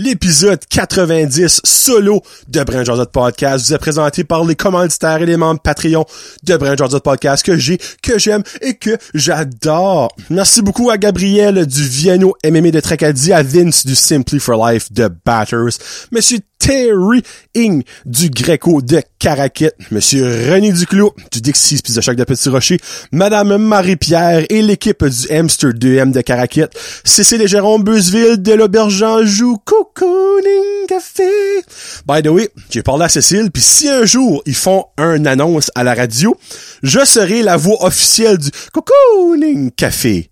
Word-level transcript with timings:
L'épisode 0.00 0.60
90 0.70 1.62
solo 1.64 2.22
de 2.46 2.62
Brand 2.62 2.86
Josette 2.86 3.10
Podcast 3.10 3.66
vous 3.66 3.74
est 3.74 3.78
présenté 3.78 4.22
par 4.22 4.44
les 4.44 4.54
commanditaires 4.54 5.20
et 5.20 5.26
les 5.26 5.36
membres 5.36 5.60
Patreon 5.60 6.04
de 6.44 6.56
Brand 6.56 6.78
Josette 6.78 7.02
Podcast 7.02 7.44
que 7.44 7.56
j'ai, 7.56 7.78
que 8.00 8.16
j'aime 8.16 8.44
et 8.60 8.74
que 8.74 8.96
j'adore. 9.12 10.14
Merci 10.30 10.62
beaucoup 10.62 10.88
à 10.90 10.98
Gabriel 10.98 11.66
du 11.66 11.82
Vienno 11.82 12.36
MMA 12.44 12.70
de 12.70 12.78
Tracadie, 12.78 13.32
à 13.32 13.42
Vince 13.42 13.84
du 13.84 13.96
Simply 13.96 14.38
for 14.38 14.64
Life 14.68 14.92
de 14.92 15.10
Batters, 15.24 15.78
Monsieur 16.12 16.38
Terry 16.58 17.22
Ing 17.54 17.82
du 18.04 18.30
Greco 18.30 18.82
de 18.82 19.00
Caraquet, 19.18 19.72
Monsieur 19.90 20.24
René 20.24 20.72
Duclos 20.72 21.14
du 21.32 21.40
Dixie 21.40 21.80
Pizza 21.82 22.00
Choc 22.00 22.16
de 22.16 22.24
Petit 22.24 22.48
Rocher, 22.48 22.78
Madame 23.12 23.56
Marie-Pierre 23.56 24.44
et 24.48 24.62
l'équipe 24.62 25.04
du 25.04 25.30
Hamster 25.32 25.70
2M 25.70 26.12
de 26.12 26.20
Caraquet, 26.20 26.68
Cécile 27.04 27.42
et 27.42 27.48
Jérôme 27.48 27.84
Beuzeville 27.84 28.42
de 28.42 28.52
l'Auberge 28.52 29.02
Anjou, 29.02 29.56
Cocooning 29.94 30.86
Café. 30.88 31.62
By 32.06 32.22
the 32.22 32.28
way, 32.28 32.48
j'ai 32.70 32.82
parlé 32.82 33.04
à 33.04 33.08
Cécile, 33.08 33.50
puis 33.50 33.62
si 33.62 33.88
un 33.88 34.04
jour 34.04 34.42
ils 34.46 34.54
font 34.54 34.86
un 34.96 35.24
annonce 35.26 35.70
à 35.74 35.84
la 35.84 35.94
radio, 35.94 36.36
je 36.82 37.04
serai 37.04 37.42
la 37.42 37.56
voix 37.56 37.84
officielle 37.84 38.38
du 38.38 38.50
Cocooning 38.72 39.70
Café. 39.70 40.30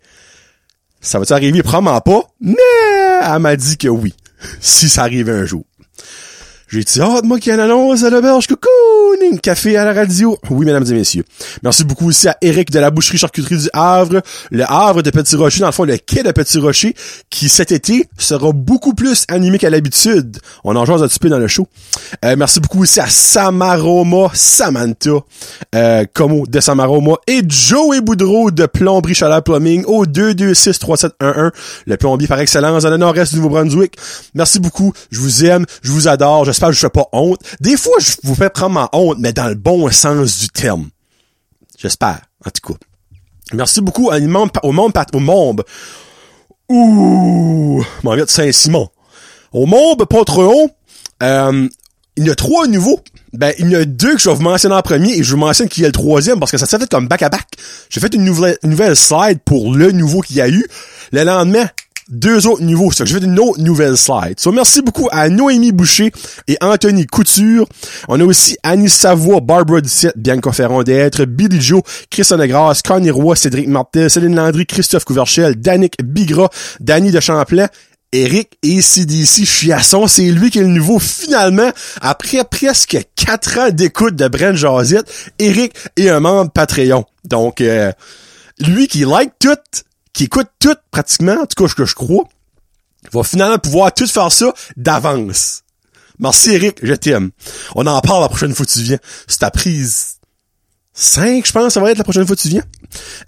Ça 1.01 1.19
va-tu 1.19 1.33
arriver? 1.33 1.63
Probablement 1.63 2.01
pas, 2.01 2.23
mais 2.41 2.55
elle 3.23 3.39
m'a 3.39 3.57
dit 3.57 3.77
que 3.77 3.89
oui, 3.89 4.15
si 4.61 4.89
ça 4.89 5.03
arrivait 5.03 5.33
un 5.33 5.45
jour. 5.45 5.65
J'ai 6.69 6.83
dit, 6.83 7.01
ah, 7.01 7.21
moi 7.23 7.39
qui 7.39 7.53
a 7.53 7.55
une 7.55 7.61
annonce 7.61 8.03
à 8.03 8.11
l'auberge, 8.11 8.49
cocooning, 8.49 9.39
café 9.39 9.77
à 9.77 9.85
la 9.85 9.93
radio. 9.93 10.37
Oui, 10.51 10.67
mesdames 10.67 10.85
et 10.91 10.95
messieurs. 10.95 11.23
Merci 11.63 11.85
beaucoup 11.85 12.09
aussi 12.09 12.27
à 12.27 12.37
Eric 12.43 12.73
de 12.73 12.81
la 12.81 12.91
boucherie 12.91 13.19
charcuterie 13.19 13.57
du 13.57 13.69
Havre, 13.73 14.21
le 14.51 14.65
Havre 14.65 15.03
de 15.03 15.11
Petit 15.11 15.37
Rocher, 15.37 15.61
dans 15.61 15.67
le 15.67 15.73
fond, 15.73 15.85
le 15.85 15.97
quai 15.97 16.25
de 16.25 16.33
Petit 16.33 16.59
Rocher, 16.59 16.97
qui 17.31 17.49
cet 17.49 17.71
été 17.71 18.09
sera 18.19 18.51
beaucoup 18.53 18.95
plus 18.95 19.27
animé 19.29 19.59
qu'à 19.59 19.71
l'habitude. 19.71 20.39
On 20.65 20.75
en 20.75 20.85
jase 20.85 21.05
un 21.05 21.07
petit 21.07 21.21
peu 21.21 21.29
dans 21.29 21.39
le 21.39 21.47
show. 21.47 21.69
Euh, 22.25 22.35
merci 22.37 22.59
beaucoup 22.59 22.83
aussi 22.83 22.99
à 22.99 23.07
Samaroma, 23.07 24.31
Samantha, 24.35 25.11
euh, 25.77 26.05
Como 26.15 26.49
de 26.49 26.59
Samaroma 26.59 27.13
et 27.29 27.43
Joey 27.49 28.01
Boudreau 28.01 28.51
de 28.51 28.67
Plomberie 28.67 29.15
Chaleur 29.15 29.45
Plumbing 29.45 29.85
au 29.87 30.05
2263711, 30.05 31.53
le 31.87 31.97
plombier 31.97 32.27
par 32.27 32.41
excellence 32.41 32.83
dans 32.83 32.91
le 32.91 32.97
nord-est 32.97 33.35
du 33.35 33.37
Nouveau-Brunswick. 33.37 33.97
Merci 34.35 34.59
beaucoup. 34.59 34.93
Je 35.13 35.21
vous 35.21 35.45
aime. 35.45 35.65
Je 35.83 35.93
vous 35.93 36.09
adore. 36.09 36.45
J'espère 36.57 36.71
que 36.71 36.75
je 36.77 36.81
fais 36.81 36.89
pas 36.89 37.07
honte. 37.13 37.41
Des 37.61 37.77
fois, 37.77 37.99
je 37.99 38.13
vous 38.23 38.35
fais 38.35 38.49
prendre 38.49 38.73
ma 38.73 38.89
honte, 38.95 39.19
mais 39.21 39.35
dans 39.35 39.47
le 39.47 39.57
bon 39.57 39.91
sens 39.91 40.39
du 40.39 40.49
terme. 40.49 40.89
J'espère, 41.77 42.23
en 42.47 42.49
tout 42.51 42.73
cas. 42.73 42.79
Merci 43.53 43.83
beaucoup 43.83 44.11
à 44.11 44.19
membre, 44.21 44.59
au 44.63 44.73
monde, 44.73 44.95
au 45.13 45.19
monde. 45.19 45.65
Ouh, 46.71 47.85
m'en 48.03 48.15
vient 48.15 48.25
de 48.25 48.31
Saint-Simon. 48.31 48.89
Au 49.53 49.67
monde 49.67 50.07
Patreon, 50.09 50.71
euh, 51.23 51.69
il 52.17 52.27
y 52.27 52.31
a 52.31 52.35
trois 52.35 52.67
nouveaux. 52.67 53.01
Ben, 53.35 53.53
il 53.59 53.71
y 53.71 53.77
en 53.77 53.81
a 53.81 53.85
deux 53.85 54.15
que 54.15 54.21
je 54.23 54.31
vais 54.31 54.37
vous 54.37 54.41
mentionner 54.41 54.77
en 54.77 54.81
premier 54.81 55.13
et 55.13 55.23
je 55.23 55.33
vous 55.33 55.41
mentionne 55.41 55.69
qui 55.69 55.83
est 55.83 55.89
le 55.89 55.93
troisième 55.93 56.41
parce 56.41 56.53
que 56.53 56.57
ça 56.57 56.65
s'est 56.65 56.79
fait 56.79 56.89
comme 56.89 57.07
back 57.07 57.21
à 57.21 57.29
back. 57.29 57.49
J'ai 57.91 58.01
fait 58.01 58.15
une 58.15 58.25
nouvelle, 58.25 58.57
une 58.63 58.71
nouvelle 58.71 58.97
slide 58.97 59.41
pour 59.45 59.75
le 59.75 59.93
nouveau 59.93 60.23
qu'il 60.23 60.37
y 60.37 60.41
a 60.41 60.49
eu. 60.49 60.67
Le 61.13 61.23
lendemain, 61.23 61.69
deux 62.09 62.47
autres 62.47 62.63
niveaux. 62.63 62.91
C'est 62.93 63.05
que 63.05 63.11
je 63.11 63.19
fais 63.19 63.25
une 63.25 63.39
autre 63.39 63.61
nouvelle 63.61 63.97
slide. 63.97 64.39
So, 64.39 64.53
merci 64.53 64.83
beaucoup 64.83 65.09
à 65.11 65.29
Noémie 65.29 65.73
Boucher 65.73 66.13
et 66.49 66.57
Anthony 66.61 67.07
Couture. 67.07 67.67
On 68.09 68.21
a 68.21 68.25
aussi 68.25 68.57
Annie 68.63 68.89
Savoie, 68.89 69.41
Barbara 69.41 69.81
Ducette, 69.81 70.17
Bianca 70.17 70.53
Ferron 70.53 70.83
d'être, 70.83 71.25
Billy 71.25 71.61
Joe, 71.61 71.83
Christian 72.11 72.45
Grasse, 72.47 72.83
Connie 72.83 73.11
Roy, 73.11 73.37
Cédric 73.37 73.69
Martel, 73.69 74.11
Céline 74.11 74.37
Landry, 74.37 74.67
Christophe 74.67 75.05
Couverchel, 75.05 75.57
Danick 75.57 76.03
Bigra, 76.03 76.49
Danny 76.81 77.11
de 77.11 77.21
Champlain, 77.21 77.69
Eric 78.13 78.57
et 78.63 78.81
CDC 78.81 79.45
Chiasson, 79.45 80.07
c'est 80.07 80.31
lui 80.31 80.51
qui 80.51 80.59
est 80.59 80.63
le 80.63 80.69
nouveau 80.69 80.99
finalement, 80.99 81.71
après 82.01 82.45
presque 82.45 82.99
quatre 83.17 83.59
ans 83.59 83.71
d'écoute 83.71 84.15
de 84.15 84.29
Brent 84.29 84.55
Jazette, 84.55 85.13
Eric 85.39 85.75
est 85.97 86.09
un 86.09 86.21
membre 86.21 86.51
Patreon. 86.53 87.05
Donc, 87.25 87.61
euh, 87.61 87.91
lui 88.61 88.87
qui 88.87 89.05
like 89.05 89.33
tout, 89.39 89.59
qui 90.17 90.25
écoute 90.25 90.49
tout 90.59 90.75
pratiquement, 90.91 91.43
en 91.43 91.45
tout 91.45 91.63
cas 91.63 91.69
ce 91.69 91.75
que 91.75 91.85
je 91.85 91.95
crois, 91.95 92.25
va 93.13 93.23
finalement 93.23 93.59
pouvoir 93.59 93.93
tout 93.93 94.07
faire 94.07 94.33
ça 94.33 94.51
d'avance. 94.79 95.63
Merci 96.19 96.53
Eric, 96.53 96.79
je 96.83 96.95
t'aime. 96.95 97.33
On 97.75 97.87
en 97.87 98.01
parle 98.01 98.23
la 98.23 98.31
prochaine 98.31 98.55
fois 98.55 98.65
que 98.65 98.73
tu 98.73 98.81
viens. 98.81 98.99
C'est 99.29 99.41
ta 99.41 99.51
prise 99.51 100.15
5, 100.95 101.47
je 101.47 101.53
pense, 101.53 101.75
ça 101.75 101.81
va 101.81 101.91
être 101.91 101.99
la 101.99 102.05
prochaine 102.05 102.27
fois 102.27 102.35
que 102.35 102.41
tu 102.41 102.49
viens. 102.49 102.63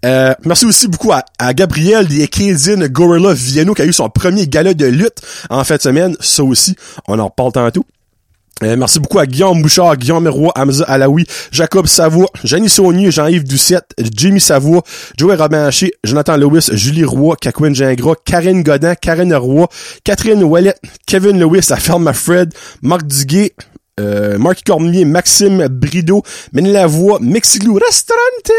Euh, 0.07 0.33
merci 0.47 0.65
aussi 0.65 0.89
beaucoup 0.89 1.13
à, 1.13 1.23
Gabriel 1.53 2.09
des 2.09 2.23
Acadian 2.23 2.79
Gorilla 2.89 3.35
Vienno 3.35 3.75
qui 3.75 3.83
a 3.83 3.85
eu 3.85 3.93
son 3.93 4.09
premier 4.09 4.49
gala 4.49 4.73
de 4.73 4.87
lutte 4.87 5.21
en 5.51 5.65
fin 5.65 5.77
de 5.77 5.83
semaine. 5.83 6.17
Ça 6.21 6.43
aussi, 6.43 6.75
on 7.07 7.19
en 7.19 7.27
reparle 7.27 7.53
tantôt. 7.53 7.85
Euh, 8.63 8.77
merci 8.77 8.99
beaucoup 8.99 9.21
à 9.21 9.27
Guillaume 9.27 9.63
Bouchard, 9.63 9.97
Guillaume 9.97 10.25
Meroy, 10.25 10.53
Hamza 10.57 10.85
Alaoui, 10.85 11.27
Jacob 11.53 11.87
Savoie, 11.87 12.27
Jenny 12.43 12.69
Saunier, 12.69 13.11
Jean-Yves 13.13 13.45
Doucette, 13.45 13.95
Jimmy 14.17 14.41
Savoie, 14.41 14.83
Joey 15.17 15.37
Robin 15.37 15.67
Haché, 15.67 15.93
Jonathan 16.03 16.37
Lewis, 16.37 16.71
Julie 16.73 17.05
Roy, 17.05 17.37
Kakwin 17.41 17.73
Gingras, 17.73 18.17
Karine 18.25 18.63
Godin, 18.65 18.97
Karine 18.97 19.35
Roy, 19.35 19.67
Catherine 20.03 20.43
Ouellet, 20.43 20.75
Kevin 21.07 21.39
Lewis, 21.39 21.69
ferme 21.79 22.13
Fred, 22.13 22.53
Marc 22.83 23.07
Duguay, 23.07 23.53
euh, 24.01 24.39
Marc 24.39 24.65
Cormier, 24.65 25.05
Maxime 25.05 25.69
Brideau, 25.69 26.23
Ménie 26.53 26.73
Lavoie, 26.73 27.19
Mexiglou 27.21 27.75
Restaurante, 27.75 28.51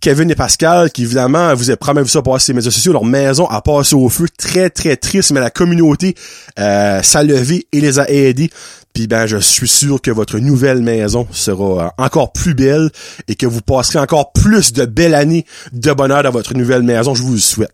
Kevin 0.00 0.30
et 0.32 0.34
Pascal, 0.34 0.90
qui 0.90 1.02
évidemment 1.02 1.54
vous 1.54 1.70
avez 1.70 1.76
promis 1.76 2.08
ça 2.08 2.22
passer 2.22 2.52
les 2.52 2.56
médias 2.56 2.72
sociaux, 2.72 2.92
leur 2.92 3.04
maison 3.04 3.46
a 3.46 3.60
passé 3.62 3.94
au 3.94 4.08
feu, 4.08 4.26
très 4.36 4.68
très 4.68 4.96
triste, 4.96 5.30
mais 5.30 5.38
la 5.38 5.50
communauté 5.50 6.16
euh, 6.58 7.00
s'est 7.02 7.22
levée 7.22 7.66
et 7.72 7.80
les 7.80 8.00
a 8.00 8.10
aidés. 8.10 8.50
Puis 8.92 9.06
ben 9.06 9.26
je 9.26 9.38
suis 9.38 9.68
sûr 9.68 10.00
que 10.02 10.10
votre 10.10 10.38
nouvelle 10.38 10.82
maison 10.82 11.26
sera 11.30 11.86
euh, 11.86 11.88
encore 11.98 12.32
plus 12.32 12.54
belle 12.54 12.90
et 13.28 13.34
que 13.34 13.46
vous 13.46 13.62
passerez 13.62 13.98
encore 13.98 14.32
plus 14.32 14.72
de 14.72 14.84
belles 14.84 15.14
années 15.14 15.46
de 15.72 15.92
bonheur 15.92 16.22
dans 16.22 16.30
votre 16.30 16.54
nouvelle 16.54 16.82
maison. 16.82 17.14
Je 17.14 17.22
vous 17.22 17.32
le 17.32 17.38
souhaite. 17.38 17.72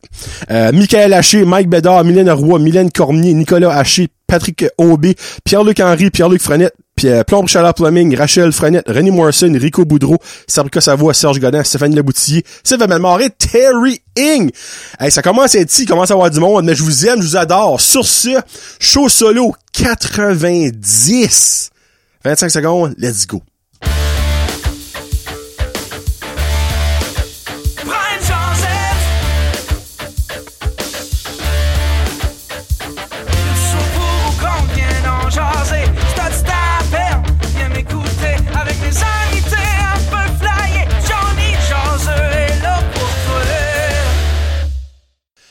Euh, 0.50 0.70
Michael 0.72 1.12
Haché, 1.12 1.44
Mike 1.44 1.68
Bédard, 1.68 2.04
Mylène 2.04 2.30
Roy, 2.30 2.58
Mylène 2.58 2.90
Cormier, 2.90 3.34
Nicolas 3.34 3.76
Haché, 3.76 4.08
Patrick 4.28 4.66
Aubé, 4.76 5.16
Pierre-Luc 5.44 5.80
Henry, 5.80 6.10
Pierre-Luc 6.10 6.42
Frenette, 6.42 6.74
Plomb 7.26 7.46
Chaleur 7.46 7.74
Plumbing, 7.74 8.16
Rachel 8.16 8.52
Frenette, 8.52 8.88
René 8.88 9.10
Morrison, 9.10 9.52
Rico 9.54 9.84
Boudreau, 9.84 10.18
Sabrica 10.46 10.80
Savoie, 10.80 11.14
Serge 11.14 11.38
Godin, 11.38 11.62
Stéphanie 11.62 11.94
Leboutillier, 11.94 12.44
Sylvain 12.64 12.86
Melmoré, 12.86 13.30
Terry 13.30 14.00
Ing. 14.16 14.50
Hey, 14.98 15.10
ça 15.10 15.22
commence 15.22 15.54
à 15.54 15.60
être 15.60 15.72
ici, 15.72 15.86
commence 15.86 16.10
à 16.10 16.14
avoir 16.14 16.30
du 16.30 16.40
monde, 16.40 16.64
mais 16.64 16.74
je 16.74 16.82
vous 16.82 17.06
aime, 17.06 17.22
je 17.22 17.28
vous 17.28 17.36
adore. 17.36 17.80
Sur 17.80 18.04
ce, 18.04 18.40
show 18.80 19.08
solo 19.08 19.54
90. 19.72 21.70
25 22.24 22.50
secondes, 22.50 22.94
let's 22.98 23.26
go. 23.26 23.42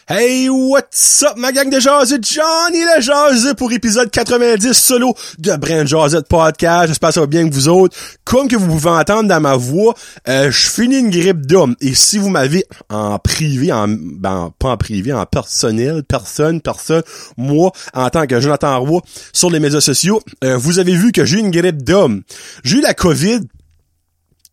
Hey, 0.09 0.47
what's 0.47 1.21
up, 1.23 1.35
ma 1.35 1.51
gang 1.51 1.69
de 1.69 1.81
jaseux? 1.81 2.19
Johnny 2.21 2.79
le 2.79 3.01
jaseux 3.01 3.53
pour 3.55 3.73
épisode 3.73 4.09
90 4.09 4.71
solo 4.71 5.13
de 5.37 5.53
Brand 5.57 5.85
Jazette 5.85 6.29
Podcast. 6.29 6.87
J'espère 6.87 7.09
que 7.09 7.15
ça 7.15 7.19
va 7.19 7.27
bien 7.27 7.49
que 7.49 7.53
vous 7.53 7.67
autres. 7.67 7.97
Comme 8.23 8.47
que 8.47 8.55
vous 8.55 8.67
pouvez 8.67 8.89
entendre 8.89 9.27
dans 9.27 9.41
ma 9.41 9.57
voix, 9.57 9.95
euh, 10.29 10.49
je 10.49 10.69
finis 10.69 10.99
une 10.99 11.09
grippe 11.09 11.45
d'homme. 11.45 11.75
Et 11.81 11.93
si 11.93 12.19
vous 12.19 12.29
m'avez 12.29 12.63
en 12.89 13.19
privé, 13.19 13.73
en, 13.73 13.89
ben, 13.89 14.53
pas 14.57 14.69
en 14.69 14.77
privé, 14.77 15.11
en 15.11 15.25
personnel, 15.25 16.03
personne, 16.07 16.61
personne, 16.61 17.03
moi, 17.35 17.73
en 17.93 18.09
tant 18.09 18.25
que 18.27 18.39
Jonathan 18.39 18.79
Roy, 18.79 19.01
sur 19.33 19.51
les 19.51 19.59
médias 19.59 19.81
sociaux, 19.81 20.21
euh, 20.45 20.55
vous 20.55 20.79
avez 20.79 20.95
vu 20.95 21.11
que 21.11 21.25
j'ai 21.25 21.39
une 21.39 21.51
grippe 21.51 21.83
d'homme. 21.83 22.23
J'ai 22.63 22.77
eu 22.77 22.81
la 22.81 22.93
COVID 22.93 23.41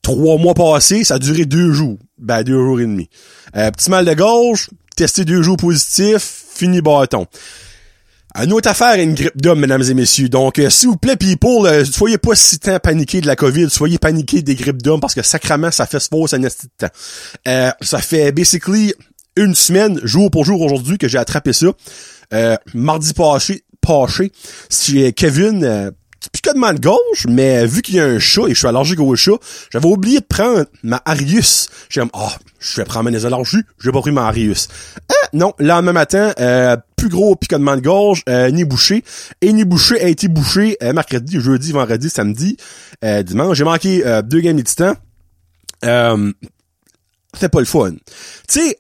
trois 0.03 0.37
mois 0.37 0.55
passés, 0.55 1.03
ça 1.03 1.15
a 1.15 1.19
duré 1.19 1.47
deux 1.47 1.73
jours. 1.73 1.99
Ben, 2.19 2.43
deux 2.43 2.59
jours 2.59 2.81
et 2.81 2.87
demi. 2.87 3.09
Euh, 3.57 3.71
petit 3.71 3.91
mal 3.91 4.05
de 4.05 4.15
gorge, 4.15 4.69
testé 4.97 5.25
deux 5.25 5.43
jours 5.43 5.57
positifs, 5.57 6.45
fini 6.55 6.81
bâton. 6.81 7.27
Une 8.37 8.53
autre 8.53 8.69
affaire 8.69 8.99
une 8.99 9.15
grippe 9.15 9.41
d'homme, 9.41 9.61
mesdames 9.61 9.85
et 9.89 9.95
messieurs. 9.95 10.29
Donc, 10.29 10.59
euh, 10.59 10.69
s'il 10.69 10.89
vous 10.89 10.97
plaît, 10.97 11.17
people, 11.17 11.67
euh, 11.67 11.85
soyez 11.85 12.19
pas 12.19 12.35
si 12.35 12.59
tant 12.59 12.81
paniqués 12.81 13.21
de 13.21 13.29
la 13.29 13.37
COVID, 13.37 13.71
soyez 13.71 13.99
paniqués 13.99 14.43
des 14.43 14.57
grippes 14.57 14.83
d'homme 14.83 14.99
parce 14.99 15.15
que 15.15 15.23
sacrament, 15.23 15.71
ça 15.71 15.87
fait 15.87 16.01
ce 16.01 16.09
faux 16.09 16.27
un 16.35 16.41
de 16.41 16.49
temps. 16.77 16.89
Euh, 17.47 17.71
ça 17.81 17.99
fait 18.01 18.33
basically 18.33 18.93
une 19.37 19.55
semaine, 19.55 20.01
jour 20.03 20.33
pour 20.33 20.45
jour 20.45 20.61
aujourd'hui, 20.63 20.99
que 20.99 21.07
j'ai 21.07 21.19
attrapé 21.19 21.53
ça. 21.53 21.69
mardi 22.75 23.13
passé, 23.15 23.63
passé, 23.81 24.33
c'est 24.69 25.13
Kevin 25.13 25.93
picotement 26.33 26.73
de 26.73 26.81
gauche, 26.81 27.27
mais 27.29 27.67
vu 27.67 27.83
qu'il 27.83 27.97
y 27.97 28.01
a 28.01 28.05
un 28.05 28.19
chat 28.19 28.47
et 28.47 28.51
je 28.51 28.59
suis 28.59 28.67
allergique 28.67 29.01
au 29.01 29.17
chat, 29.17 29.39
j'avais 29.71 29.87
oublié 29.87 30.21
de 30.21 30.25
prendre 30.25 30.65
ma 30.83 31.03
Arius. 31.05 31.69
J'ai 31.89 32.03
dit, 32.03 32.11
oh, 32.13 32.29
je 32.59 32.81
vais 32.81 32.85
prendre 32.85 33.11
mes 33.11 33.25
allergies, 33.25 33.63
j'ai 33.83 33.93
pas 33.93 34.01
pris 34.01 34.13
ma 34.13 34.27
Arius. 34.27 34.69
Ah, 35.09 35.29
non, 35.33 35.53
le 35.59 35.67
lendemain 35.67 35.93
matin, 35.93 36.33
euh, 36.41 36.77
plus 36.97 37.09
gros 37.09 37.37
picotement 37.37 37.77
de 37.77 37.81
gorge, 37.81 38.23
euh, 38.29 38.51
ni 38.51 38.65
bouché. 38.65 39.05
Et 39.41 39.53
ni 39.53 39.65
bouché 39.65 40.01
a 40.01 40.09
été 40.09 40.29
bouché 40.29 40.77
euh, 40.83 40.93
mercredi, 40.93 41.41
jeudi, 41.41 41.73
vendredi, 41.73 42.09
samedi, 42.09 42.57
euh, 43.05 43.23
dimanche. 43.23 43.57
J'ai 43.57 43.65
manqué 43.65 44.03
deux 44.25 44.41
games 44.41 44.57
de 44.57 44.63
temps. 44.63 44.95
Euh, 45.85 46.33
c'était 47.35 47.49
pas 47.49 47.61
le 47.61 47.67
fun. 47.67 47.93
Tu 47.93 48.61
sais, 48.61 48.79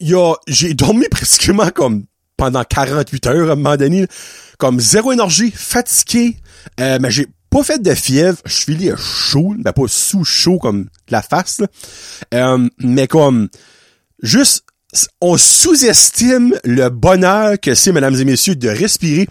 y 0.00 0.14
a, 0.14 0.34
j'ai 0.46 0.74
dormi 0.74 1.06
pratiquement 1.10 1.70
comme 1.70 2.04
pendant 2.36 2.64
48 2.64 3.26
heures 3.26 3.50
à 3.50 3.52
un 3.52 3.56
moment 3.56 3.76
donné, 3.76 4.06
comme 4.58 4.80
zéro 4.80 5.12
énergie, 5.12 5.50
fatigué, 5.54 6.38
euh, 6.80 6.98
mais 7.00 7.10
j'ai 7.10 7.26
pas 7.50 7.62
fait 7.64 7.82
de 7.82 7.94
fièvre, 7.94 8.38
je 8.44 8.52
suis 8.52 8.76
lié 8.76 8.94
chaud, 8.96 9.54
ben 9.58 9.72
pas 9.72 9.88
sous 9.88 10.24
chaud 10.24 10.58
comme 10.58 10.88
la 11.08 11.22
face, 11.22 11.60
euh, 12.34 12.68
mais 12.78 13.06
comme 13.06 13.48
juste 14.22 14.64
on 15.20 15.36
sous-estime 15.36 16.58
le 16.64 16.88
bonheur 16.88 17.58
que 17.60 17.74
c'est, 17.74 17.92
mesdames 17.92 18.16
et 18.16 18.24
messieurs, 18.24 18.56
de 18.56 18.68
respirer 18.68 19.28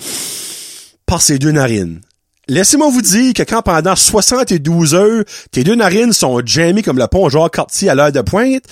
par 1.05 1.21
ses 1.21 1.39
deux 1.39 1.51
narines. 1.51 2.01
Laissez-moi 2.47 2.89
vous 2.89 3.01
dire 3.01 3.33
que 3.33 3.43
quand 3.43 3.61
pendant 3.61 3.95
72 3.95 4.95
heures, 4.95 5.23
tes 5.51 5.63
deux 5.63 5.75
narines 5.75 6.13
sont 6.13 6.41
jammées 6.43 6.81
comme 6.81 6.97
le 6.97 7.07
pont 7.07 7.29
genre 7.29 7.51
Cartier 7.51 7.89
à 7.89 7.95
l'heure 7.95 8.11
de 8.11 8.21
pointe, 8.21 8.63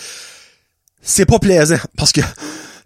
c'est 1.02 1.26
pas 1.26 1.40
plaisant. 1.40 1.78
Parce 1.96 2.12
que 2.12 2.22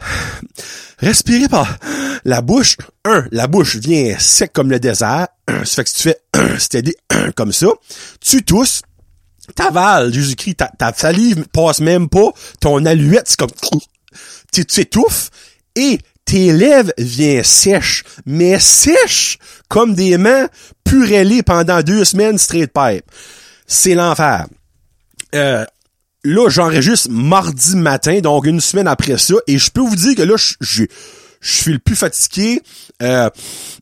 respirer 0.99 1.47
par 1.47 1.77
la 2.25 2.41
bouche, 2.41 2.77
un, 3.05 3.25
la 3.31 3.47
bouche 3.47 3.77
vient 3.77 4.17
sec 4.19 4.53
comme 4.53 4.69
le 4.69 4.79
désert, 4.79 5.27
ça 5.47 5.65
fait 5.65 5.83
que 5.83 5.89
si 5.89 5.95
tu 5.95 6.03
fais 6.03 6.59
steady 6.59 6.93
comme 7.35 7.51
ça, 7.51 7.67
tu 8.19 8.43
tousses, 8.43 8.81
t'avales, 9.55 10.13
Jésus-Christ, 10.13 10.55
ta, 10.55 10.67
ta 10.67 10.93
salive 10.93 11.45
passe 11.51 11.79
même 11.79 12.09
pas, 12.09 12.31
ton 12.59 12.85
aluette, 12.85 13.27
c'est 13.27 13.39
comme 13.39 13.49
tu 14.51 14.65
t'étouffes 14.65 15.29
et 15.75 15.99
tes 16.25 16.53
lèvres 16.53 16.91
viennent 16.97 17.43
sèches, 17.43 18.03
mais 18.25 18.59
sèches 18.59 19.37
comme 19.67 19.95
des 19.95 20.17
mains 20.17 20.47
purellées 20.83 21.43
pendant 21.43 21.81
deux 21.81 22.05
semaines 22.05 22.37
straight 22.37 22.71
pipe. 22.73 23.05
C'est 23.67 23.95
l'enfer. 23.95 24.47
Euh, 25.33 25.65
là, 26.23 26.49
j'enregistre 26.49 27.09
mardi 27.09 27.75
matin, 27.75 28.19
donc 28.19 28.45
une 28.45 28.61
semaine 28.61 28.87
après 28.87 29.17
ça, 29.17 29.35
et 29.47 29.57
je 29.57 29.71
peux 29.71 29.81
vous 29.81 29.95
dire 29.95 30.15
que 30.15 30.21
là, 30.21 30.35
je 30.37 30.83
je 31.41 31.51
suis 31.51 31.73
le 31.73 31.79
plus 31.79 31.95
fatigué. 31.95 32.61
Euh, 33.01 33.29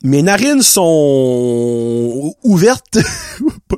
mes 0.01 0.23
narines 0.23 0.61
sont 0.61 2.33
ouvertes. 2.43 2.97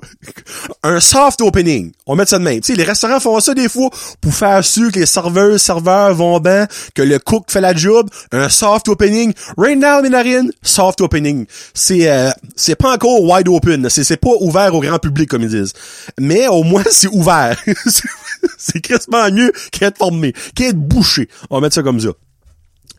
un 0.83 0.99
soft 0.99 1.41
opening. 1.41 1.91
On 2.05 2.15
met 2.15 2.25
ça 2.27 2.37
de 2.37 2.43
même. 2.43 2.61
Tu 2.61 2.75
les 2.75 2.83
restaurants 2.83 3.19
font 3.19 3.39
ça 3.39 3.53
des 3.55 3.67
fois 3.67 3.89
pour 4.21 4.33
faire 4.33 4.63
sûr 4.63 4.91
que 4.91 4.99
les 4.99 5.05
serveurs, 5.07 5.59
serveurs 5.59 6.13
vont 6.13 6.39
bien, 6.39 6.67
que 6.93 7.01
le 7.01 7.17
cook 7.17 7.45
fait 7.49 7.61
la 7.61 7.75
job. 7.75 8.07
Un 8.31 8.49
soft 8.49 8.87
opening. 8.87 9.33
Right 9.57 9.77
now, 9.77 10.01
mes 10.03 10.09
narines, 10.09 10.51
soft 10.61 11.01
opening. 11.01 11.47
C'est 11.73 12.09
euh, 12.09 12.29
c'est 12.55 12.75
pas 12.75 12.93
encore 12.93 13.23
wide 13.23 13.47
open. 13.47 13.89
C'est 13.89 14.03
c'est 14.03 14.17
pas 14.17 14.35
ouvert 14.41 14.75
au 14.75 14.81
grand 14.81 14.99
public 14.99 15.27
comme 15.27 15.41
ils 15.41 15.49
disent. 15.49 15.73
Mais 16.19 16.47
au 16.47 16.63
moins 16.63 16.83
c'est 16.89 17.09
ouvert. 17.09 17.59
c'est 18.57 18.81
quasiment 18.81 19.29
mieux 19.31 19.51
qu'être 19.71 19.97
formé, 19.97 20.33
qu'être 20.53 20.77
bouché. 20.77 21.27
On 21.49 21.55
va 21.55 21.61
mettre 21.61 21.75
ça 21.75 21.83
comme 21.83 21.99
ça 21.99 22.09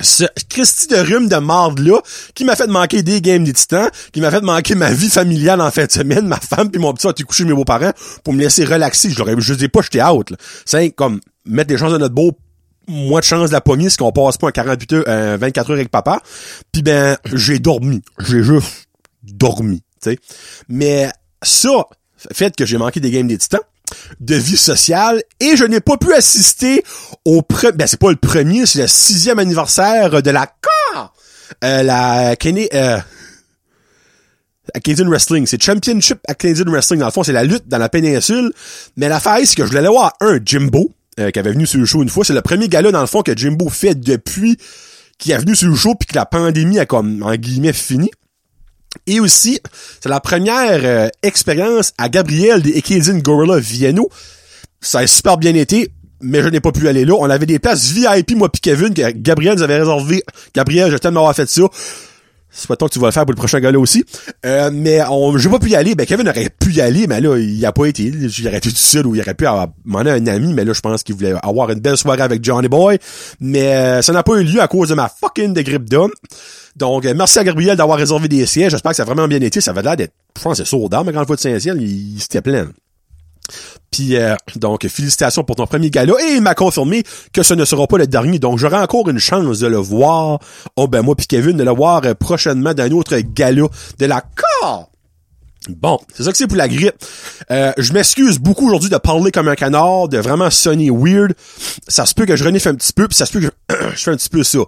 ce 0.00 0.24
Christy 0.48 0.88
de 0.88 0.96
rhume 0.96 1.28
de 1.28 1.36
marde 1.36 1.78
là 1.80 2.00
qui 2.34 2.44
m'a 2.44 2.56
fait 2.56 2.66
manquer 2.66 3.02
des 3.02 3.20
games 3.20 3.44
des 3.44 3.52
titans, 3.52 3.90
qui 4.12 4.20
m'a 4.20 4.30
fait 4.30 4.40
manquer 4.40 4.74
ma 4.74 4.92
vie 4.92 5.10
familiale 5.10 5.60
en 5.60 5.70
fin 5.70 5.86
de 5.86 5.92
semaine, 5.92 6.26
ma 6.28 6.40
femme 6.40 6.70
puis 6.70 6.80
mon 6.80 6.92
petit 6.92 7.06
a 7.06 7.10
été 7.10 7.22
couché 7.24 7.44
mes 7.44 7.54
beaux-parents 7.54 7.92
pour 8.24 8.32
me 8.32 8.40
laisser 8.40 8.64
relaxer. 8.64 9.10
Je 9.10 9.18
l'aurais 9.18 9.34
je 9.38 9.54
dis 9.54 9.68
pas 9.68 9.82
j'étais 9.82 10.02
out. 10.02 10.32
C'est 10.64 10.90
comme 10.90 11.20
mettre 11.44 11.68
des 11.68 11.78
chances 11.78 11.92
de 11.92 11.98
notre 11.98 12.14
beau 12.14 12.32
moins 12.88 13.20
de 13.20 13.24
chance 13.24 13.50
de 13.50 13.54
la 13.54 13.60
poignée, 13.60 13.88
ce 13.88 13.98
qu'on 13.98 14.12
passe 14.12 14.36
pas 14.36 14.48
un 14.48 14.52
48 14.52 14.92
heures, 14.92 15.08
un 15.08 15.36
24 15.36 15.70
heures 15.70 15.76
avec 15.76 15.90
papa. 15.90 16.20
Puis 16.72 16.82
ben 16.82 17.16
j'ai 17.32 17.58
dormi, 17.58 18.02
j'ai 18.18 18.42
juste 18.42 18.88
dormi, 19.22 19.82
tu. 20.02 20.18
Mais 20.68 21.10
ça 21.42 21.84
fait 22.32 22.54
que 22.54 22.66
j'ai 22.66 22.78
manqué 22.78 23.00
des 23.00 23.10
games 23.10 23.26
des 23.26 23.38
titans 23.38 23.60
de 24.20 24.34
vie 24.34 24.56
sociale 24.56 25.22
et 25.40 25.56
je 25.56 25.64
n'ai 25.64 25.80
pas 25.80 25.96
pu 25.96 26.12
assister 26.12 26.82
au 27.24 27.42
premier, 27.42 27.72
ben 27.72 27.86
c'est 27.86 28.00
pas 28.00 28.10
le 28.10 28.16
premier, 28.16 28.66
c'est 28.66 28.82
le 28.82 28.86
sixième 28.86 29.38
anniversaire 29.38 30.22
de 30.22 30.30
la 30.30 30.46
euh, 31.64 31.82
la 31.82 32.36
Kenny, 32.36 32.68
euh, 32.74 32.98
Canadian 34.82 35.08
Wrestling. 35.08 35.46
C'est 35.46 35.62
Championship 35.62 36.18
à 36.28 36.34
Canadian 36.34 36.70
Wrestling. 36.70 37.00
Dans 37.00 37.06
le 37.06 37.12
fond, 37.12 37.22
c'est 37.22 37.32
la 37.32 37.44
lutte 37.44 37.68
dans 37.68 37.78
la 37.78 37.88
péninsule. 37.88 38.52
Mais 38.96 39.08
l'affaire, 39.08 39.38
c'est 39.44 39.54
que 39.54 39.62
je 39.62 39.68
voulais 39.68 39.80
aller 39.80 39.88
voir 39.88 40.12
un 40.20 40.38
Jimbo, 40.44 40.92
euh, 41.20 41.30
qui 41.30 41.38
avait 41.38 41.52
venu 41.52 41.66
sur 41.66 41.78
le 41.78 41.86
show 41.86 42.02
une 42.02 42.08
fois. 42.08 42.24
C'est 42.24 42.34
le 42.34 42.42
premier 42.42 42.68
gars-là, 42.68 42.90
dans 42.90 43.00
le 43.00 43.06
fond, 43.06 43.22
que 43.22 43.36
Jimbo 43.36 43.68
fait 43.68 43.94
depuis 43.94 44.56
qu'il 45.18 45.32
est 45.32 45.38
venu 45.38 45.54
sur 45.54 45.68
le 45.68 45.76
show 45.76 45.94
puis 45.94 46.06
que 46.06 46.14
la 46.14 46.26
pandémie 46.26 46.78
a 46.78 46.86
comme, 46.86 47.22
en 47.22 47.34
guillemets, 47.34 47.72
fini. 47.72 48.10
Et 49.06 49.20
aussi, 49.20 49.60
c'est 50.00 50.08
la 50.08 50.20
première 50.20 50.80
euh, 50.84 51.08
expérience 51.22 51.92
à 51.98 52.08
Gabriel 52.08 52.62
des 52.62 52.76
Acadian 52.76 53.18
Gorilla 53.18 53.58
Vienno. 53.58 54.08
Ça 54.80 55.00
a 55.00 55.06
super 55.06 55.38
bien 55.38 55.54
été, 55.54 55.90
mais 56.20 56.42
je 56.42 56.48
n'ai 56.48 56.60
pas 56.60 56.72
pu 56.72 56.88
aller 56.88 57.04
là. 57.04 57.14
On 57.18 57.28
avait 57.28 57.46
des 57.46 57.58
places 57.58 57.90
VIP, 57.90 58.36
moi 58.36 58.48
puis 58.48 58.60
Kevin, 58.60 58.94
que 58.94 59.10
Gabriel 59.10 59.56
nous 59.56 59.62
avait 59.62 59.78
réservé. 59.78 60.22
Gabriel, 60.54 60.90
je 60.90 60.96
t'aime 60.96 61.14
d'avoir 61.14 61.34
fait 61.34 61.48
ça. 61.48 61.62
Toi 62.66 62.76
que 62.76 62.92
tu 62.92 62.98
vas 62.98 63.06
le 63.06 63.12
faire 63.12 63.24
pour 63.24 63.32
le 63.32 63.36
prochain 63.36 63.60
gars-là 63.60 63.78
aussi. 63.78 64.04
Euh, 64.44 64.70
mais 64.72 65.00
on, 65.08 65.36
j'ai 65.38 65.48
pas 65.48 65.58
pu 65.58 65.70
y 65.70 65.74
aller. 65.74 65.94
Ben, 65.94 66.06
Kevin 66.06 66.28
aurait 66.28 66.50
pu 66.50 66.72
y 66.72 66.80
aller, 66.80 67.06
mais 67.06 67.20
là, 67.20 67.38
il 67.38 67.64
a 67.64 67.72
pas 67.72 67.86
été. 67.86 68.04
Il 68.04 68.46
aurait 68.46 68.58
été 68.58 68.70
tout 68.70 68.76
seul 68.76 69.06
ou 69.06 69.14
il 69.14 69.20
aurait 69.22 69.34
pu 69.34 69.46
demander 69.84 70.10
un 70.10 70.26
ami, 70.26 70.52
mais 70.52 70.64
là, 70.64 70.72
je 70.72 70.80
pense 70.80 71.02
qu'il 71.02 71.14
voulait 71.14 71.34
avoir 71.42 71.70
une 71.70 71.80
belle 71.80 71.96
soirée 71.96 72.22
avec 72.22 72.44
Johnny 72.44 72.68
Boy. 72.68 72.98
Mais 73.40 73.74
euh, 73.74 74.02
ça 74.02 74.12
n'a 74.12 74.22
pas 74.22 74.34
eu 74.34 74.44
lieu 74.44 74.60
à 74.60 74.68
cause 74.68 74.90
de 74.90 74.94
ma 74.94 75.08
fucking 75.08 75.54
de 75.54 75.62
grippe 75.62 75.88
d'homme. 75.88 76.12
Donc, 76.76 77.04
euh, 77.04 77.14
merci 77.14 77.38
à 77.38 77.44
Gabriel 77.44 77.76
d'avoir 77.76 77.98
réservé 77.98 78.28
des 78.28 78.46
sièges. 78.46 78.72
J'espère 78.72 78.92
que 78.92 78.96
ça 78.96 79.02
a 79.02 79.06
vraiment 79.06 79.28
bien 79.28 79.40
été. 79.40 79.60
Ça 79.60 79.72
avait 79.72 79.82
l'air 79.82 79.96
d'être, 79.96 80.14
je 80.36 80.42
pense, 80.42 80.56
c'est 80.56 80.64
sourd 80.64 80.88
mais 81.04 81.12
quand 81.12 81.26
fois 81.26 81.36
de 81.36 81.40
Saint-Ciel, 81.40 81.80
il, 81.80 82.16
il 82.16 82.20
s'était 82.20 82.40
plein. 82.40 82.68
Puis 83.90 84.16
euh, 84.16 84.34
donc 84.56 84.86
félicitations 84.86 85.44
pour 85.44 85.56
ton 85.56 85.66
premier 85.66 85.90
gala 85.90 86.14
et 86.24 86.36
il 86.36 86.40
m'a 86.40 86.54
confirmé 86.54 87.02
que 87.32 87.42
ce 87.42 87.54
ne 87.54 87.64
sera 87.64 87.86
pas 87.86 87.98
le 87.98 88.06
dernier. 88.06 88.38
Donc 88.38 88.58
j'aurai 88.58 88.78
encore 88.78 89.08
une 89.10 89.18
chance 89.18 89.58
de 89.58 89.66
le 89.66 89.76
voir. 89.76 90.38
Oh 90.76 90.86
ben 90.86 91.02
moi 91.02 91.14
puis 91.16 91.26
Kevin 91.26 91.56
de 91.56 91.64
le 91.64 91.72
voir 91.72 92.02
euh, 92.04 92.14
prochainement 92.14 92.72
dans 92.72 92.84
un 92.84 92.90
autre 92.92 93.18
gala 93.18 93.66
de 93.98 94.06
la 94.06 94.22
car. 94.22 94.88
Bon, 95.68 95.98
c'est 96.14 96.22
ça 96.22 96.32
que 96.32 96.38
c'est 96.38 96.46
pour 96.46 96.56
la 96.56 96.68
grippe. 96.68 96.96
je 97.50 97.92
m'excuse 97.92 98.38
beaucoup 98.38 98.66
aujourd'hui 98.66 98.90
de 98.90 98.96
parler 98.96 99.30
comme 99.30 99.46
un 99.46 99.54
canard, 99.54 100.08
de 100.08 100.18
vraiment 100.18 100.50
sonner 100.50 100.90
weird. 100.90 101.34
Ça 101.86 102.04
se 102.06 102.14
peut 102.14 102.26
que 102.26 102.34
je 102.34 102.42
renifle 102.42 102.68
un 102.68 102.74
petit 102.74 102.92
peu, 102.92 103.06
puis 103.06 103.16
ça 103.16 103.26
se 103.26 103.32
peut 103.32 103.40
que 103.40 103.46
je, 103.46 103.76
je 103.94 104.02
fais 104.02 104.10
un 104.10 104.16
petit 104.16 104.28
peu 104.28 104.42
ça 104.42 104.58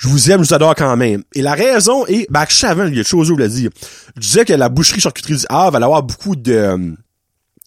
je 0.00 0.08
vous 0.08 0.30
aime, 0.30 0.42
je 0.42 0.48
vous 0.48 0.54
adore 0.54 0.74
quand 0.74 0.96
même. 0.96 1.22
Et 1.34 1.42
la 1.42 1.52
raison 1.52 2.06
est, 2.06 2.26
ben, 2.30 2.46
savais, 2.48 2.88
il 2.88 2.96
y 2.96 3.00
a 3.00 3.14
où 3.14 3.36
le 3.36 3.48
dire. 3.48 3.70
Je 4.16 4.20
disais 4.20 4.46
que 4.46 4.54
la 4.54 4.70
boucherie 4.70 4.98
charcuterie 4.98 5.36
du 5.36 5.44
Havre 5.50 5.78
va 5.78 5.84
avoir 5.84 6.02
beaucoup 6.02 6.36
de 6.36 6.54
euh, 6.54 6.92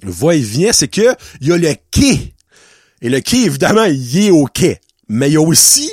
va-et-vient, 0.01 0.73
c'est 0.73 0.87
que 0.87 1.15
il 1.41 1.49
y 1.49 1.51
a 1.51 1.57
le 1.57 1.75
quai. 1.91 2.33
Et 3.03 3.09
le 3.09 3.19
quai, 3.19 3.43
évidemment, 3.43 3.83
il 3.83 4.17
est 4.17 4.31
au 4.31 4.45
quai. 4.45 4.81
Mais 5.09 5.29
il 5.29 5.33
y 5.33 5.37
a 5.37 5.41
aussi 5.41 5.91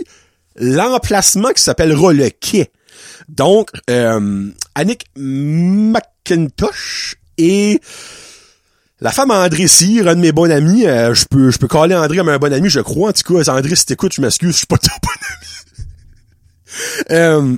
l'emplacement 0.57 1.51
qui 1.51 1.63
s'appellera 1.63 2.15
le 2.15 2.31
quai. 2.31 2.71
Donc, 3.29 3.69
euh, 3.91 4.49
Annick 4.75 5.05
McIntosh 5.17 7.17
et 7.37 7.83
la 9.03 9.13
femme 9.13 9.31
André 9.31 9.69
Cyr, 9.69 10.09
un 10.09 10.15
de 10.15 10.21
mes 10.21 10.33
bons 10.33 10.51
amis, 10.51 10.87
euh, 10.87 11.13
je 11.13 11.27
peux 11.27 11.51
je 11.51 11.59
peux 11.59 11.69
caller 11.69 11.95
André 11.95 12.17
comme 12.17 12.31
un 12.31 12.39
bon 12.39 12.51
ami, 12.51 12.71
je 12.71 12.81
crois. 12.81 13.11
En 13.11 13.13
tout 13.13 13.35
cas, 13.35 13.53
André, 13.53 13.77
si 13.77 13.85
t'écoutes, 13.85 14.15
je 14.15 14.23
m'excuse, 14.23 14.53
je 14.53 14.57
suis 14.57 14.67
pas 14.67 14.79
ton 14.79 14.89
bon 15.03 15.11
ami. 15.11 15.50
Euh, 17.11 17.57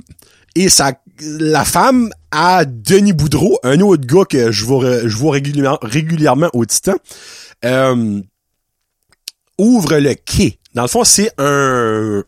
et 0.55 0.69
ça, 0.69 0.93
la 1.19 1.65
femme 1.65 2.11
a 2.31 2.65
Denis 2.65 3.13
Boudreau, 3.13 3.59
un 3.63 3.79
autre 3.81 4.05
gars 4.05 4.25
que 4.25 4.51
je 4.51 4.65
vois, 4.65 5.07
je 5.07 5.15
vois 5.15 5.33
régulièrement, 5.33 5.79
régulièrement 5.81 6.49
au 6.53 6.65
Titan, 6.65 6.95
euh, 7.65 8.21
ouvre 9.57 9.97
le 9.97 10.13
quai. 10.13 10.59
Dans 10.73 10.83
le 10.83 10.87
fond, 10.87 11.03
c'est 11.03 11.31
un 11.37 12.23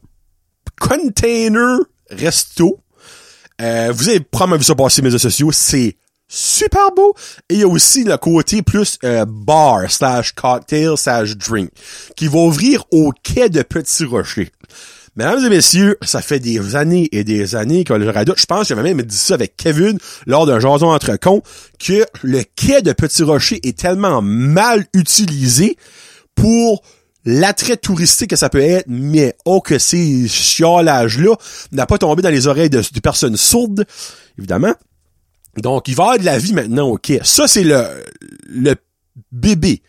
container 0.79 1.79
resto. 2.09 2.79
Euh, 3.61 3.91
vous 3.93 4.09
avez 4.09 4.19
probablement 4.19 4.59
vu 4.59 4.65
ça 4.65 4.75
passer 4.75 5.01
mes 5.01 5.07
réseaux 5.07 5.17
sociaux. 5.17 5.51
C'est 5.51 5.95
super 6.27 6.91
beau. 6.95 7.15
Et 7.49 7.55
il 7.55 7.59
y 7.61 7.63
a 7.63 7.67
aussi 7.67 8.03
le 8.03 8.17
côté 8.17 8.61
plus 8.61 8.99
bar 9.27 9.89
slash 9.89 10.33
cocktail 10.33 10.97
slash 10.97 11.35
drink 11.37 11.69
qui 12.15 12.27
va 12.27 12.39
ouvrir 12.39 12.83
au 12.91 13.11
quai 13.23 13.49
de 13.49 13.61
Petit 13.61 14.05
Rocher. 14.05 14.51
Mesdames 15.17 15.45
et 15.45 15.49
messieurs, 15.49 15.97
ça 16.01 16.21
fait 16.21 16.39
des 16.39 16.75
années 16.75 17.07
et 17.13 17.23
des 17.23 17.55
années 17.55 17.85
que 17.85 17.93
le 17.93 18.09
radio, 18.09 18.33
je 18.35 18.45
pense 18.45 18.63
que 18.63 18.75
j'avais 18.75 18.83
même 18.83 19.01
dit 19.01 19.15
ça 19.15 19.35
avec 19.35 19.55
Kevin 19.55 19.97
lors 20.27 20.45
d'un 20.45 20.59
jason 20.59 20.87
entre 20.87 21.15
cons, 21.15 21.41
que 21.79 22.05
le 22.21 22.43
quai 22.55 22.81
de 22.81 22.91
Petit 22.91 23.23
Rocher 23.23 23.65
est 23.65 23.79
tellement 23.79 24.21
mal 24.21 24.85
utilisé 24.93 25.77
pour 26.35 26.83
l'attrait 27.23 27.77
touristique 27.77 28.31
que 28.31 28.35
ça 28.35 28.49
peut 28.49 28.59
être, 28.59 28.87
mais 28.89 29.37
oh 29.45 29.61
que 29.61 29.79
ces 29.79 30.27
chiolages-là 30.27 31.35
n'a 31.71 31.85
pas 31.85 31.97
tombé 31.97 32.21
dans 32.21 32.29
les 32.29 32.47
oreilles 32.47 32.69
de, 32.69 32.81
de 32.81 32.99
personnes 32.99 33.37
sourdes, 33.37 33.85
évidemment. 34.37 34.73
Donc, 35.57 35.87
il 35.87 35.95
va 35.95 36.03
y 36.03 36.05
avoir 36.05 36.19
de 36.19 36.25
la 36.25 36.37
vie 36.37 36.53
maintenant 36.53 36.89
au 36.89 36.97
quai. 36.97 37.21
Ça, 37.23 37.47
c'est 37.47 37.63
le, 37.63 37.85
le 38.49 38.75
bébé. 39.31 39.81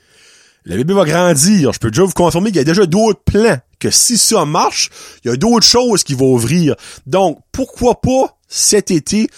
Le 0.65 0.77
bébé 0.77 0.95
va 0.95 1.05
grandir. 1.05 1.73
Je 1.73 1.81
peux 1.81 1.91
déjà 1.91 2.05
vous 2.05 2.13
confirmer 2.13 2.51
qu'il 2.51 2.59
y 2.59 2.61
a 2.61 2.65
déjà 2.65 2.87
d'autres 2.87 3.23
plans. 3.25 3.59
Que 3.79 3.91
si 3.91 4.17
ça 4.19 4.45
marche, 4.45 4.91
il 5.25 5.31
y 5.31 5.35
a 5.35 5.37
d'autres 5.37 5.67
choses 5.67 6.03
qui 6.03 6.15
vont 6.15 6.33
ouvrir. 6.33 6.77
Donc, 7.07 7.41
pourquoi 7.53 8.01
pas 8.01 8.39
cet 8.49 8.91
été, 8.91 9.29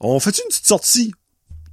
on 0.00 0.18
fait 0.20 0.36
une 0.38 0.48
petite 0.48 0.66
sortie? 0.66 1.12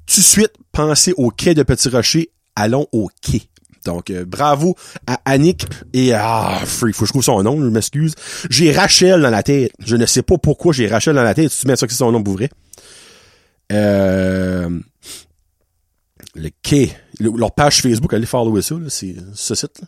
Tout 0.06 0.20
de 0.20 0.26
suite, 0.26 0.54
pensez 0.72 1.14
au 1.18 1.30
quai 1.30 1.54
de 1.54 1.64
Petit 1.64 1.90
Rocher. 1.90 2.32
Allons 2.56 2.88
au 2.92 3.10
quai. 3.22 3.44
Donc, 3.86 4.10
euh, 4.10 4.26
bravo 4.26 4.76
à 5.08 5.20
Annick 5.26 5.66
et 5.94 6.14
à... 6.14 6.60
Ah, 6.60 6.66
faut 6.66 6.86
que 6.86 6.92
je 6.94 7.06
trouve 7.06 7.24
son 7.24 7.42
nom, 7.42 7.60
je 7.60 7.68
m'excuse. 7.68 8.14
J'ai 8.50 8.72
Rachel 8.72 9.22
dans 9.22 9.30
la 9.30 9.44
tête. 9.44 9.72
Je 9.80 9.96
ne 9.96 10.06
sais 10.06 10.22
pas 10.22 10.38
pourquoi 10.38 10.74
j'ai 10.74 10.88
Rachel 10.88 11.16
dans 11.16 11.24
la 11.24 11.34
tête. 11.34 11.52
Tu 11.52 11.68
mets 11.68 11.76
ça 11.76 11.88
que 11.88 11.94
c'est 11.94 12.00
son 12.00 12.12
nom 12.12 12.22
pour 12.22 12.34
vrai. 12.34 12.50
Euh, 13.72 14.70
le 16.36 16.50
quai. 16.62 16.92
leur 17.20 17.54
page 17.54 17.82
Facebook, 17.82 18.14
allez 18.14 18.26
follower 18.26 18.62
ça, 18.62 18.76
c'est 18.90 19.16
ce 19.34 19.56
site. 19.56 19.82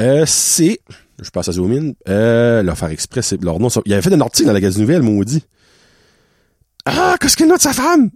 Euh, 0.00 0.24
c'est, 0.26 0.80
je 1.22 1.30
passe 1.30 1.48
à 1.48 1.52
zoom 1.52 1.72
in, 1.72 1.92
euh, 2.08 2.62
leur 2.62 2.76
faire 2.76 2.88
express, 2.88 3.28
c'est 3.28 3.42
leur 3.42 3.60
nom. 3.60 3.68
Il 3.86 3.92
avait 3.92 4.02
fait 4.02 4.12
un 4.12 4.20
article 4.20 4.46
dans 4.46 4.52
la 4.52 4.60
Gazette 4.60 4.80
Nouvelle, 4.80 5.02
maudit. 5.02 5.44
Ah, 6.84 7.16
qu'est-ce 7.20 7.36
qu'il 7.36 7.50
a 7.50 7.56
de 7.56 7.62
sa 7.62 7.72
femme? 7.72 8.10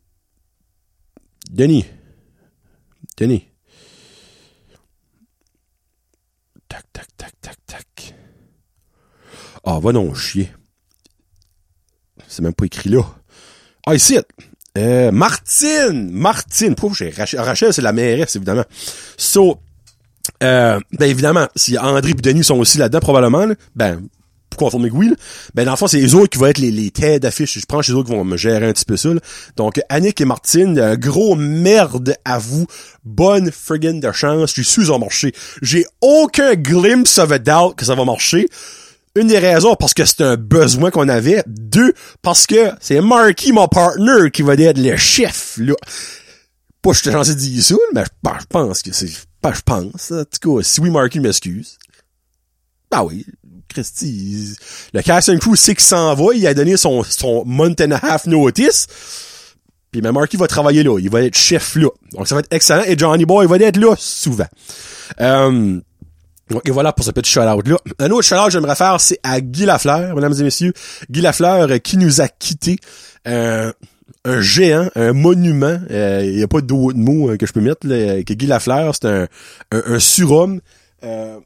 Denis. 1.51 1.87
Denis. 3.17 3.49
Tac, 6.69 6.85
tac, 6.93 7.07
tac, 7.17 7.33
tac, 7.41 7.57
tac. 7.67 8.15
Ah, 9.65 9.79
va 9.81 9.93
non 9.93 10.13
chier. 10.15 10.53
C'est 12.27 12.43
même 12.43 12.53
pas 12.55 12.67
écrit 12.67 12.91
là. 12.91 13.03
Ah, 13.87 13.95
ici. 13.95 14.19
Euh, 14.77 15.11
Martine! 15.11 16.11
Martine! 16.11 16.75
Pourquoi 16.75 16.97
j'ai 16.99 17.11
Rachel? 17.11 17.41
Rachel, 17.41 17.73
c'est 17.73 17.83
la 17.83 17.93
mairesse, 17.93 18.37
évidemment. 18.37 18.65
So, 19.17 19.59
euh, 20.43 20.79
ben 20.99 21.09
évidemment, 21.09 21.47
si 21.57 21.79
André 21.79 22.11
et 22.11 22.15
Denis 22.15 22.45
sont 22.45 22.59
aussi 22.59 22.79
là-dedans, 22.79 23.01
probablement, 23.01 23.47
ben, 23.75 24.01
pour 24.51 24.59
confirmer 24.59 24.91
que 24.91 24.95
oui, 24.95 25.13
ben 25.55 25.65
dans 25.65 25.73
le 25.73 25.77
fond, 25.77 25.87
c'est 25.87 26.01
les 26.01 26.15
autres 26.15 26.31
qui 26.31 26.39
vont 26.39 26.47
être 26.47 26.59
les, 26.59 26.71
les 26.71 26.91
têtes 26.91 27.23
d'affiche. 27.23 27.59
Je 27.59 27.67
prends 27.67 27.83
chez 27.83 27.93
eux 27.93 28.03
qui 28.03 28.11
vont 28.11 28.25
me 28.25 28.37
gérer 28.37 28.67
un 28.67 28.73
petit 28.73 28.85
peu 28.85 28.97
ça. 28.97 29.11
Donc, 29.57 29.81
Annick 29.89 30.21
et 30.21 30.25
Martine, 30.25 30.79
un 30.79 30.97
gros 30.97 31.35
merde 31.37 32.15
à 32.25 32.39
vous. 32.39 32.67
Bonne 33.05 33.51
friggin' 33.51 34.01
de 34.01 34.13
chance. 34.13 34.51
Je 34.51 34.63
suis 34.63 34.65
sûr 34.65 34.85
qu'ils 34.85 35.01
marcher. 35.01 35.33
J'ai 35.63 35.85
aucun 36.01 36.55
glimpse 36.55 37.19
of 37.19 37.31
a 37.33 37.39
doubt 37.39 37.77
que 37.77 37.85
ça 37.85 37.95
va 37.95 38.05
marcher. 38.05 38.49
Une 39.15 39.27
des 39.27 39.39
raisons, 39.39 39.75
parce 39.75 39.95
que 39.95 40.05
c'est 40.05 40.23
un 40.23 40.37
besoin 40.37 40.91
qu'on 40.91 41.09
avait. 41.09 41.43
Deux, 41.47 41.93
parce 42.23 42.47
que 42.47 42.71
c'est 42.81 43.01
Marky, 43.01 43.53
mon 43.53 43.67
partner, 43.67 44.31
qui 44.33 44.43
va 44.43 44.55
être 44.55 44.79
le 44.79 44.97
chef, 44.97 45.57
là. 45.59 45.75
Pas 46.83 46.93
je 46.93 47.01
suis 47.01 47.11
censé 47.11 47.35
dire 47.35 47.65
ça, 47.65 47.75
mais 47.95 48.05
je 48.05 48.47
pense 48.49 48.83
que 48.83 48.93
c'est... 48.93 49.11
Pas 49.41 49.53
je 49.53 49.61
pense. 49.63 50.11
En 50.11 50.25
tout 50.25 50.57
cas, 50.57 50.63
si 50.63 50.81
oui, 50.81 50.91
Marky 50.91 51.21
m'excuse. 51.21 51.79
Bah 52.91 53.05
oui, 53.05 53.27
Christy, 53.69 54.57
le 54.95 55.03
casting 55.03 55.39
crew 55.39 55.55
sait 55.55 55.75
qu'il 55.75 55.85
s'en 55.85 56.15
va, 56.15 56.35
il 56.35 56.47
a 56.47 56.55
donné 56.55 56.77
son, 56.77 57.03
son 57.03 57.45
month 57.45 57.81
and 57.83 57.91
a 57.91 57.97
half 57.97 58.27
notice. 58.27 58.87
Puis 59.91 60.01
même 60.01 60.15
Marky 60.15 60.37
va 60.37 60.47
travailler 60.47 60.83
là, 60.83 60.99
il 60.99 61.11
va 61.11 61.23
être 61.23 61.37
chef 61.37 61.77
là. 61.77 61.89
Donc 62.13 62.27
ça 62.29 62.35
va 62.35 62.41
être 62.41 62.53
excellent. 62.53 62.85
Et 62.85 62.97
Johnny 62.97 63.27
Boy 63.27 63.47
va 63.47 63.57
être 63.57 63.77
là 63.77 63.95
souvent. 63.99 64.47
Euh, 65.21 65.81
et 66.65 66.71
voilà 66.71 66.93
pour 66.93 67.05
ce 67.05 67.11
petit 67.11 67.31
shout-out-là. 67.31 67.77
Un 67.99 68.11
autre 68.11 68.27
shout-out 68.27 68.47
que 68.47 68.53
j'aimerais 68.53 68.75
faire, 68.75 69.01
c'est 69.01 69.21
à 69.23 69.41
Guy 69.41 69.67
Lafleur, 69.67 70.15
mesdames 70.15 70.35
et 70.39 70.43
messieurs. 70.43 70.73
Guy 71.11 71.21
Lafleur 71.21 71.71
euh, 71.71 71.79
qui 71.79 71.97
nous 71.99 72.21
a 72.21 72.29
quittés. 72.29 72.79
Euh, 73.27 73.73
un 74.25 74.41
géant, 74.41 74.91
un 74.95 75.13
monument. 75.13 75.81
Il 75.89 75.97
euh, 75.97 76.37
n'y 76.37 76.43
a 76.43 76.49
pas 76.49 76.61
d'autre 76.61 76.99
mot 76.99 77.37
que 77.37 77.47
je 77.47 77.53
peux 77.53 77.61
mettre. 77.61 77.87
Là, 77.87 78.23
que 78.23 78.33
Guy 78.35 78.47
Lafleur, 78.47 78.95
c'est 78.95 79.07
un, 79.07 79.29
un, 79.71 79.99
surhomme. 79.99 80.61
là, 81.03 81.41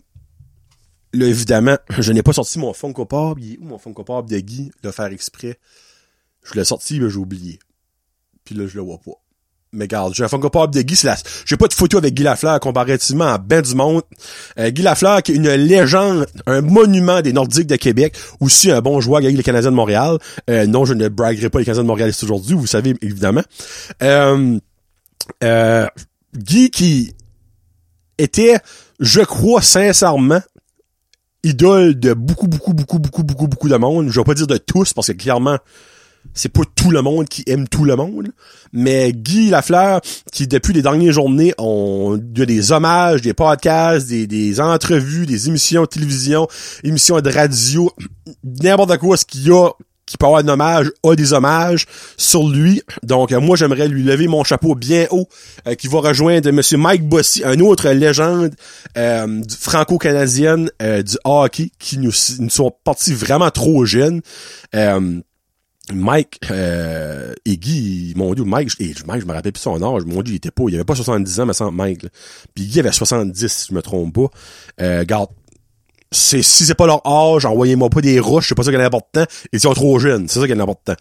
évidemment, 1.12 1.76
je 1.99 2.12
n'ai 2.12 2.23
pas 2.23 2.33
sorti 2.33 2.59
mon 2.59 2.73
Funko 2.73 3.04
Pop. 3.04 3.38
Il 3.40 3.54
est 3.54 3.59
où 3.59 3.64
mon 3.64 3.78
Funko 3.78 4.04
Pop 4.04 4.28
de 4.28 4.38
Guy? 4.38 4.73
Le 4.83 4.90
faire 4.90 5.07
exprès. 5.07 5.59
Je 6.42 6.54
l'ai 6.54 6.64
sorti, 6.64 7.00
mais 7.00 7.09
j'ai 7.09 7.19
oublié. 7.19 7.59
Puis 8.45 8.54
là, 8.54 8.66
je 8.66 8.76
le 8.76 8.83
vois 8.83 8.99
pas. 8.99 9.21
Mais 9.74 9.84
regarde, 9.84 10.12
j'ai 10.14 10.22
un 10.22 10.28
Funko 10.28 10.50
Pop 10.50 10.70
de 10.70 10.82
Guy, 10.82 10.98
la... 11.04 11.16
j'ai 11.46 11.56
pas 11.56 11.66
de 11.66 11.72
photo 11.72 11.96
avec 11.96 12.12
Guy 12.12 12.24
Lafleur 12.24 12.60
comparativement 12.60 13.28
à 13.28 13.38
Ben 13.38 13.62
du 13.62 13.74
Monde. 13.74 14.02
Euh, 14.58 14.68
Guy 14.68 14.82
Lafleur, 14.82 15.22
qui 15.22 15.32
est 15.32 15.36
une 15.36 15.48
légende, 15.48 16.26
un 16.44 16.60
monument 16.60 17.22
des 17.22 17.32
Nordiques 17.32 17.68
de 17.68 17.76
Québec, 17.76 18.14
aussi 18.40 18.70
un 18.70 18.82
bon 18.82 19.00
joueur 19.00 19.22
avec 19.22 19.34
les 19.34 19.42
Canadiens 19.42 19.70
de 19.70 19.76
Montréal. 19.76 20.18
Euh, 20.50 20.66
non, 20.66 20.84
je 20.84 20.92
ne 20.92 21.08
braguerai 21.08 21.48
pas 21.48 21.58
les 21.58 21.64
Canadiens 21.64 21.84
de 21.84 21.88
Montréal 21.88 22.12
aujourd'hui, 22.22 22.54
vous 22.54 22.66
savez, 22.66 22.94
évidemment. 23.00 23.40
Euh, 24.02 24.58
euh, 25.42 25.86
Guy 26.36 26.68
qui 26.68 27.14
était, 28.18 28.58
je 29.00 29.22
crois 29.22 29.62
sincèrement, 29.62 30.42
idole 31.44 31.98
de 31.98 32.12
beaucoup, 32.12 32.46
beaucoup, 32.46 32.74
beaucoup, 32.74 32.98
beaucoup, 32.98 33.22
beaucoup, 33.22 33.48
beaucoup 33.48 33.68
de 33.70 33.76
monde. 33.76 34.10
Je 34.10 34.20
vais 34.20 34.24
pas 34.24 34.34
dire 34.34 34.46
de 34.46 34.58
tous, 34.58 34.92
parce 34.92 35.06
que 35.06 35.12
clairement, 35.12 35.56
c'est 36.34 36.48
pas 36.48 36.62
tout 36.74 36.90
le 36.90 37.02
monde 37.02 37.28
qui 37.28 37.42
aime 37.46 37.68
tout 37.68 37.84
le 37.84 37.96
monde, 37.96 38.28
mais 38.72 39.12
Guy 39.12 39.50
Lafleur, 39.50 40.00
qui 40.32 40.46
depuis 40.46 40.72
les 40.72 40.82
dernières 40.82 41.12
journées, 41.12 41.54
ont 41.58 42.18
il 42.36 42.46
des 42.46 42.72
hommages, 42.72 43.20
des 43.22 43.34
podcasts, 43.34 44.08
des, 44.08 44.26
des 44.26 44.60
entrevues, 44.60 45.26
des 45.26 45.48
émissions 45.48 45.82
de 45.82 45.86
télévision, 45.86 46.48
émissions 46.84 47.20
de 47.20 47.30
radio, 47.30 47.90
n'importe 48.44 48.98
quoi 48.98 49.16
ce 49.16 49.24
qu'il 49.24 49.46
y 49.46 49.50
a 49.50 49.70
qui 50.12 50.18
peut 50.18 50.26
avoir 50.26 50.42
un 50.42 50.48
hommage, 50.48 50.90
a 51.04 51.14
des 51.14 51.32
hommages 51.32 51.86
sur 52.16 52.48
lui. 52.48 52.82
Donc, 53.02 53.32
euh, 53.32 53.40
moi, 53.40 53.56
j'aimerais 53.56 53.88
lui 53.88 54.02
lever 54.02 54.28
mon 54.28 54.44
chapeau 54.44 54.74
bien 54.74 55.06
haut, 55.10 55.28
euh, 55.66 55.74
qui 55.74 55.88
va 55.88 56.00
rejoindre 56.00 56.50
Monsieur 56.50 56.76
Mike 56.76 57.08
Bossy, 57.08 57.42
un 57.44 57.60
autre 57.60 57.88
légende 57.88 58.54
euh, 58.98 59.40
franco-canadienne 59.58 60.70
du 60.80 61.16
hockey, 61.24 61.70
qui 61.78 61.98
nous, 61.98 62.12
nous 62.40 62.50
sont 62.50 62.72
partis 62.84 63.14
vraiment 63.14 63.50
trop 63.50 63.84
jeunes. 63.84 64.20
Mike 65.94 66.40
euh, 66.50 67.34
et 67.44 67.56
Guy, 67.56 68.12
mon 68.16 68.34
dieu, 68.34 68.44
Mike, 68.44 68.72
et 68.80 68.94
Mike, 69.06 69.22
je 69.22 69.26
me 69.26 69.32
rappelle 69.32 69.52
plus 69.52 69.61
son 69.61 69.82
âge, 69.82 70.04
mon 70.04 70.22
dieu, 70.22 70.34
il 70.34 70.37
était 70.37 70.50
pas, 70.50 70.64
il 70.68 70.75
avait 70.75 70.84
pas 70.84 70.94
70 70.94 71.40
ans, 71.40 71.46
mais 71.46 71.52
sans 71.52 71.70
Mike. 71.70 72.04
Là. 72.04 72.08
Puis 72.54 72.66
Guy 72.66 72.80
avait 72.80 72.92
70, 72.92 73.49
si 73.49 73.68
je 73.70 73.75
me 73.75 73.82
trompe 73.82 74.14
pas. 74.14 74.28
Euh, 74.80 75.04
garde, 75.04 75.28
c'est 76.12 76.42
si 76.42 76.64
c'est 76.64 76.75
pas 76.75 76.87
leur 76.87 77.04
âge, 77.06 77.44
envoyez-moi 77.46 77.90
pas 77.90 78.00
des 78.00 78.20
rushs, 78.20 78.49
c'est 78.49 78.54
pas 78.54 78.62
ça 78.62 78.70
qui 78.70 78.76
est 78.76 78.84
important. 78.84 79.25
Ils 79.52 79.61
sont 79.61 79.72
trop 79.72 79.99
jeunes, 79.99 80.28
c'est 80.28 80.40
ça 80.40 80.46
qui 80.46 80.52
est 80.52 80.61
important. 80.61 80.94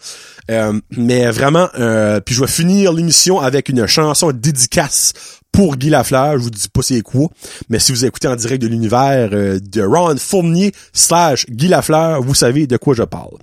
Euh, 0.49 0.79
mais 0.91 1.29
vraiment, 1.29 1.69
euh, 1.77 2.19
puis 2.21 2.33
je 2.33 2.41
vais 2.41 2.47
finir 2.47 2.93
l'émission 2.93 3.39
avec 3.39 3.69
une 3.69 3.85
chanson 3.85 4.31
dédicace 4.31 5.13
pour 5.51 5.75
Guy 5.75 5.89
Lafleur. 5.89 6.37
Je 6.37 6.43
vous 6.43 6.49
dis 6.49 6.69
pas 6.69 6.81
c'est 6.81 7.01
quoi, 7.01 7.27
mais 7.69 7.79
si 7.79 7.91
vous 7.91 8.05
écoutez 8.05 8.27
en 8.27 8.35
direct 8.35 8.61
de 8.61 8.67
l'univers 8.67 9.29
euh, 9.33 9.59
de 9.59 9.81
Ron 9.81 10.15
Fournier 10.17 10.71
slash 10.93 11.45
Guy 11.47 11.67
Lafleur, 11.67 12.21
vous 12.21 12.35
savez 12.35 12.67
de 12.67 12.77
quoi 12.77 12.95
je 12.95 13.03
parle. 13.03 13.35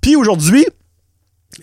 Puis 0.00 0.16
aujourd'hui, 0.16 0.66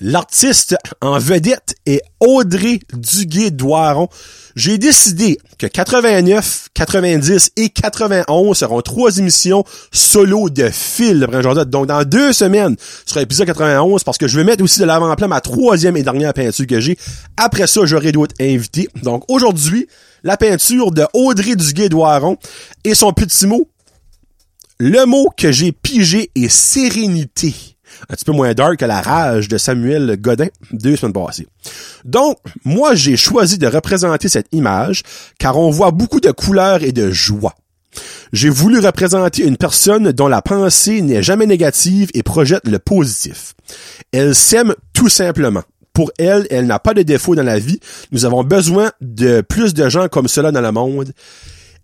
L'artiste 0.02 0.76
en 1.02 1.18
vedette 1.18 1.76
est 1.86 2.02
Audrey 2.20 2.80
Duguay-Doiron. 2.94 4.10
J'ai 4.56 4.78
décidé 4.78 5.40
que 5.58 5.66
89, 5.66 6.70
90 6.74 7.52
et 7.56 7.70
91 7.70 8.58
seront 8.58 8.82
trois 8.82 9.18
émissions 9.18 9.64
solo 9.92 10.50
de 10.50 10.70
fil 10.70 11.22
de 11.22 11.64
Donc, 11.64 11.88
dans 11.88 12.04
deux 12.04 12.34
semaines, 12.34 12.76
ce 13.06 13.12
sera 13.12 13.22
l'épisode 13.22 13.48
91 13.48 14.04
parce 14.04 14.18
que 14.18 14.28
je 14.28 14.38
vais 14.38 14.44
mettre 14.44 14.64
aussi 14.64 14.82
de 14.82 14.86
l'avant-plan 14.86 15.30
ma 15.30 15.42
troisième 15.42 15.96
et 15.96 16.04
dernière 16.04 16.34
peinture 16.34 16.68
que 16.68 16.80
j'ai. 16.80 16.98
Après 17.38 17.66
ça, 17.66 17.86
j'aurai 17.86 18.12
d'autres 18.12 18.36
invités. 18.42 18.90
Donc, 19.04 19.24
aujourd'hui, 19.30 19.88
la 20.24 20.36
peinture 20.36 20.92
de 20.92 21.06
Audrey 21.14 21.56
Duguay-Doiron 21.56 22.38
et 22.84 22.94
son 22.94 23.14
petit 23.14 23.48
mot. 23.48 23.70
Le 24.80 25.06
mot 25.06 25.30
que 25.36 25.52
j'ai 25.52 25.72
pigé 25.72 26.30
est 26.36 26.50
sérénité 26.50 27.77
un 28.10 28.16
petit 28.16 28.26
peu 28.26 28.32
moins 28.32 28.54
dark 28.54 28.78
que 28.78 28.86
la 28.86 29.02
rage 29.02 29.48
de 29.48 29.58
Samuel 29.58 30.18
Godin 30.20 30.48
deux 30.72 30.96
semaines 30.96 31.14
passées. 31.14 31.48
Donc, 32.06 32.38
moi, 32.64 32.96
j'ai 32.96 33.18
choisi 33.18 33.58
de 33.58 33.68
représenter 33.68 34.30
cette 34.30 34.48
image 34.52 35.04
car 35.40 35.58
on 35.58 35.70
voit 35.70 35.92
beaucoup 35.92 36.20
de 36.20 36.32
couleurs 36.32 36.84
et 36.84 36.92
de 36.92 37.12
joie. 37.12 37.56
J'ai 38.34 38.50
voulu 38.50 38.80
représenter 38.80 39.44
une 39.46 39.58
personne 39.58 40.12
dont 40.12 40.28
la 40.28 40.42
pensée 40.42 41.02
n'est 41.02 41.24
jamais 41.24 41.46
négative 41.46 42.10
et 42.14 42.24
projette 42.24 42.68
le 42.68 42.80
positif. 42.80 43.54
Elle 44.12 44.36
s'aime 44.36 44.76
tout 44.94 45.10
simplement. 45.10 45.64
Pour 45.94 46.12
elle, 46.20 46.46
elle 46.52 46.68
n'a 46.68 46.78
pas 46.78 46.94
de 46.94 47.02
défaut 47.02 47.34
dans 47.34 47.44
la 47.44 47.58
vie. 47.58 47.80
Nous 48.12 48.26
avons 48.26 48.44
besoin 48.44 48.92
de 49.02 49.42
plus 49.42 49.74
de 49.74 49.90
gens 49.90 50.08
comme 50.10 50.28
cela 50.28 50.52
dans 50.52 50.62
le 50.62 50.72
monde. 50.72 51.12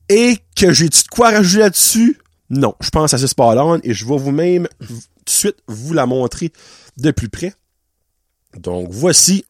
Et 0.10 0.38
que 0.56 0.72
j'ai 0.74 0.90
de 0.90 0.96
quoi 1.10 1.32
rajouter 1.32 1.60
là-dessus? 1.60 2.20
Non, 2.50 2.76
je 2.82 2.90
pense 2.90 3.14
à 3.14 3.18
ce 3.18 3.26
spot 3.26 3.58
et 3.84 3.94
je 3.94 4.06
vais 4.06 4.18
vous-même 4.18 4.68
de 5.26 5.30
suite 5.30 5.58
vous 5.68 5.94
la 5.94 6.06
montrer 6.06 6.52
de 6.98 7.12
plus 7.12 7.30
près. 7.30 7.54
Donc, 8.58 8.90
voici 8.92 9.46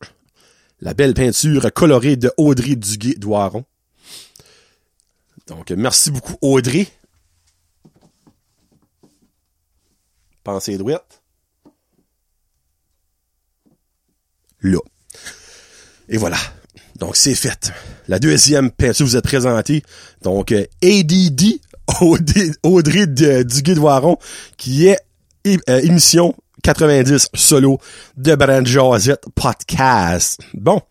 la 0.80 0.94
belle 0.94 1.13
peinture 1.13 1.72
colorée 1.74 2.15
de 2.15 2.32
Audrey 2.38 2.75
Duguay-Doiron. 2.75 3.65
Donc, 5.48 5.72
merci 5.72 6.12
beaucoup, 6.12 6.36
Audrey. 6.42 6.88
Pensez 10.44 10.77
droite. 10.77 11.24
là. 14.62 14.80
Et 16.10 16.18
voilà. 16.18 16.38
Donc, 16.98 17.15
c'est 17.15 17.36
fait. 17.36 17.72
La 18.08 18.20
deuxième 18.20 18.72
peinture 18.72 19.06
vous 19.06 19.18
êtes 19.18 19.24
présentée. 19.24 19.84
Donc, 20.22 20.51
euh, 20.51 20.65
ADD, 20.84 21.60
Audrey, 22.01 22.51
Audrey 22.63 23.08
de, 23.08 23.44
Duguay 23.44 23.75
de 23.75 23.80
Voiron, 23.80 24.18
qui 24.58 24.88
est 24.88 25.00
émission 25.45 26.33
90 26.63 27.29
solo 27.33 27.79
de 28.15 28.35
Brand 28.35 28.65
Josette 28.65 29.25
Podcast. 29.35 30.39
Bon. 30.53 30.81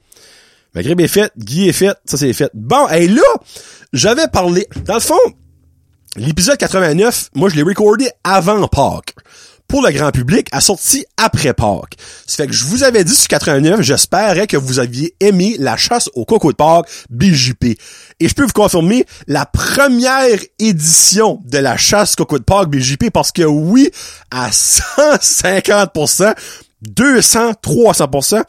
Ma 0.74 0.82
grippe 0.82 1.00
est 1.00 1.08
faite, 1.08 1.32
Guy 1.36 1.68
est 1.68 1.72
fait, 1.72 1.96
ça 2.04 2.16
c'est 2.16 2.32
fait. 2.32 2.50
Bon, 2.54 2.88
et 2.88 3.06
là, 3.06 3.22
j'avais 3.92 4.26
parlé, 4.28 4.66
dans 4.86 4.94
le 4.94 5.00
fond, 5.00 5.18
l'épisode 6.16 6.56
89, 6.56 7.30
moi 7.34 7.50
je 7.50 7.56
l'ai 7.56 7.62
recordé 7.62 8.08
avant 8.24 8.66
Pâques 8.68 9.14
pour 9.72 9.80
le 9.80 9.90
grand 9.90 10.10
public 10.10 10.48
a 10.52 10.60
sorti 10.60 11.06
après 11.16 11.54
Pâques. 11.54 11.96
Ça 12.26 12.36
fait 12.36 12.46
que 12.46 12.52
je 12.52 12.66
vous 12.66 12.82
avais 12.82 13.04
dit 13.04 13.14
sur 13.14 13.26
89, 13.28 13.80
j'espérais 13.80 14.46
que 14.46 14.58
vous 14.58 14.78
aviez 14.78 15.14
aimé 15.18 15.56
la 15.58 15.78
chasse 15.78 16.10
au 16.12 16.26
coco 16.26 16.52
de 16.52 16.56
Pâques 16.56 16.90
BJP. 17.08 17.78
Et 18.20 18.28
je 18.28 18.34
peux 18.34 18.42
vous 18.42 18.52
confirmer 18.52 19.06
la 19.28 19.46
première 19.46 20.38
édition 20.58 21.40
de 21.46 21.56
la 21.56 21.78
chasse 21.78 22.16
coco 22.16 22.38
de 22.38 22.44
Pâques 22.44 22.68
BJP 22.68 23.08
parce 23.08 23.32
que 23.32 23.44
oui, 23.44 23.90
à 24.30 24.50
150%, 24.50 26.34
200, 26.82 27.52
300%, 27.52 28.42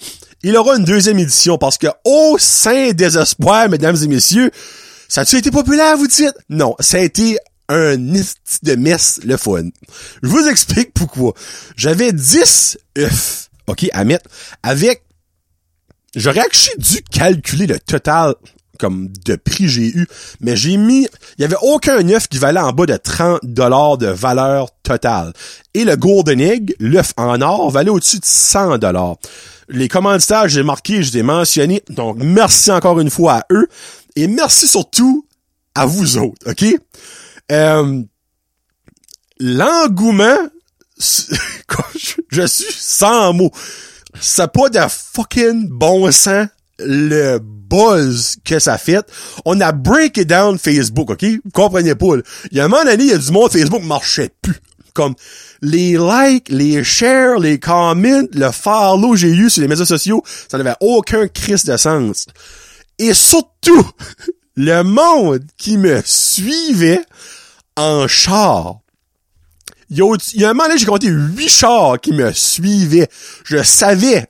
il 0.44 0.58
aura 0.58 0.76
une 0.76 0.84
deuxième 0.84 1.20
édition 1.20 1.58
parce 1.58 1.78
que 1.78 1.88
au 2.04 2.36
sein 2.38 2.92
des 2.92 3.18
espoirs, 3.18 3.70
mesdames 3.70 3.96
et 4.04 4.08
messieurs, 4.08 4.52
ça 5.08 5.22
a-tu 5.22 5.38
été 5.38 5.52
populaire, 5.52 5.96
vous 5.96 6.08
dites? 6.08 6.36
Non, 6.50 6.76
ça 6.82 6.98
a 6.98 7.00
été 7.00 7.38
un 7.74 7.98
de 7.98 8.76
messe 8.76 9.20
le 9.24 9.38
fun. 9.38 9.70
Je 10.22 10.30
vous 10.30 10.48
explique 10.48 10.94
pourquoi. 10.94 11.34
J'avais 11.76 12.14
10 12.14 12.78
œufs, 13.00 13.50
OK, 13.68 13.88
à 13.94 14.04
mettre 14.04 14.30
avec 14.62 15.04
j'aurais 16.16 16.42
actually 16.42 16.78
dû 16.78 17.02
calculer 17.12 17.68
le 17.68 17.80
total 17.80 18.36
comme 18.80 19.10
de 19.26 19.36
prix 19.36 19.70
j'ai 19.70 19.88
eu, 19.88 20.08
mais 20.42 20.56
j'ai 20.56 20.78
mis, 20.78 21.08
il 21.38 21.42
y 21.42 21.46
avait 21.46 21.56
aucun 21.62 22.08
œuf 22.10 22.28
qui 22.28 22.38
valait 22.38 22.60
en 22.60 22.72
bas 22.74 22.86
de 22.86 22.98
30 22.98 23.40
dollars 23.44 23.98
de 23.98 24.08
valeur 24.08 24.70
totale. 24.82 25.32
Et 25.74 25.86
le 25.86 25.96
Golden 25.96 26.42
Egg, 26.42 26.76
l'œuf 26.80 27.14
en 27.16 27.40
or, 27.42 27.70
valait 27.70 27.92
au-dessus 27.92 28.20
de 28.20 28.26
100 28.26 28.80
dollars. 28.80 29.16
Les 29.70 29.88
commanditaires, 29.88 30.50
j'ai 30.50 30.64
marqué, 30.64 31.04
je 31.04 31.14
les 31.14 31.20
ai 31.20 31.24
mentionnés, 31.24 31.84
donc 31.90 32.18
merci 32.20 32.72
encore 32.72 33.00
une 33.00 33.10
fois 33.10 33.36
à 33.36 33.46
eux, 33.52 33.68
et 34.16 34.28
merci 34.28 34.68
surtout 34.68 35.26
à 35.76 35.86
vous 35.86 36.18
autres, 36.18 36.50
ok? 36.50 36.66
Euh, 37.52 38.02
l'engouement, 39.40 40.38
je 40.98 42.48
suis 42.48 42.74
sans 42.74 43.34
mots. 43.34 43.52
C'est 44.20 44.52
pas 44.52 44.70
de 44.70 44.80
fucking 44.90 45.68
bon 45.70 46.12
sens 46.12 46.48
le 46.80 47.40
buzz 47.40 48.38
que 48.44 48.60
ça 48.60 48.78
fait. 48.78 49.06
On 49.46 49.60
a 49.62 49.72
break 49.72 50.18
it 50.18 50.28
down 50.28 50.58
Facebook, 50.58 51.10
ok? 51.12 51.24
Vous 51.24 51.52
comprenez 51.52 51.96
pas, 51.96 52.16
Il 52.52 52.58
y 52.58 52.60
a 52.60 52.66
un 52.66 52.68
moment 52.68 52.84
donné, 52.84 53.04
il 53.04 53.10
y 53.10 53.14
a 53.14 53.18
du 53.18 53.32
monde 53.32 53.52
Facebook 53.52 53.84
marchait 53.84 54.32
plus. 54.42 54.56
Comme 54.94 55.16
les 55.64 55.98
likes, 55.98 56.50
les 56.50 56.84
shares, 56.84 57.40
les 57.40 57.60
comments, 57.60 58.28
le 58.32 58.52
follow 58.52 59.16
j'ai 59.16 59.30
eu 59.30 59.50
sur 59.50 59.64
les 59.64 59.68
médias 59.68 59.86
sociaux, 59.86 60.24
ça 60.48 60.60
n'avait 60.60 60.76
aucun 60.82 61.28
crise 61.28 61.66
de 61.66 61.76
sens. 61.78 62.28
Et 63.00 63.16
surtout, 63.16 63.90
le 64.56 64.84
monde 64.84 65.44
qui 65.58 65.78
me 65.78 66.02
suivait 66.06 67.02
en 67.76 68.08
char. 68.08 68.80
Il 69.90 69.98
y 69.98 70.46
a, 70.46 70.50
un 70.50 70.54
moment 70.54 70.68
là, 70.68 70.76
j'ai 70.76 70.86
compté 70.86 71.08
huit 71.08 71.50
chars 71.50 72.00
qui 72.00 72.14
me 72.14 72.32
suivaient. 72.32 73.10
Je 73.46 73.62
savais 73.62 74.28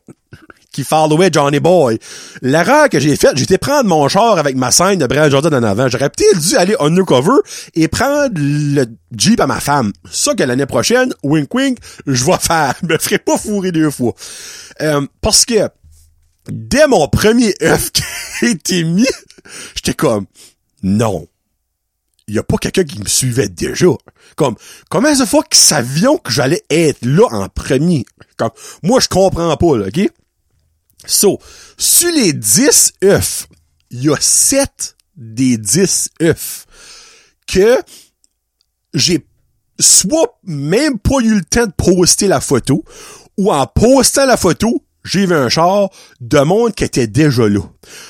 qui 0.74 0.84
followait 0.84 1.30
Johnny 1.32 1.60
Boy. 1.60 2.00
L'erreur 2.42 2.90
que 2.90 3.00
j'ai 3.00 3.16
faite, 3.16 3.38
j'étais 3.38 3.58
prendre 3.60 3.88
mon 3.88 4.08
char 4.10 4.38
avec 4.38 4.58
ma 4.58 4.72
scène 4.72 4.98
de 4.98 5.06
Brad 5.06 5.32
Jordan 5.32 5.54
en 5.54 5.64
avant. 5.64 5.88
J'aurais 5.88 6.10
peut-être 6.10 6.40
dû 6.40 6.58
aller 6.58 6.76
undercover 6.80 7.38
et 7.76 7.88
prendre 7.88 8.34
le 8.36 8.86
Jeep 9.16 9.40
à 9.40 9.48
ma 9.48 9.62
femme. 9.62 9.94
Ça 10.12 10.34
que 10.34 10.44
l'année 10.44 10.66
prochaine, 10.66 11.14
wink 11.24 11.54
wink, 11.54 11.78
je 12.08 12.26
vais 12.26 12.38
faire. 12.42 12.74
Je 12.82 12.88
me 12.88 12.98
ferai 12.98 13.20
pas 13.20 13.38
fourrer 13.38 13.72
deux 13.72 13.92
fois. 13.92 14.16
Euh, 14.82 15.06
parce 15.22 15.46
que 15.46 15.70
dès 16.50 16.88
mon 16.88 17.08
premier 17.08 17.54
œuf 17.62 17.92
été 18.42 18.84
mis, 18.84 19.08
j'étais 19.76 19.94
comme 19.94 20.26
non 20.82 21.28
il 22.28 22.36
y 22.36 22.40
a 22.40 22.44
pas 22.44 22.58
quelqu'un 22.58 22.84
qui 22.84 23.00
me 23.00 23.08
suivait 23.08 23.50
déjà. 23.50 23.88
Comme, 24.36 24.56
comment 24.90 25.14
ça 25.14 25.26
fait 25.26 25.38
qu'ils 25.50 25.62
savions 25.62 26.18
que 26.18 26.32
j'allais 26.32 26.64
être 26.70 27.06
là 27.06 27.28
en 27.32 27.50
premier? 27.50 28.06
Comme, 28.38 28.52
moi, 28.82 29.00
je 29.00 29.08
comprends 29.08 29.56
pas, 29.58 29.78
là, 29.78 29.88
OK? 29.88 30.10
So, 31.06 31.40
sur 31.78 32.10
les 32.12 32.34
10 32.34 32.94
œufs, 33.04 33.48
il 33.92 34.04
y 34.04 34.10
a 34.10 34.16
7 34.20 34.96
des 35.18 35.58
10 35.58 36.10
œufs 36.22 36.66
que 37.46 37.78
j'ai 38.94 39.26
soit 39.80 40.40
même 40.44 41.00
pas 41.00 41.20
eu 41.22 41.36
le 41.36 41.44
temps 41.44 41.66
de 41.66 41.74
poster 41.74 42.28
la 42.28 42.40
photo, 42.40 42.86
ou 43.38 43.52
en 43.52 43.66
postant 43.68 44.26
la 44.26 44.38
photo, 44.38 44.83
j'ai 45.04 45.26
vu 45.26 45.34
un 45.34 45.50
char 45.50 45.90
de 46.22 46.40
monde 46.40 46.74
qui 46.74 46.84
était 46.84 47.08
déjà 47.08 47.48
là. 47.48 47.62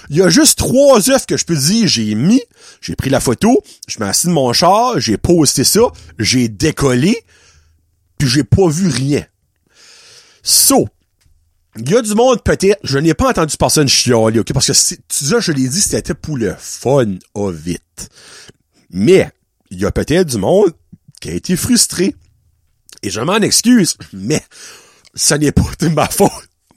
Il 0.09 0.17
y 0.17 0.21
a 0.21 0.29
juste 0.29 0.57
trois 0.57 1.09
œufs 1.09 1.25
que 1.25 1.37
je 1.37 1.45
peux 1.45 1.55
dire, 1.55 1.87
j'ai 1.87 2.15
mis, 2.15 2.41
j'ai 2.81 2.95
pris 2.95 3.09
la 3.09 3.19
photo, 3.19 3.61
je 3.87 3.99
m'ai 3.99 4.05
assis 4.05 4.27
de 4.27 4.31
mon 4.31 4.53
char, 4.53 4.99
j'ai 4.99 5.17
posté 5.17 5.63
ça, 5.63 5.81
j'ai 6.19 6.49
décollé, 6.49 7.23
puis 8.17 8.27
j'ai 8.27 8.43
pas 8.43 8.67
vu 8.67 8.89
rien. 8.89 9.25
So, 10.43 10.87
il 11.77 11.89
y 11.89 11.95
a 11.95 12.01
du 12.01 12.13
monde 12.13 12.43
peut-être, 12.43 12.79
je 12.83 12.99
n'ai 12.99 13.13
pas 13.13 13.29
entendu 13.29 13.57
personne 13.57 13.87
chialer, 13.87 14.39
ok, 14.39 14.53
parce 14.53 14.67
que 14.67 14.73
sais, 14.73 14.97
je 15.09 15.51
l'ai 15.51 15.67
dit, 15.67 15.81
c'était 15.81 16.13
pour 16.13 16.37
le 16.37 16.55
fun, 16.59 17.17
au 17.33 17.49
vite. 17.49 18.09
Mais, 18.91 19.31
il 19.71 19.79
y 19.79 19.85
a 19.85 19.91
peut-être 19.91 20.27
du 20.27 20.37
monde 20.37 20.71
qui 21.19 21.29
a 21.29 21.33
été 21.33 21.55
frustré. 21.55 22.15
Et 23.01 23.09
je 23.09 23.19
m'en 23.21 23.37
excuse, 23.37 23.97
mais 24.13 24.41
ça 25.15 25.37
n'est 25.37 25.51
pas 25.51 25.63
de 25.79 25.87
ma 25.87 26.07
faute. 26.07 26.31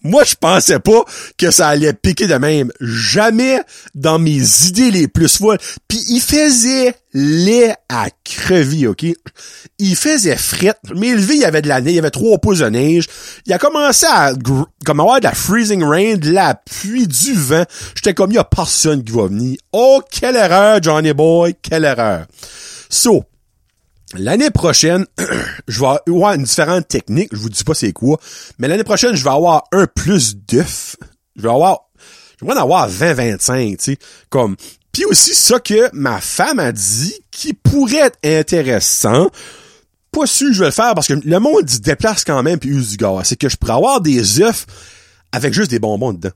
Moi, 0.06 0.24
je 0.24 0.34
pensais 0.34 0.78
pas 0.78 1.04
que 1.36 1.50
ça 1.50 1.68
allait 1.68 1.92
piquer 1.92 2.26
de 2.26 2.34
même. 2.34 2.70
Jamais 2.80 3.60
dans 3.94 4.18
mes 4.18 4.40
idées 4.68 4.90
les 4.90 5.08
plus 5.08 5.36
folles. 5.36 5.58
Puis 5.88 6.02
il 6.08 6.20
faisait 6.20 6.94
lait 7.12 7.74
à 7.88 8.08
crever, 8.24 8.86
OK? 8.86 9.06
Il 9.78 9.96
faisait 9.96 10.36
fret. 10.36 10.74
Mais 10.94 11.10
il 11.10 11.36
y 11.36 11.44
avait 11.44 11.62
de 11.62 11.68
la 11.68 11.80
neige, 11.80 11.92
il 11.92 11.96
y 11.96 11.98
avait 11.98 12.10
trois 12.10 12.38
pouces 12.38 12.58
de 12.58 12.68
neige. 12.68 13.06
Il 13.46 13.52
a 13.52 13.58
commencé 13.58 14.06
à 14.06 14.32
comme 14.84 15.00
avoir 15.00 15.18
de 15.18 15.24
la 15.24 15.32
freezing 15.32 15.82
rain, 15.82 16.16
de 16.16 16.30
la 16.30 16.54
pluie, 16.54 17.08
du 17.08 17.34
vent. 17.34 17.64
J'étais 17.94 18.14
comme, 18.14 18.30
il 18.32 18.36
y 18.36 18.38
a 18.38 18.44
personne 18.44 19.02
qui 19.02 19.12
va 19.12 19.26
venir. 19.26 19.56
Oh, 19.72 20.00
quelle 20.10 20.36
erreur, 20.36 20.82
Johnny 20.82 21.12
Boy, 21.12 21.56
quelle 21.60 21.84
erreur. 21.84 22.26
So, 22.88 23.24
L'année 24.18 24.50
prochaine, 24.50 25.06
je 25.68 25.80
vais 25.80 25.86
avoir 26.08 26.34
une 26.34 26.44
différente 26.44 26.88
technique, 26.88 27.28
je 27.32 27.38
vous 27.38 27.48
dis 27.48 27.64
pas 27.64 27.74
c'est 27.74 27.92
quoi, 27.92 28.18
mais 28.58 28.68
l'année 28.68 28.84
prochaine, 28.84 29.14
je 29.14 29.24
vais 29.24 29.30
avoir 29.30 29.64
un 29.72 29.86
plus 29.86 30.36
d'œufs. 30.36 30.96
Je 31.36 31.42
vais 31.42 31.50
avoir, 31.50 31.90
je 32.40 32.46
vais 32.46 32.52
en 32.52 32.56
avoir 32.56 32.90
20-25, 32.90 33.76
tu 33.76 33.84
sais, 33.84 33.98
comme, 34.30 34.56
puis 34.92 35.04
aussi 35.04 35.34
ça 35.34 35.60
que 35.60 35.90
ma 35.92 36.20
femme 36.20 36.58
a 36.58 36.72
dit 36.72 37.14
qui 37.30 37.52
pourrait 37.52 38.06
être 38.06 38.18
intéressant, 38.24 39.30
pas 40.10 40.26
sûr 40.26 40.52
je 40.52 40.60
vais 40.60 40.66
le 40.66 40.72
faire 40.72 40.94
parce 40.94 41.06
que 41.06 41.12
le 41.12 41.38
monde 41.38 41.68
se 41.68 41.78
déplace 41.78 42.24
quand 42.24 42.42
même 42.42 42.58
puis 42.58 42.70
use 42.70 42.88
du 42.88 42.96
gaz. 42.96 43.28
C'est 43.28 43.36
que 43.36 43.50
je 43.50 43.58
pourrais 43.58 43.74
avoir 43.74 44.00
des 44.00 44.40
œufs 44.40 44.64
avec 45.32 45.52
juste 45.52 45.70
des 45.70 45.78
bonbons 45.78 46.14
dedans. 46.14 46.30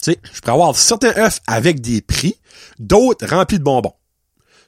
Tu 0.00 0.12
sais, 0.12 0.20
je 0.32 0.40
pourrais 0.40 0.52
avoir 0.52 0.76
certains 0.76 1.16
œufs 1.16 1.40
avec 1.48 1.80
des 1.80 2.00
prix, 2.00 2.36
d'autres 2.78 3.26
remplis 3.26 3.58
de 3.58 3.64
bonbons. 3.64 3.94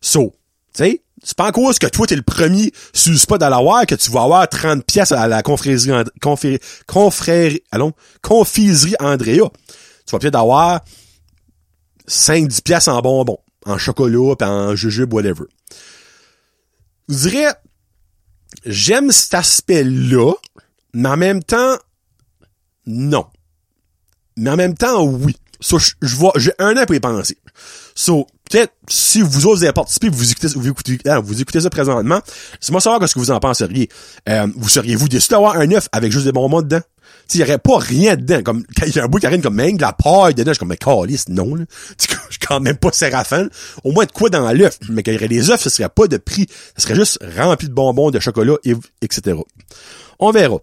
So, 0.01 0.35
tu 0.75 0.83
sais, 0.83 1.04
c'est 1.25 1.37
pas 1.37 1.49
en 1.49 1.53
cause 1.53 1.79
que 1.79 1.87
toi, 1.87 2.07
t'es 2.07 2.17
le 2.17 2.23
premier 2.23 2.71
sur 2.93 3.13
le 3.13 3.19
spot 3.19 3.41
que 3.41 3.95
tu 3.95 4.11
vas 4.11 4.23
avoir 4.23 4.47
30 4.47 4.85
pièces 4.85 5.11
à 5.11 5.27
la 5.27 5.43
confrérie, 5.43 5.91
confrérie, 6.21 6.59
confrérie, 6.87 7.63
allons, 7.73 7.93
confiserie 8.21 8.95
Andrea. 9.01 9.51
Tu 10.07 10.13
vas 10.13 10.19
peut-être 10.19 10.37
avoir 10.37 10.83
5-10 12.07 12.63
pièces 12.63 12.89
en 12.89 13.01
bonbons, 13.01 13.39
en 13.65 13.79
chocolat, 13.79 14.37
pis 14.37 14.45
en 14.45 14.77
jujube, 14.77 15.15
whatever. 15.15 15.47
Je 17.09 17.15
dirais, 17.15 17.55
j'aime 18.67 19.11
cet 19.11 19.33
aspect-là, 19.33 20.35
mais 20.93 21.09
en 21.09 21.17
même 21.17 21.43
temps, 21.43 21.79
non. 22.87 23.27
Mais 24.37 24.51
en 24.51 24.57
même 24.57 24.75
temps, 24.75 25.03
oui. 25.03 25.35
So, 25.61 25.79
je 25.79 26.17
vois, 26.17 26.33
j'ai 26.37 26.53
un 26.59 26.77
an 26.77 26.85
pour 26.85 26.95
y 26.95 27.01
penser. 27.01 27.39
So, 27.95 28.27
peut-être, 28.51 28.73
si 28.89 29.21
vous 29.23 29.47
autres 29.47 29.63
avez 29.63 29.73
participé, 29.73 30.09
vous 30.09 30.31
écoutez, 30.31 30.49
vous 30.49 30.69
écoutez, 30.69 30.99
ah, 31.07 31.21
vous 31.21 31.41
écoutez 31.41 31.61
ça 31.61 31.71
présentement, 31.71 32.21
c'est 32.61 32.73
moi 32.73 32.81
savoir 32.81 33.09
ce 33.09 33.15
que 33.15 33.21
vous 33.21 33.31
en 33.31 33.39
penseriez. 33.39 33.89
Euh, 34.29 34.47
vous 34.57 34.69
seriez-vous 34.69 35.09
déçu 35.09 35.29
d'avoir 35.29 35.57
un 35.57 35.71
œuf 35.73 35.89
avec 35.93 36.11
juste 36.11 36.25
des 36.25 36.33
bonbons 36.33 36.63
dedans? 36.63 36.81
S'il 37.29 37.41
y 37.41 37.43
aurait 37.45 37.59
pas 37.59 37.79
rien 37.79 38.17
dedans, 38.17 38.43
comme, 38.43 38.65
il 38.87 38.95
y 38.95 38.99
a 38.99 39.05
un 39.05 39.07
bout 39.07 39.19
qui 39.19 39.27
arrive 39.27 39.43
comme, 39.43 39.55
même 39.55 39.79
la 39.79 39.93
paille 39.93 40.35
dedans, 40.35 40.51
je 40.51 40.55
suis 40.55 40.59
comme, 40.59 40.69
mais 40.69 40.77
calice, 40.77 41.29
non, 41.29 41.55
là. 41.55 41.65
Je 41.99 42.39
suis 42.41 42.49
quand 42.49 42.59
même 42.59 42.77
pas 42.77 42.91
séraphin. 42.91 43.49
Au 43.85 43.93
moins 43.93 44.07
de 44.07 44.11
quoi 44.11 44.29
dans 44.29 44.51
l'œuf? 44.51 44.79
Mais 44.89 45.05
qu'il 45.05 45.13
y 45.13 45.17
aurait 45.17 45.29
des 45.29 45.51
œufs, 45.51 45.61
ce 45.61 45.71
serait 45.71 45.89
pas 45.89 46.09
de 46.09 46.17
prix. 46.17 46.49
Ce 46.77 46.83
serait 46.83 46.97
juste 46.97 47.19
rempli 47.37 47.69
de 47.69 47.73
bonbons, 47.73 48.11
de 48.11 48.19
chocolat, 48.19 48.57
et, 48.65 48.75
etc. 49.03 49.37
On 50.19 50.33
verra. 50.33 50.57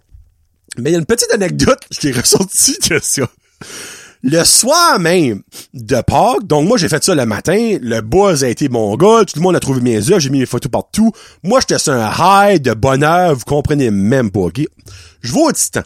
Mais 0.78 0.90
il 0.90 0.94
y 0.94 0.96
a 0.96 1.00
une 1.00 1.06
petite 1.06 1.32
anecdote 1.32 1.80
qui 1.92 2.10
est 2.10 2.20
ressortie 2.20 2.78
de 2.90 3.00
ça. 3.02 3.30
Le 4.24 4.44
soir 4.44 5.00
même 5.00 5.42
de 5.74 6.02
Pâques, 6.02 6.44
donc 6.44 6.68
moi 6.68 6.78
j'ai 6.78 6.90
fait 6.90 7.04
ça 7.04 7.16
le 7.16 7.26
matin, 7.26 7.78
le 7.82 8.02
buzz 8.02 8.44
a 8.44 8.50
été 8.50 8.70
mon 8.70 8.96
gars, 8.96 9.26
tout 9.26 9.38
le 9.38 9.42
monde 9.42 9.56
a 9.56 9.60
trouvé 9.60 9.82
mes 9.82 10.12
œufs, 10.12 10.20
j'ai 10.20 10.30
mis 10.30 10.40
mes 10.40 10.46
photos 10.46 10.72
partout. 10.72 11.12
Moi 11.44 11.60
j'étais 11.60 11.80
sur 11.80 11.94
un 11.94 12.12
high 12.20 12.62
de 12.62 12.74
bonheur, 12.74 13.36
vous 13.36 13.46
comprenez 13.46 13.90
même 13.90 14.30
pas, 14.30 14.42
ok? 14.42 14.62
Je 15.22 15.34
vais 15.34 15.42
au 15.42 15.52
Titan. 15.52 15.82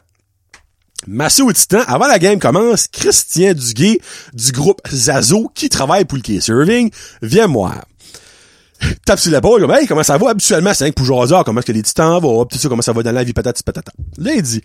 Massé 1.08 1.44
au 1.44 1.54
Titan, 1.54 1.82
avant 1.88 2.08
la 2.08 2.20
game 2.20 2.40
commence, 2.40 2.88
Christian 2.88 3.54
Duguay 3.54 4.02
du 4.34 4.52
groupe 4.52 4.82
Zazo, 4.92 5.50
qui 5.54 5.70
travaille 5.70 6.04
pour 6.04 6.18
le 6.18 6.22
Key 6.22 6.42
Serving, 6.42 6.90
vient 7.22 7.48
moi. 7.48 7.76
Tape 9.06 9.20
sur 9.20 9.32
l'épaule, 9.32 9.62
comme, 9.62 9.72
hey, 9.72 9.88
comment 9.88 10.04
ça 10.04 10.18
va? 10.18 10.32
Habituellement, 10.32 10.74
c'est 10.74 10.86
un 10.86 10.92
pour 10.92 11.06
jaser, 11.06 11.42
comment 11.46 11.60
est-ce 11.60 11.68
que 11.68 11.72
les 11.72 11.84
titans 11.84 12.20
vont, 12.22 12.44
tout 12.46 12.58
ça, 12.58 12.68
comment 12.68 12.82
ça 12.82 12.92
va 12.92 13.04
dans 13.04 13.12
la 13.12 13.24
vie, 13.24 13.34
patati 13.34 13.64
patata. 13.64 13.92
Là, 14.18 14.34
il 14.34 14.42
dit, 14.42 14.62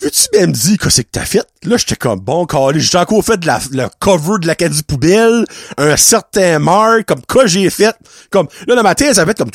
Veux-tu 0.00 0.28
bien 0.32 0.46
me 0.46 0.52
dire 0.52 0.78
que 0.78 0.90
c'est 0.90 1.02
que 1.02 1.10
t'as 1.10 1.24
fait? 1.24 1.44
Là, 1.64 1.76
j'étais 1.76 1.96
comme, 1.96 2.20
bon, 2.20 2.46
calé, 2.46 2.78
j'ai 2.78 2.98
encore 2.98 3.24
fait 3.24 3.36
de 3.36 3.46
la, 3.46 3.60
le 3.72 3.88
cover 3.98 4.38
de 4.40 4.46
la 4.46 4.54
du 4.54 4.82
poubelle, 4.84 5.44
un 5.76 5.96
certain 5.96 6.60
marque, 6.60 7.06
comme 7.06 7.22
quoi 7.28 7.46
j'ai 7.46 7.68
fait? 7.68 7.96
Comme, 8.30 8.46
là, 8.68 8.76
dans 8.76 8.84
ma 8.84 8.94
tête, 8.94 9.16
ça 9.16 9.26
fait 9.26 9.36
comme, 9.36 9.50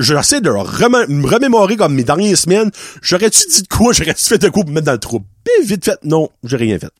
j'essaie 0.00 0.40
de 0.40 0.50
me 0.50 1.26
remémorer 1.26 1.76
comme 1.76 1.94
mes 1.94 2.02
dernières 2.02 2.36
semaines. 2.36 2.72
J'aurais-tu 3.02 3.46
dit 3.48 3.62
de 3.62 3.68
quoi? 3.68 3.92
J'aurais-tu 3.92 4.24
fait 4.24 4.38
de 4.38 4.48
quoi 4.48 4.62
pour 4.64 4.70
me 4.70 4.74
mettre 4.74 4.86
dans 4.86 4.92
le 4.92 4.98
trou? 4.98 5.20
Bien 5.20 5.64
vite 5.64 5.84
fait, 5.84 5.98
non, 6.02 6.28
j'ai 6.42 6.56
rien 6.56 6.78
fait. 6.80 6.90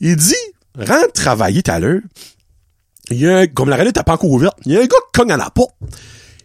Il 0.00 0.16
dit, 0.16 0.34
rentre 0.76 1.12
travailler 1.12 1.62
tout 1.62 1.70
à 1.70 1.78
l'heure. 1.78 2.00
Il 3.10 3.18
y 3.18 3.28
a 3.28 3.38
un, 3.38 3.46
comme 3.46 3.68
la 3.68 3.76
relais 3.76 3.92
t'as 3.92 4.02
pas 4.02 4.14
encore 4.14 4.30
ouverte, 4.30 4.56
il 4.66 4.72
y 4.72 4.76
a 4.76 4.80
un 4.80 4.86
gars 4.86 4.88
qui 4.88 5.20
cogne 5.20 5.30
à 5.30 5.36
la 5.36 5.50
porte. 5.50 5.74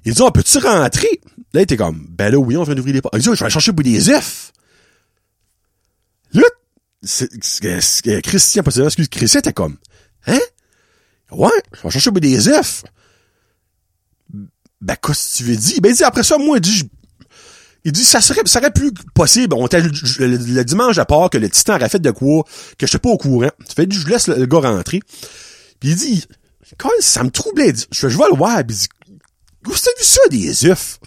Il 0.06 0.14
dit, 0.14 0.22
on 0.22 0.30
peut-tu 0.30 0.60
rentrer? 0.60 1.22
Là, 1.54 1.62
il 1.62 1.64
était 1.64 1.78
comme, 1.78 2.06
ben 2.10 2.32
là, 2.32 2.38
oui, 2.38 2.56
on 2.56 2.64
vient 2.64 2.76
d'ouvrir 2.76 2.94
les 2.94 3.02
portes. 3.02 3.16
Il 3.16 3.22
dit, 3.22 3.30
je 3.34 3.44
vais 3.44 3.50
chercher 3.50 3.74
pour 3.74 3.84
des 3.84 4.10
œufs. 4.10 4.53
Là, 6.34 6.44
c'est, 7.02 7.30
Christian, 8.22 8.64
pas 8.64 8.76
excuse, 8.78 9.10
Christian 9.10 9.40
était 9.40 9.54
comme, 9.54 9.78
hein? 10.28 10.40
Ouais, 11.32 11.50
je 11.74 11.82
vais 11.82 11.90
chercher 11.90 12.12
des 12.12 12.48
œufs. 12.48 12.84
Ben, 14.82 14.96
qu'est-ce 15.02 15.32
que 15.32 15.38
tu 15.38 15.44
veux 15.44 15.56
dire? 15.56 15.82
Ben, 15.82 15.90
il 15.90 15.96
dit, 15.96 16.04
après 16.04 16.24
ça, 16.24 16.38
moi, 16.38 16.58
il 16.58 16.62
dit, 16.62 16.90
il 17.86 17.92
dit, 17.92 18.04
ça 18.04 18.22
serait, 18.22 18.42
ça 18.46 18.60
serait 18.60 18.72
plus 18.72 18.92
possible. 19.14 19.56
On 19.56 19.66
était 19.66 19.82
le, 19.82 20.64
dimanche 20.64 20.98
à 20.98 21.06
part 21.06 21.30
que 21.30 21.38
le 21.38 21.50
titan 21.50 21.76
aurait 21.76 21.90
fait 21.90 22.00
de 22.00 22.12
quoi, 22.12 22.44
que 22.78 22.86
je 22.86 22.90
suis 22.92 23.00
pas 23.00 23.10
au 23.10 23.18
courant. 23.18 23.50
Tu 23.68 23.76
fais, 23.76 23.88
je 23.90 24.08
laisse 24.08 24.28
le, 24.28 24.46
gars 24.46 24.60
rentrer. 24.60 25.00
Puis 25.80 25.90
il 25.90 25.96
dit, 25.96 26.26
quand 26.78 26.90
ça 27.00 27.24
me 27.24 27.30
troublait, 27.30 27.74
je, 27.92 28.08
je 28.08 28.18
vais 28.18 28.30
le 28.32 28.38
voir. 28.38 28.64
Puis 28.66 28.76
il 28.76 28.80
dit, 28.80 28.88
vous 29.64 29.72
avez 29.72 29.98
vu 29.98 30.04
ça, 30.04 30.22
des 30.30 30.66
œufs? 30.66 31.00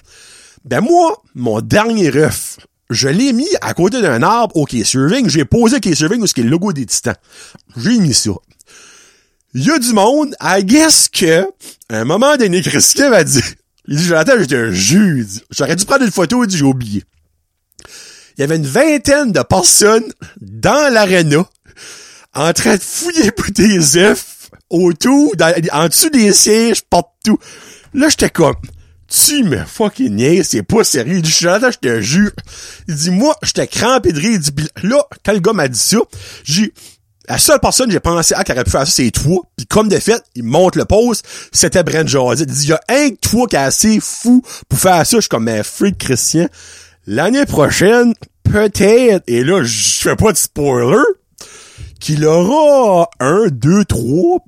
Ben, 0.65 0.81
moi, 0.81 1.23
mon 1.35 1.61
dernier 1.61 2.15
œuf, 2.17 2.59
je 2.91 3.09
l'ai 3.09 3.33
mis 3.33 3.49
à 3.61 3.75
côté 3.75 4.01
d'un 4.01 4.23
arbre 4.23 4.57
au 4.57 4.65
K-Serving. 4.65 5.29
J'ai 5.29 5.45
posé 5.45 5.81
K-Serving 5.81 6.21
où 6.21 6.27
c'est 6.27 6.43
le 6.43 6.49
logo 6.49 6.73
des 6.73 6.87
titans. 6.87 7.17
J'ai 7.77 7.99
mis 7.99 8.15
ça. 8.15 8.31
Il 9.55 9.65
y 9.65 9.71
a 9.71 9.79
du 9.79 9.93
monde, 9.93 10.37
I 10.41 10.63
guess 10.65 11.09
que, 11.09 11.41
à 11.89 12.01
un 12.01 12.05
moment 12.05 12.37
donné, 12.37 12.61
Christian 12.63 13.11
m'a 13.11 13.25
dit, 13.25 13.43
il 13.89 13.97
dit, 13.97 14.05
Jonathan, 14.05 14.33
j'étais 14.39 14.57
un 14.57 14.71
jus. 14.71 15.27
J'aurais 15.51 15.77
dû 15.77 15.85
prendre 15.85 16.05
une 16.05 16.11
photo, 16.11 16.45
il 16.45 16.47
dit, 16.49 16.59
j'ai 16.59 16.65
oublié. 16.65 17.05
Il 18.37 18.43
y 18.43 18.45
avait 18.45 18.57
une 18.57 18.67
vingtaine 18.67 19.33
de 19.33 19.41
personnes 19.43 20.05
dans 20.41 20.93
l'aréna, 20.93 21.49
en 22.35 22.53
train 22.53 22.77
de 22.77 22.83
fouiller 22.83 23.31
pour 23.31 23.47
des 23.51 23.97
œufs, 23.97 24.51
autour, 24.69 25.33
en 25.73 25.89
dessous 25.89 26.11
des 26.11 26.33
sièges, 26.33 26.83
partout. 26.83 27.39
Là, 27.95 28.11
j'étais 28.11 28.29
comme, 28.29 28.57
tu 29.09 29.45
me 29.45 29.65
fucking 29.65 30.15
niaises, 30.15 30.49
c'est 30.49 30.63
pas 30.63 30.85
sérieux. 30.85 31.17
Il 31.17 31.23
dit, 31.23 31.31
je 31.31 31.79
te 31.79 32.01
jure. 32.01 32.33
Il 32.89 32.95
dit, 32.95 33.11
moi, 33.11 33.37
j'étais 33.43 33.67
crampé 33.67 34.13
de 34.13 34.19
rire. 34.19 34.33
Il 34.33 34.41
dit, 34.41 34.53
là, 34.83 35.05
quand 35.25 35.33
le 35.33 35.41
gars 35.41 35.53
m'a 35.53 35.69
dit 35.69 35.79
ça, 35.79 35.99
j'ai, 36.45 36.73
la 37.29 37.39
seule 37.39 37.61
personne 37.61 37.91
j'ai 37.91 38.01
pensé 38.01 38.35
à 38.35 38.45
qui 38.45 38.53
aurait 38.53 38.65
pu 38.65 38.71
faire 38.71 38.87
ça, 38.87 38.93
c'est 38.93 39.11
toi. 39.11 39.43
Puis 39.57 39.67
comme 39.67 39.89
de 39.89 39.99
fait, 39.99 40.23
il 40.35 40.45
monte 40.45 40.77
le 40.77 40.85
poste, 40.85 41.27
c'était 41.53 41.83
Brent 41.83 42.07
José. 42.09 42.45
Il 42.45 42.53
dit, 42.53 42.65
il 42.65 42.69
y 42.71 42.73
a 42.73 42.81
un 42.89 43.11
que 43.11 43.17
toi 43.21 43.47
qui 43.47 43.57
est 43.57 43.61
assez 43.61 44.01
fou 44.01 44.43
pour 44.69 44.79
faire 44.79 45.07
ça. 45.07 45.17
Je 45.17 45.23
suis 45.23 45.29
comme, 45.29 45.45
mais 45.45 45.63
freak 45.63 45.99
Christian. 45.99 46.49
L'année 47.07 47.47
prochaine, 47.47 48.15
peut-être, 48.45 49.23
et 49.27 49.45
là, 49.45 49.63
je 49.63 50.03
fais 50.03 50.17
pas 50.17 50.33
de 50.33 50.37
spoiler, 50.37 51.03
qu'il 52.01 52.25
aura 52.25 53.09
un, 53.21 53.47
deux, 53.51 53.85
trois 53.85 54.41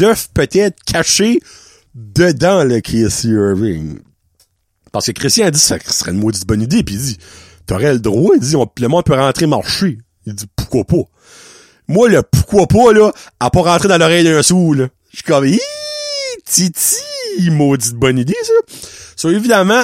œufs 0.00 0.28
peut-être 0.34 0.76
cachés 0.84 1.40
dedans 1.94 2.64
le 2.64 2.80
Casey 2.80 3.28
Irving. 3.28 3.98
Parce 4.92 5.06
que 5.06 5.12
Christian 5.12 5.46
a 5.46 5.50
dit 5.50 5.58
ça 5.58 5.78
serait 5.80 6.12
une 6.12 6.18
maudite 6.18 6.46
bonne 6.46 6.62
idée, 6.62 6.82
puis 6.82 6.94
il 6.94 7.00
dit 7.00 7.18
T'aurais 7.66 7.92
le 7.92 8.00
droit, 8.00 8.34
il 8.34 8.40
dit 8.40 8.56
on, 8.56 8.70
le 8.76 9.02
peut 9.02 9.14
rentrer 9.14 9.46
marcher. 9.46 9.98
Il 10.26 10.34
dit 10.34 10.46
pourquoi 10.56 10.84
pas? 10.84 11.08
Moi, 11.88 12.08
le 12.08 12.22
pourquoi 12.22 12.66
pas, 12.66 12.92
là, 12.92 13.12
à 13.40 13.50
pas 13.50 13.62
rentrer 13.62 13.88
dans 13.88 13.98
l'oreille 13.98 14.24
d'un 14.24 14.42
sou, 14.42 14.74
là. 14.74 14.88
Je 15.10 15.16
suis 15.18 15.24
comme 15.24 15.46
Titi, 16.44 16.96
maudite 17.50 17.94
bonne 17.94 18.18
idée, 18.18 18.36
ça. 18.42 18.76
So, 19.16 19.30
évidemment, 19.30 19.82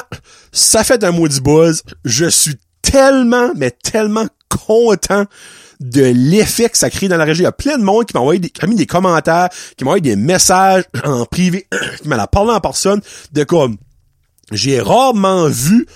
ça 0.52 0.84
fait 0.84 1.02
un 1.04 1.12
maudit 1.12 1.40
buzz. 1.40 1.82
Je 2.04 2.26
suis 2.26 2.56
tellement, 2.82 3.52
mais 3.56 3.70
tellement 3.70 4.26
content 4.66 5.24
de 5.80 6.02
l'effet 6.02 6.68
que 6.68 6.78
ça 6.78 6.90
crée 6.90 7.08
dans 7.08 7.16
la 7.16 7.24
région. 7.24 7.42
Il 7.42 7.44
y 7.44 7.46
a 7.46 7.52
plein 7.52 7.78
de 7.78 7.82
monde 7.82 8.06
qui 8.06 8.14
m'a 8.14 8.20
envoyé 8.20 8.40
des, 8.40 8.50
qui 8.50 8.64
a 8.64 8.66
mis 8.66 8.76
des 8.76 8.86
commentaires, 8.86 9.48
qui 9.76 9.84
m'a 9.84 9.90
envoyé 9.90 10.02
des 10.02 10.16
messages 10.16 10.84
en 11.04 11.24
privé, 11.24 11.66
qui 12.02 12.08
m'a 12.08 12.26
parlé 12.26 12.52
en 12.52 12.60
personne 12.60 13.00
de 13.32 13.44
comme, 13.44 13.76
j'ai 14.52 14.80
rarement 14.80 15.48
vu 15.48 15.86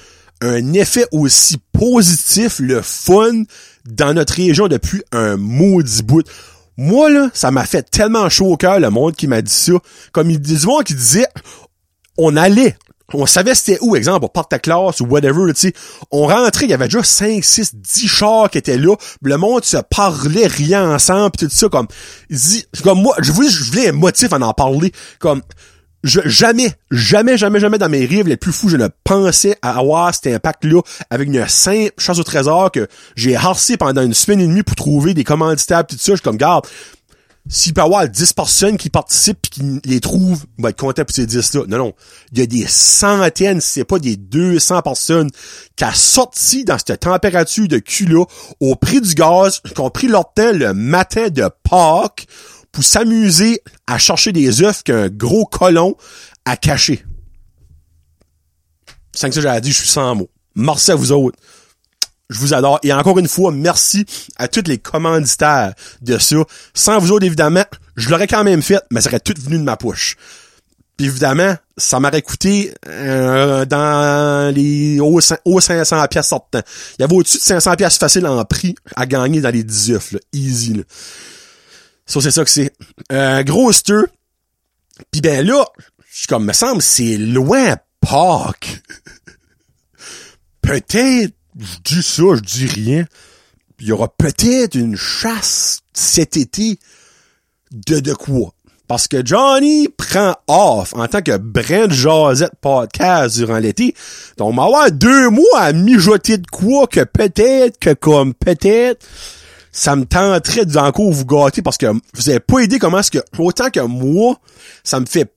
un 0.41 0.73
effet 0.73 1.07
aussi 1.13 1.57
positif, 1.73 2.59
le 2.59 2.83
fun, 2.83 3.45
dans 3.85 4.15
notre 4.15 4.35
région 4.35 4.69
depuis 4.69 5.03
un 5.13 5.37
maudit 5.37 6.03
bout. 6.03 6.27
Moi, 6.77 7.11
là, 7.11 7.31
ça 7.33 7.51
m'a 7.51 7.65
fait 7.65 7.89
tellement 7.89 8.29
chaud 8.29 8.47
au 8.47 8.57
cœur, 8.57 8.81
le 8.81 8.91
monde 8.91 9.15
qui 9.15 9.27
m'a 9.27 9.43
dit 9.43 9.53
ça. 9.53 9.73
Comme 10.11 10.31
il 10.31 10.41
disait, 10.41 10.67
qui 10.85 10.95
disait, 10.95 11.27
on 12.17 12.37
allait 12.37 12.77
on 13.15 13.27
savait 13.27 13.55
c'était 13.55 13.79
où, 13.81 13.97
exemple, 13.97 14.25
au 14.25 14.29
porte 14.29 14.51
ta 14.51 14.59
classe 14.59 15.01
ou 15.01 15.07
whatever, 15.07 15.53
tu 15.55 15.61
sais. 15.69 15.73
On 16.11 16.27
rentrait, 16.27 16.67
il 16.67 16.71
y 16.71 16.75
avait 16.75 16.87
déjà 16.87 17.03
5, 17.03 17.45
6, 17.45 17.75
10 17.75 18.09
chars 18.09 18.51
qui 18.51 18.59
étaient 18.59 18.79
là. 18.79 18.95
Le 19.23 19.37
monde 19.37 19.65
se 19.65 19.77
parlait 19.77 20.47
rien 20.47 20.95
ensemble 20.95 21.33
pis 21.33 21.47
tout 21.47 21.51
ça, 21.51 21.69
comme, 21.69 21.87
comme 22.83 23.03
moi, 23.03 23.15
je 23.21 23.33
voulais, 23.33 23.49
je 23.49 23.65
voulais 23.65 23.89
un 23.89 23.93
motif 23.93 24.33
à 24.33 24.39
en 24.39 24.53
parler. 24.55 24.93
Comme, 25.19 25.43
je, 26.05 26.21
jamais, 26.25 26.73
jamais, 26.91 27.37
jamais, 27.37 27.61
jamais 27.61 27.79
dans 27.79 27.89
mes 27.89 28.07
rêves 28.07 28.27
les 28.27 28.37
plus 28.37 28.53
fous, 28.53 28.69
je 28.69 28.77
ne 28.77 28.89
pensais 29.05 29.57
à 29.63 29.79
avoir 29.79 30.13
cet 30.15 30.35
impact-là 30.35 30.81
avec 31.11 31.29
une 31.29 31.47
simple 31.47 31.93
chasse 31.99 32.19
au 32.19 32.25
trésor 32.25 32.73
que 32.73 32.89
j'ai 33.15 33.37
harcé 33.37 33.77
pendant 33.77 34.03
une 34.03 34.15
semaine 34.15 34.41
et 34.41 34.47
demie 34.47 34.63
pour 34.63 34.75
trouver 34.75 35.15
des 35.15 35.25
commanditaires 35.25 35.87
pis 35.87 35.97
tout 35.97 36.03
ça. 36.03 36.13
Je 36.13 36.17
suis 36.17 36.23
comme, 36.23 36.37
garde, 36.37 36.67
s'il 37.49 37.75
peut 37.75 37.81
y 37.81 37.85
avoir 37.85 38.09
10 38.09 38.33
personnes 38.35 38.77
qui 38.77 38.89
participent 38.89 39.47
et 39.47 39.49
qui 39.51 39.81
les 39.85 40.01
trouvent, 40.01 40.45
il 40.59 40.63
va 40.63 40.71
être 40.71 40.79
content 40.79 41.05
pour 41.05 41.15
ces 41.15 41.27
10-là. 41.27 41.65
Non, 41.67 41.79
non. 41.79 41.93
Il 42.33 42.39
y 42.39 42.43
a 42.43 42.47
des 42.47 42.67
centaines, 42.69 43.61
si 43.61 43.69
c'est 43.69 43.85
pas 43.85 43.99
des 43.99 44.17
200 44.17 44.83
personnes 44.83 45.29
qui 45.77 45.85
a 45.85 45.93
sorti 45.93 46.65
dans 46.65 46.79
cette 46.79 47.01
température 47.01 47.67
de 47.67 47.79
cul-là 47.79 48.25
au 48.61 48.77
prix 48.77 49.01
du 49.01 49.15
gaz, 49.15 49.61
qui 49.61 49.81
ont 49.81 49.91
pris 49.91 50.07
leur 50.07 50.33
temps 50.33 50.53
le 50.53 50.73
matin 50.73 51.29
de 51.29 51.49
Pâques 51.69 52.27
pour 52.71 52.85
s'amuser 52.85 53.61
à 53.87 53.99
chercher 53.99 54.33
des 54.33 54.63
œufs 54.63 54.83
qu'un 54.83 55.09
gros 55.09 55.45
colon 55.45 55.97
a 56.45 56.57
caché. 56.57 57.05
Sans 59.15 59.29
que 59.29 59.35
ça, 59.35 59.41
j'ai 59.41 59.61
dit, 59.61 59.73
je 59.73 59.79
suis 59.79 59.89
sans 59.89 60.15
mots. 60.15 60.31
Merci 60.55 60.93
à 60.93 60.95
vous 60.95 61.13
autres. 61.13 61.39
Je 62.33 62.39
vous 62.39 62.55
adore. 62.55 62.79
Et 62.83 62.93
encore 62.93 63.19
une 63.19 63.29
fois, 63.29 63.53
merci 63.53 64.07
à 64.37 64.49
tous 64.49 64.65
les 64.67 64.79
commanditaires 64.79 65.75
de 66.01 66.19
ça. 66.19 66.37
Sans 66.75 66.99
vous 66.99 67.13
autres, 67.13 67.27
évidemment, 67.27 67.65
je 67.97 68.09
l'aurais 68.09 68.27
quand 68.27 68.43
même 68.43 68.63
fait, 68.63 68.83
mais 68.91 69.01
ça 69.01 69.11
aurait 69.11 69.21
tout 69.21 69.35
venu 69.39 69.59
de 69.59 69.63
ma 69.63 69.77
poche. 69.77 70.17
Puis 70.97 71.07
évidemment, 71.07 71.55
ça 71.77 72.01
m'aurait 72.01 72.23
coûté 72.23 72.75
euh, 72.87 73.65
dans 73.65 74.55
les 74.55 75.01
hauts, 75.01 75.21
500 75.21 76.07
pièces 76.09 76.29
sortant. 76.29 76.61
Il 76.99 77.03
y 77.03 77.05
avait 77.05 77.15
au-dessus 77.15 77.39
de 77.39 77.43
500 77.43 77.77
pièces 77.77 77.99
facile 77.99 78.27
en 78.27 78.45
prix 78.45 78.75
à 78.97 79.07
gagner 79.07 79.41
dans 79.41 79.51
les 79.51 79.65
10 79.65 79.93
œufs, 79.93 80.13
là. 80.13 80.19
Easy, 80.33 80.75
là. 80.75 80.83
Ça, 82.07 82.21
c'est 82.21 82.31
ça 82.31 82.45
que 82.45 82.51
c'est. 82.51 82.73
Euh, 83.13 83.43
gros. 83.43 83.73
Puis 85.11 85.21
ben 85.23 85.47
là, 85.47 85.65
je 86.13 86.27
comme, 86.27 86.45
me 86.45 86.53
semble, 86.53 86.83
c'est 86.83 87.17
loin 87.17 87.77
Pâques. 88.01 88.83
Peut-être 90.61 91.35
je 91.59 91.77
dis 91.85 92.03
ça, 92.03 92.23
je 92.35 92.41
dis 92.41 92.67
rien. 92.67 93.05
Il 93.81 93.89
y 93.89 93.93
aura 93.93 94.09
peut-être 94.09 94.75
une 94.77 94.97
chasse 94.97 95.81
cet 95.93 96.37
été 96.37 96.79
de 97.73 98.01
de 98.01 98.15
quoi? 98.15 98.53
Parce 98.87 99.09
que 99.09 99.25
Johnny 99.25 99.89
prend 99.89 100.35
off 100.49 100.93
en 100.95 101.09
tant 101.09 101.23
que 101.23 101.37
Brent 101.39 101.91
Josette 101.91 102.53
podcast 102.61 103.37
durant 103.37 103.59
l'été. 103.59 103.95
Donc, 104.37 104.51
on 104.51 104.57
va 104.57 104.65
avoir 104.65 104.93
deux 104.93 105.31
mois 105.31 105.59
à 105.59 105.73
mijoter 105.73 106.37
de 106.37 106.47
quoi 106.47 106.87
que 106.87 107.03
peut-être, 107.03 107.79
que 107.79 107.95
comme 107.95 108.35
peut-être, 108.35 109.05
ça 109.73 109.97
me 109.97 110.05
tenterait 110.05 110.67
d'encore 110.67 111.11
vous 111.11 111.25
gâter 111.25 111.63
parce 111.63 111.79
que 111.79 111.87
vous 111.87 112.29
avez 112.29 112.41
pas 112.41 112.61
idée 112.61 112.79
comment 112.79 112.99
est-ce 112.99 113.11
que, 113.11 113.25
autant 113.39 113.71
que 113.71 113.81
moi, 113.81 114.39
ça 114.85 115.01
me 115.01 115.07
fait 115.07 115.33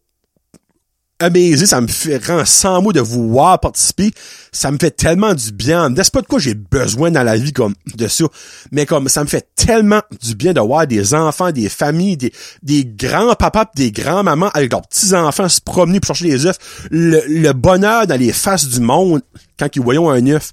amazé, 1.20 1.66
ça 1.66 1.82
me 1.82 1.88
fait 1.88 2.18
rend 2.26 2.46
sans 2.46 2.82
mots 2.82 2.94
de 2.94 3.00
vous 3.00 3.30
voir 3.30 3.60
participer. 3.60 4.12
Ça 4.52 4.72
me 4.72 4.78
fait 4.80 4.92
tellement 4.92 5.34
du 5.34 5.52
bien. 5.52 5.90
N'est-ce 5.90 6.12
pas 6.12 6.22
de 6.22 6.28
quoi 6.28 6.40
j'ai 6.40 6.54
besoin 6.54 7.12
dans 7.12 7.24
la 7.24 7.38
vie 7.38 7.54
comme 7.54 7.74
de 7.96 8.08
ça, 8.08 8.26
mais 8.72 8.86
comme 8.86 9.08
ça 9.08 9.24
me 9.24 9.30
fait 9.30 9.48
tellement 9.56 10.02
du 10.22 10.36
bien 10.36 10.54
de 10.54 10.60
voir 10.60 10.88
des 10.88 11.14
enfants, 11.14 11.52
des 11.52 11.70
familles, 11.70 12.18
des, 12.18 12.34
des 12.64 12.86
grands-papas, 12.86 13.72
des 13.76 13.92
grands-mamans 13.92 14.50
avec 14.54 14.72
leurs 14.72 14.82
petits-enfants 14.82 15.50
se 15.50 15.62
promener 15.62 16.00
pour 16.00 16.16
chercher 16.16 16.32
des 16.32 16.46
œufs. 16.46 16.58
Le, 16.92 17.52
bonheur 17.54 18.08
dans 18.08 18.20
les 18.20 18.34
faces 18.34 18.68
du 18.68 18.80
monde 18.80 19.22
quand 19.58 19.74
ils 19.76 19.82
voyons 19.82 20.10
un 20.10 20.26
œuf, 20.28 20.52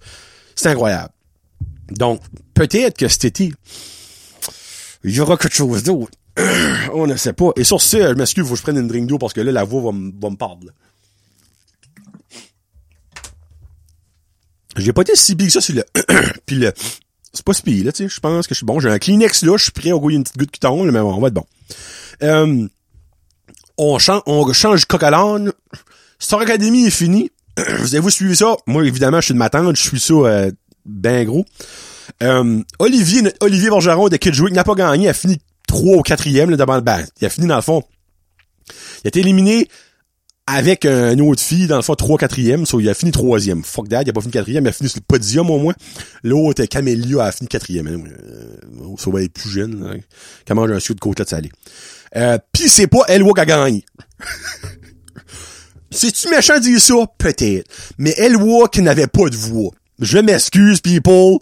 c'est 0.55 0.69
incroyable. 0.69 1.11
Donc, 1.91 2.21
peut-être 2.55 2.97
que 2.97 3.09
cet 3.09 3.25
été, 3.25 3.53
il 5.05 5.15
y 5.15 5.21
aura 5.21 5.37
quelque 5.37 5.55
chose 5.57 5.83
d'autre. 5.83 6.13
On 6.95 7.07
ne 7.07 7.17
sait 7.17 7.33
pas. 7.33 7.51
Et 7.57 7.65
sur 7.65 7.81
ce, 7.81 7.99
je 7.99 8.15
m'excuse, 8.15 8.45
faut 8.45 8.53
que 8.53 8.59
je 8.59 8.63
prenne 8.63 8.79
une 8.79 8.89
drink 8.89 9.07
d'eau 9.07 9.19
parce 9.19 9.33
que 9.33 9.41
là, 9.41 9.53
la 9.53 9.65
voix 9.65 9.83
va, 9.83 9.91
va 9.91 10.31
me 10.31 10.37
perdre. 10.37 10.73
J'ai 14.77 14.93
pas 14.93 15.03
été 15.03 15.15
si 15.15 15.35
big 15.35 15.49
que 15.49 15.53
ça 15.53 15.61
sur 15.61 15.75
le... 15.75 15.85
Puis 16.47 16.57
le... 16.57 16.73
C'est 17.35 17.45
pas 17.45 17.55
si 17.55 17.83
là, 17.83 17.93
tu 17.93 18.05
sais. 18.05 18.09
Je 18.09 18.21
pense 18.21 18.47
que 18.47 18.55
je 18.55 18.59
suis 18.59 18.67
bon. 18.67 18.79
J'ai 18.79 18.91
un 18.91 18.99
Kleenex 18.99 19.43
là, 19.45 19.57
je 19.57 19.65
suis 19.65 19.73
prêt 19.73 19.93
au 19.93 20.01
goût 20.01 20.11
d'une 20.11 20.23
petite 20.23 20.37
goutte 20.37 20.51
qui 20.51 20.61
tombe, 20.61 20.87
mais 20.91 21.01
bon, 21.01 21.15
on 21.15 21.21
va 21.21 21.29
être 21.29 21.35
bon. 21.35 21.47
Euh, 22.23 22.69
on 23.79 23.99
change, 23.99 24.23
on 24.27 24.53
change 24.53 24.85
coq 24.85 25.03
à 25.03 25.11
l'âne. 25.11 25.53
Star 26.19 26.41
Academy 26.41 26.87
est 26.87 26.91
fini. 26.91 27.31
Vous 27.57 27.95
avez-vous 27.95 28.11
suivi 28.11 28.37
ça? 28.37 28.57
Moi, 28.67 28.85
évidemment, 28.85 29.21
je 29.21 29.27
suis 29.27 29.35
de 29.35 29.39
ma 29.39 29.49
tante, 29.49 29.77
je 29.77 29.83
suis 29.83 30.01
ça 30.01 30.13
euh, 30.13 30.51
ben 30.85 31.25
gros. 31.25 31.45
Euh, 32.23 32.61
Olivier, 32.79 33.23
Olivier 33.41 33.71
Bergeron 33.71 34.09
de 34.09 34.17
Kid 34.17 34.35
Jouik 34.35 34.53
n'a 34.53 34.65
pas 34.65 34.75
gagné, 34.75 35.09
a 35.09 35.15
fini 35.15 35.39
3 35.73 35.97
au 35.97 36.03
4e, 36.03 36.51
là, 36.51 36.57
devant 36.57 36.77
le 36.77 36.83
il 37.21 37.27
a 37.27 37.31
fini 37.31 37.47
dans 37.47 37.57
le 37.57 37.63
fond. 37.63 37.83
Il 38.69 39.07
a 39.07 39.09
été 39.09 39.21
éliminé 39.21 39.69
avec 40.47 40.85
un 40.85 41.19
autre 41.19 41.41
fille, 41.41 41.67
dans 41.67 41.77
le 41.77 41.83
fond, 41.83 41.95
3 41.95 42.19
4e, 42.19 42.67
so, 42.67 42.79
il 42.79 42.89
a 42.91 42.95
fini 42.95 43.11
3e. 43.11 43.63
Fuck 43.65 43.89
that, 43.89 44.03
il 44.03 44.11
a 44.11 44.13
pas 44.13 44.21
fini 44.21 44.33
4e, 44.35 44.61
il 44.61 44.69
a 44.69 44.73
fini 44.73 44.91
sur 44.91 45.01
le 45.01 45.05
podium 45.07 45.51
au 45.51 45.59
moins. 45.59 45.75
L'autre, 46.23 46.63
Camélia, 46.67 47.25
a 47.25 47.33
fini 47.33 47.49
4e. 47.49 47.89
Hein. 47.89 48.05
Euh, 48.23 48.57
ça 48.99 49.11
va 49.11 49.23
être 49.23 49.33
plus 49.33 49.49
jeune, 49.49 49.83
hein. 49.83 49.99
Qu'elle 50.45 50.57
mange 50.57 50.71
un 50.71 50.79
sucre 50.79 50.97
de 50.97 51.01
côtelette 51.01 51.31
salée. 51.31 51.51
Euh, 52.17 52.37
pis 52.53 52.69
c'est 52.69 52.87
pas 52.87 53.05
Elwa 53.09 53.33
qui 53.33 53.41
a 53.41 53.47
gagné. 53.47 53.85
C'est-tu 55.91 56.29
méchant 56.29 56.57
de 56.57 56.65
dire 56.65 56.81
ça? 56.81 56.95
Peut-être. 57.17 57.67
Mais 57.97 58.15
Elwa 58.19 58.69
qui 58.69 58.83
n'avait 58.83 59.07
pas 59.07 59.31
de 59.31 59.37
voix. 59.37 59.71
Je 59.99 60.19
m'excuse, 60.19 60.81
people. 60.81 61.39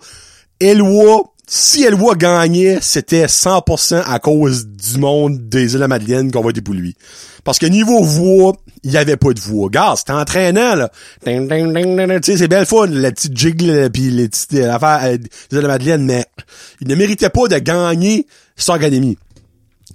Elwa, 0.61 1.30
si 1.52 1.82
Elwa 1.82 2.14
gagnait, 2.14 2.78
c'était 2.80 3.26
100% 3.26 4.04
à 4.06 4.20
cause 4.20 4.68
du 4.68 4.98
monde 4.98 5.48
des 5.48 5.74
îles 5.74 5.84
Madeleine 5.88 6.30
qu'on 6.30 6.42
va 6.42 6.50
être 6.50 6.60
pour 6.60 6.74
lui. 6.74 6.94
Parce 7.42 7.58
que 7.58 7.66
niveau 7.66 8.04
voix, 8.04 8.52
il 8.84 8.92
y 8.92 8.96
avait 8.96 9.16
pas 9.16 9.32
de 9.32 9.40
voix. 9.40 9.68
Gars, 9.68 9.94
c'était 9.96 10.12
entraînant, 10.12 10.76
là. 10.76 10.92
Tu 11.24 11.32
sais, 12.22 12.36
c'est 12.36 12.46
belle 12.46 12.66
fun, 12.66 12.86
la 12.86 13.10
petite 13.10 13.36
jiggle, 13.36 13.90
pis 13.90 14.10
les 14.10 14.28
petites 14.28 14.54
euh, 14.54 14.72
affaires 14.72 15.00
euh, 15.02 15.18
des 15.18 15.58
îles 15.58 15.66
Madeleine, 15.66 16.04
mais 16.04 16.24
il 16.80 16.86
ne 16.86 16.94
méritait 16.94 17.30
pas 17.30 17.48
de 17.48 17.58
gagner 17.58 18.28
cette 18.54 18.70
académie. 18.76 19.18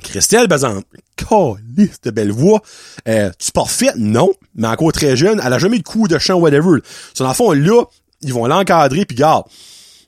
Christelle, 0.03 0.49
par 0.49 0.57
exemple, 0.57 0.83
calisse 1.15 2.01
de 2.03 2.11
belle 2.11 2.33
voix. 2.33 2.61
Euh, 3.07 3.31
tu 3.39 3.53
parfait? 3.53 3.93
Non. 3.95 4.29
Mais 4.55 4.67
encore 4.67 4.91
très 4.91 5.15
jeune, 5.15 5.41
elle 5.41 5.53
a 5.53 5.57
jamais 5.57 5.77
eu 5.77 5.79
de 5.79 5.85
coup 5.85 6.09
de 6.09 6.17
chant, 6.17 6.35
whatever. 6.35 6.81
Son 7.13 7.23
enfant, 7.23 7.53
là, 7.53 7.85
ils 8.21 8.33
vont 8.33 8.45
l'encadrer, 8.45 9.05
puis 9.05 9.15
garde. 9.15 9.45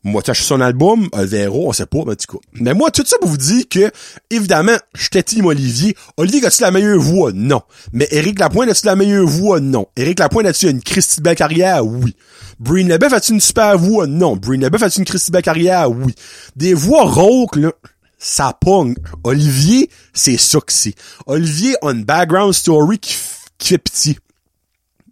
Moi, 0.08 0.22
tu 0.22 0.34
son 0.34 0.62
album, 0.62 1.10
Véro, 1.14 1.68
on 1.68 1.74
sait 1.74 1.86
pas, 1.86 2.00
mais 2.08 2.16
du 2.16 2.26
coup. 2.26 2.40
Mais 2.54 2.74
moi, 2.74 2.92
tout 2.92 3.04
ça 3.06 3.18
pour 3.20 3.30
vous 3.30 3.36
dire 3.36 3.66
que, 3.70 3.92
évidemment, 4.30 4.78
j'étais 4.98 5.22
team 5.22 5.46
Olivier. 5.46 5.98
Olivier, 6.16 6.46
as-tu 6.46 6.62
la 6.62 6.72
meilleure 6.72 7.02
voix? 7.02 7.32
Non. 7.34 7.62
Mais 7.92 8.08
Éric 8.12 8.40
Lapointe, 8.40 8.70
as-tu 8.70 8.86
la 8.86 8.96
meilleure 8.96 9.28
voix? 9.28 9.60
Non. 9.60 9.88
Éric 9.98 10.20
Lapointe, 10.20 10.46
as-tu 10.46 10.70
une 10.70 10.82
Christy 10.82 11.20
belle 11.20 11.36
carrière? 11.36 11.86
Oui. 11.86 12.16
Breen 12.58 12.88
Leboeuf, 12.88 13.12
as-tu 13.12 13.34
une 13.34 13.42
super 13.42 13.78
voix? 13.78 14.08
Non. 14.08 14.38
Breen 14.38 14.62
Leboeuf, 14.62 14.82
as-tu 14.82 15.00
une 15.00 15.06
Christy 15.06 15.30
belle 15.30 15.44
carrière? 15.44 15.92
Oui. 15.92 16.16
Des 16.56 16.74
voix 16.74 17.04
rauques, 17.04 17.58
là, 17.58 17.74
ça 18.18 18.58
pogne. 18.60 18.96
Olivier, 19.26 19.90
c'est 20.14 20.38
ça 20.38 20.62
que 20.62 20.72
c'est. 20.72 20.96
Olivier 21.26 21.76
a 21.82 21.92
une 21.92 22.06
background 22.06 22.54
story 22.54 22.98
qui 22.98 23.14
fait 23.60 23.78
pitié. 23.78 24.18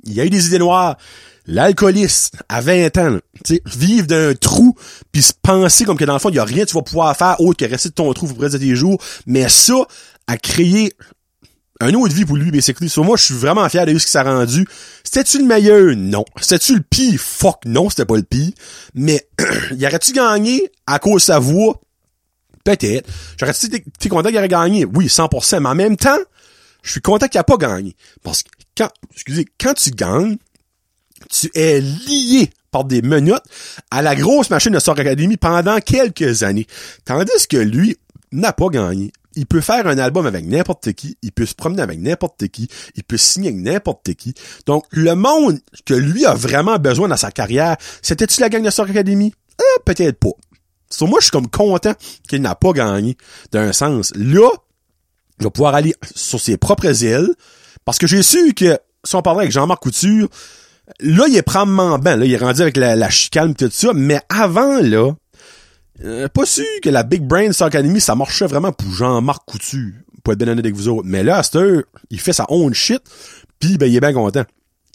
Il 0.05 0.13
y 0.13 0.21
a 0.21 0.25
eu 0.25 0.29
des 0.29 0.47
idées 0.47 0.59
noires. 0.59 0.95
L'alcoolisme, 1.47 2.37
à 2.49 2.61
20 2.61 2.97
ans, 2.97 3.19
tu 3.43 3.55
sais, 3.55 3.61
vivre 3.65 4.07
d'un 4.07 4.33
trou, 4.33 4.75
puis 5.11 5.21
se 5.21 5.33
penser 5.41 5.85
comme 5.85 5.97
que 5.97 6.05
dans 6.05 6.13
le 6.13 6.19
fond, 6.19 6.29
il 6.29 6.35
y 6.35 6.39
a 6.39 6.45
rien 6.45 6.63
que 6.65 6.69
tu 6.69 6.75
vas 6.75 6.81
pouvoir 6.81 7.15
faire 7.15 7.39
autre 7.39 7.57
que 7.57 7.69
rester 7.69 7.89
de 7.89 7.93
ton 7.93 8.11
trou 8.13 8.27
pour 8.27 8.37
le 8.37 8.43
reste 8.43 8.55
de 8.55 8.59
tes 8.59 8.75
jours. 8.75 8.99
Mais 9.27 9.47
ça, 9.47 9.85
a 10.27 10.37
créé 10.37 10.93
un 11.81 11.93
autre 11.93 12.13
vie 12.13 12.25
pour 12.25 12.37
lui, 12.37 12.51
basically. 12.51 12.89
Sur 12.89 13.03
moi, 13.03 13.17
je 13.17 13.25
suis 13.25 13.33
vraiment 13.33 13.67
fier 13.69 13.85
de 13.85 13.97
ce 13.97 14.05
qui 14.05 14.11
s'est 14.11 14.21
rendu. 14.21 14.65
C'était-tu 15.03 15.39
le 15.39 15.45
meilleur? 15.45 15.95
Non. 15.95 16.25
C'était-tu 16.39 16.75
le 16.75 16.81
pire? 16.81 17.19
Fuck, 17.19 17.65
non, 17.65 17.89
c'était 17.89 18.05
pas 18.05 18.15
le 18.15 18.23
pire. 18.23 18.51
Mais, 18.93 19.27
y 19.77 19.85
aurait-tu 19.85 20.13
gagné 20.13 20.71
à 20.87 20.99
cause 20.99 21.21
de 21.23 21.25
sa 21.25 21.39
voix? 21.39 21.81
Peut-être. 22.63 23.07
J'aurais-tu 23.39 23.67
été 23.67 24.09
content 24.09 24.29
qu'il 24.29 24.37
aurait 24.37 24.47
gagné? 24.47 24.85
Oui, 24.85 25.07
100%. 25.07 25.59
Mais 25.59 25.69
en 25.69 25.75
même 25.75 25.97
temps, 25.97 26.17
je 26.81 26.91
suis 26.91 27.01
content 27.01 27.27
qu'il 27.27 27.39
a 27.39 27.43
pas 27.43 27.57
gagné. 27.57 27.95
Parce 28.23 28.41
que 28.41 28.49
quand, 28.75 28.89
excusez, 29.13 29.45
quand 29.59 29.73
tu 29.73 29.91
gagnes, 29.91 30.37
tu 31.29 31.49
es 31.55 31.81
lié 31.81 32.49
par 32.71 32.83
des 32.83 33.01
menottes 33.01 33.45
à 33.91 34.01
la 34.01 34.15
grosse 34.15 34.49
machine 34.49 34.73
de 34.73 34.79
Star 34.79 34.99
Academy 34.99 35.37
pendant 35.37 35.79
quelques 35.79 36.43
années. 36.43 36.67
Tandis 37.05 37.47
que 37.49 37.57
lui 37.57 37.97
n'a 38.31 38.53
pas 38.53 38.67
gagné. 38.69 39.11
Il 39.37 39.45
peut 39.45 39.61
faire 39.61 39.85
un 39.87 39.97
album 39.97 40.25
avec 40.25 40.45
n'importe 40.45 40.93
qui, 40.93 41.17
il 41.21 41.31
peut 41.31 41.45
se 41.45 41.55
promener 41.55 41.81
avec 41.81 41.99
n'importe 41.99 42.47
qui, 42.47 42.69
il 42.95 43.03
peut 43.03 43.17
signer 43.17 43.49
avec 43.49 43.61
n'importe 43.61 44.13
qui. 44.13 44.33
Donc, 44.65 44.85
le 44.91 45.13
monde 45.15 45.59
que 45.85 45.93
lui 45.93 46.25
a 46.25 46.33
vraiment 46.33 46.77
besoin 46.77 47.09
dans 47.09 47.17
sa 47.17 47.31
carrière, 47.31 47.75
c'était-tu 48.01 48.39
la 48.39 48.49
gang 48.49 48.63
de 48.63 48.69
Star 48.69 48.89
Academy? 48.89 49.33
Euh, 49.59 49.81
peut-être 49.85 50.19
pas. 50.19 50.29
Sur 50.89 51.07
moi, 51.07 51.19
je 51.19 51.25
suis 51.25 51.31
comme 51.31 51.49
content 51.49 51.93
qu'il 52.27 52.41
n'a 52.41 52.55
pas 52.55 52.71
gagné, 52.71 53.17
d'un 53.51 53.73
sens. 53.73 54.13
Là, 54.15 54.49
il 55.39 55.43
va 55.43 55.49
pouvoir 55.49 55.75
aller 55.75 55.95
sur 56.15 56.39
ses 56.39 56.57
propres 56.57 57.03
ailes, 57.03 57.29
parce 57.83 57.97
que 57.97 58.07
j'ai 58.07 58.23
su 58.23 58.53
que, 58.53 58.77
si 59.03 59.15
on 59.15 59.21
parlait 59.21 59.41
avec 59.41 59.51
Jean-Marc 59.51 59.83
Couture, 59.83 60.29
là, 60.99 61.25
il 61.27 61.35
est 61.35 61.41
probablement 61.41 61.99
ben, 61.99 62.15
là, 62.15 62.25
il 62.25 62.33
est 62.33 62.37
rendu 62.37 62.61
avec 62.61 62.77
la, 62.77 62.95
la 62.95 63.09
chicane 63.09 63.55
tout 63.55 63.69
ça, 63.71 63.91
mais 63.93 64.21
avant, 64.29 64.79
là, 64.81 65.13
euh, 66.03 66.27
pas 66.27 66.45
sûr 66.45 66.65
que 66.83 66.89
la 66.89 67.03
Big 67.03 67.21
Brain 67.21 67.51
Star 67.51 67.67
Academy, 67.67 68.01
ça 68.01 68.15
marchait 68.15 68.47
vraiment 68.47 68.71
pour 68.71 68.91
Jean-Marc 68.91 69.43
Couture, 69.45 69.93
pour 70.23 70.33
être 70.33 70.39
bien 70.39 70.49
honnête 70.49 70.65
avec 70.65 70.75
vous 70.75 70.89
autres. 70.89 71.07
Mais 71.07 71.23
là, 71.23 71.39
à 71.39 71.59
il 72.09 72.19
fait 72.19 72.33
sa 72.33 72.45
own 72.49 72.73
shit, 72.73 73.01
puis 73.59 73.77
ben, 73.77 73.87
il 73.87 73.95
est 73.95 74.01
bien 74.01 74.13
content. 74.13 74.43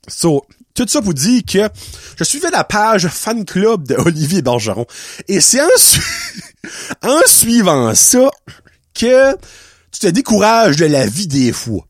So, 0.08 0.44
tout 0.74 0.86
ça 0.88 1.02
pour 1.02 1.14
dire 1.14 1.42
que 1.50 1.68
je 2.16 2.24
suivais 2.24 2.50
la 2.50 2.64
page 2.64 3.08
fan 3.08 3.44
club 3.44 3.86
de 3.86 3.94
Olivier 3.96 4.42
Bergeron. 4.42 4.86
Et 5.28 5.40
c'est 5.40 5.60
en, 5.60 5.68
su- 5.76 6.00
en 7.02 7.20
suivant 7.26 7.94
ça 7.94 8.30
que 8.94 9.34
tu 9.90 10.00
te 10.00 10.06
décourages 10.06 10.76
de 10.76 10.86
la 10.86 11.06
vie 11.06 11.26
des 11.26 11.52
fois. 11.52 11.84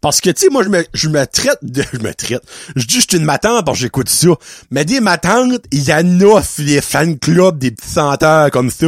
Parce 0.00 0.20
que, 0.20 0.30
tu 0.30 0.42
sais, 0.42 0.48
moi, 0.48 0.62
je 0.62 0.68
me, 0.68 0.84
je 0.94 1.08
me 1.08 1.26
traite 1.26 1.58
de... 1.62 1.82
Je 1.92 1.98
me 1.98 2.12
traite. 2.14 2.42
Je 2.76 2.86
dis 2.86 3.00
je 3.00 3.06
suis 3.08 3.18
une 3.18 3.24
matante 3.24 3.64
parce 3.64 3.78
j'écoute 3.78 4.08
ça. 4.08 4.28
Mais 4.70 4.84
des 4.84 5.00
matantes, 5.00 5.64
il 5.70 5.82
y 5.82 5.92
en 5.92 6.20
a 6.20 6.40
les 6.58 6.80
fan 6.80 7.18
clubs 7.18 7.58
des 7.58 7.70
petits 7.70 7.90
senteurs 7.90 8.50
comme 8.50 8.70
ça. 8.70 8.86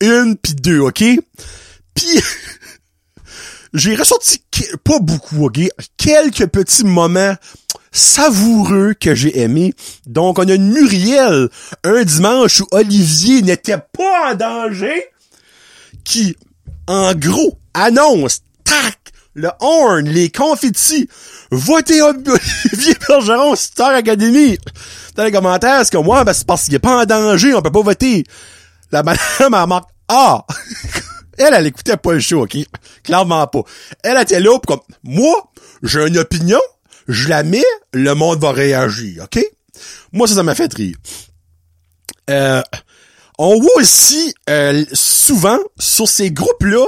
Une 0.00 0.36
pis 0.36 0.54
deux, 0.54 0.80
OK? 0.80 1.04
Puis... 1.94 2.22
j'ai 3.74 3.94
ressorti 3.94 4.42
pas 4.84 4.98
beaucoup, 5.00 5.46
ok? 5.46 5.60
Quelques 5.96 6.46
petits 6.46 6.84
moments 6.84 7.34
savoureux 7.92 8.94
que 8.98 9.14
j'ai 9.14 9.40
aimés. 9.40 9.74
Donc, 10.06 10.38
on 10.38 10.48
a 10.48 10.54
une 10.54 10.72
Muriel, 10.72 11.48
un 11.84 12.04
dimanche 12.04 12.60
où 12.60 12.66
Olivier 12.70 13.42
n'était 13.42 13.78
pas 13.78 14.32
en 14.32 14.34
danger, 14.34 15.04
qui, 16.04 16.36
en 16.86 17.14
gros, 17.14 17.58
annonce, 17.74 18.40
tac, 18.64 18.97
le 19.38 19.50
horn, 19.60 20.08
les 20.08 20.30
confettis, 20.30 21.08
votez 21.50 22.02
Olivier 22.02 22.94
Bergeron, 23.06 23.54
Star 23.54 23.90
Academy. 23.90 24.58
Dans 25.14 25.24
les 25.24 25.32
commentaires, 25.32 25.80
c'est 25.84 25.92
que 25.92 25.98
moi, 26.02 26.24
ben, 26.24 26.32
c'est 26.32 26.46
parce 26.46 26.64
qu'il 26.64 26.74
est 26.74 26.80
pas 26.80 27.02
en 27.02 27.04
danger, 27.04 27.54
on 27.54 27.62
peut 27.62 27.70
pas 27.70 27.82
voter? 27.82 28.24
La 28.90 29.02
madame, 29.02 29.20
elle 29.40 29.66
marque, 29.68 29.90
ah! 30.08 30.44
Elle, 31.40 31.54
elle 31.54 31.66
écoutait 31.68 31.96
pas 31.96 32.14
le 32.14 32.18
show, 32.18 32.42
OK? 32.42 32.56
Clairement 33.04 33.46
pas. 33.46 33.60
Elle 34.02 34.20
était 34.20 34.40
là, 34.40 34.58
comme, 34.66 34.80
moi, 35.04 35.52
j'ai 35.84 36.04
une 36.04 36.18
opinion, 36.18 36.58
je 37.06 37.28
la 37.28 37.44
mets, 37.44 37.62
le 37.92 38.12
monde 38.14 38.40
va 38.40 38.50
réagir, 38.50 39.22
OK? 39.22 39.44
Moi, 40.10 40.26
ça, 40.26 40.34
ça 40.34 40.42
m'a 40.42 40.56
fait 40.56 40.74
rire. 40.74 40.96
Euh, 42.28 42.60
on 43.38 43.60
voit 43.60 43.76
aussi, 43.76 44.34
euh, 44.50 44.84
souvent, 44.92 45.60
sur 45.78 46.08
ces 46.08 46.32
groupes-là, 46.32 46.86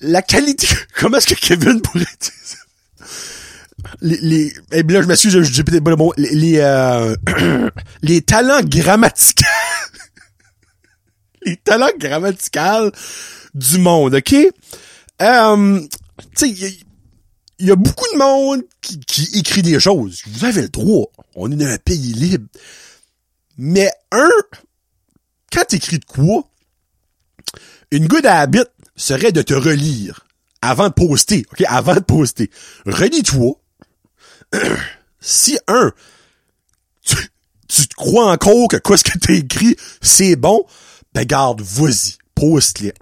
la 0.00 0.22
qualité... 0.22 0.66
Comment 0.98 1.18
est-ce 1.18 1.26
que 1.26 1.34
Kevin 1.34 1.80
pourrait 1.80 2.04
dire 2.04 2.32
ça? 2.42 2.56
Les, 4.02 4.18
les, 4.18 4.52
eh 4.72 4.82
bien 4.82 4.98
là, 4.98 5.02
je 5.02 5.08
m'excuse, 5.08 5.42
je 5.42 5.50
dis 5.50 5.64
peut-être 5.64 5.82
pas 5.82 5.90
le 5.90 5.96
mot. 5.96 6.12
Les, 6.16 6.30
les, 6.34 6.58
euh, 6.58 7.16
talents 8.26 8.62
grammaticaux 8.62 9.44
les 11.42 11.56
talents 11.56 11.90
grammaticaux 11.98 12.90
du 13.54 13.78
monde, 13.78 14.14
OK? 14.14 14.34
Euh, 15.22 15.80
tu 16.36 16.46
sais, 16.46 16.50
il 17.58 17.66
y, 17.66 17.70
a 17.70 17.76
beaucoup 17.76 18.06
de 18.12 18.18
monde 18.18 18.62
qui, 18.80 19.00
qui 19.00 19.38
écrit 19.38 19.62
des 19.62 19.80
choses. 19.80 20.22
Vous 20.26 20.44
avez 20.44 20.62
le 20.62 20.68
droit. 20.68 21.06
On 21.34 21.50
est 21.50 21.56
dans 21.56 21.66
un 21.66 21.78
pays 21.78 22.12
libre. 22.12 22.46
Mais 23.58 23.90
un, 24.12 24.30
quand 25.52 25.64
t'écris 25.64 25.98
de 25.98 26.04
quoi, 26.04 26.48
une 27.90 28.06
good 28.06 28.24
habit 28.24 28.64
serait 29.00 29.32
de 29.32 29.42
te 29.42 29.54
relire 29.54 30.26
avant 30.62 30.88
de 30.88 30.94
poster, 30.94 31.46
ok? 31.52 31.64
Avant 31.68 31.94
de 31.94 32.00
poster. 32.00 32.50
Relis-toi. 32.86 33.58
si 35.20 35.58
un, 35.68 35.92
tu, 37.02 37.16
tu 37.68 37.86
te 37.86 37.94
crois 37.94 38.30
encore 38.30 38.68
que 38.68 38.76
quoi 38.76 38.96
ce 38.96 39.04
que 39.04 39.18
t'as 39.18 39.34
écrit, 39.34 39.76
c'est 40.00 40.36
bon, 40.36 40.64
ben 41.14 41.24
garde, 41.24 41.62
vas-y, 41.62 42.16
poste-le. 42.34 42.92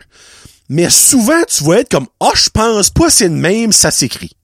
Mais 0.68 0.90
souvent, 0.90 1.42
tu 1.48 1.64
vas 1.64 1.80
être 1.80 1.90
comme, 1.90 2.08
oh, 2.20 2.32
je 2.34 2.50
pense 2.50 2.90
pas 2.90 3.10
c'est 3.10 3.28
le 3.28 3.34
même, 3.34 3.72
ça 3.72 3.90
s'écrit. 3.90 4.36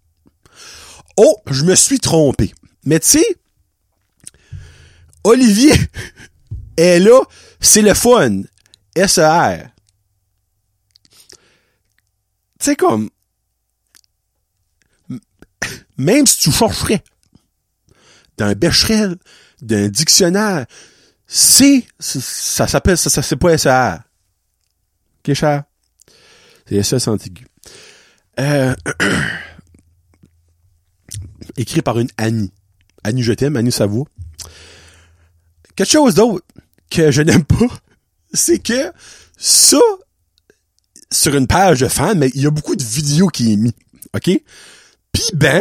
Oh, 1.17 1.37
je 1.51 1.65
me 1.65 1.75
suis 1.75 2.01
trompé. 2.01 2.53
Mais 2.85 2.99
tu 2.99 3.11
sais, 3.11 3.37
Olivier 5.23 5.75
est 6.77 6.99
là, 6.99 7.21
c'est 7.61 7.83
le 7.83 7.95
fun. 7.95 8.43
SER. 8.97 9.74
Tu 12.65 12.71
sais 12.71 12.77
comme, 12.77 13.11
même 15.99 16.27
si 16.27 16.39
tu 16.39 16.51
chercherais 16.51 17.05
d'un 18.39 18.55
Becherel, 18.55 19.19
d'un 19.61 19.89
dictionnaire, 19.89 20.65
c'est, 21.27 21.87
ça 21.99 22.67
s'appelle, 22.67 22.97
ça, 22.97 23.11
ça 23.11 23.21
c'est 23.21 23.37
pas 23.37 23.59
SER. 23.59 23.97
Ok, 25.19 25.35
cher? 25.35 25.65
C'est 26.67 26.83
SS 26.83 27.07
antigu. 27.09 27.47
Euh, 28.41 28.75
écrit 31.59 31.83
par 31.83 31.99
une 31.99 32.09
Annie. 32.17 32.51
Annie, 33.03 33.23
je 33.23 33.35
t'aime, 33.35 33.57
Annie 33.57 33.73
Savoie. 33.73 34.07
Quelque 35.77 35.91
chose 35.91 36.15
d'autre 36.15 36.47
que 36.89 37.11
je 37.11 37.21
n'aime 37.21 37.45
pas, 37.45 37.69
c'est 38.33 38.59
que 38.59 38.91
ça, 39.37 39.77
sur 41.15 41.35
une 41.35 41.47
page 41.47 41.81
de 41.81 41.89
fans, 41.89 42.15
mais 42.17 42.31
il 42.35 42.43
y 42.43 42.47
a 42.47 42.51
beaucoup 42.51 42.77
de 42.77 42.83
vidéos 42.83 43.29
qui 43.29 43.53
est 43.53 43.57
mis. 43.57 43.75
OK? 44.15 44.31
Puis 45.13 45.31
ben, 45.35 45.61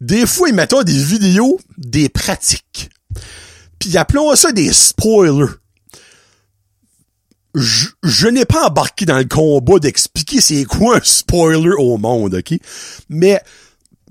des 0.00 0.26
fois, 0.26 0.48
ils 0.48 0.54
mettent 0.54 0.74
des 0.84 1.02
vidéos 1.02 1.60
des 1.78 2.08
pratiques. 2.08 2.90
Puis 3.78 3.96
appelons 3.96 4.34
ça 4.34 4.52
des 4.52 4.72
spoilers. 4.72 5.52
Je, 7.54 7.88
je 8.02 8.28
n'ai 8.28 8.44
pas 8.44 8.66
embarqué 8.66 9.04
dans 9.04 9.18
le 9.18 9.24
combat 9.24 9.78
d'expliquer 9.78 10.40
c'est 10.40 10.64
quoi 10.64 10.96
un 10.96 11.00
spoiler 11.02 11.74
au 11.78 11.98
monde, 11.98 12.34
OK? 12.34 12.58
Mais 13.08 13.40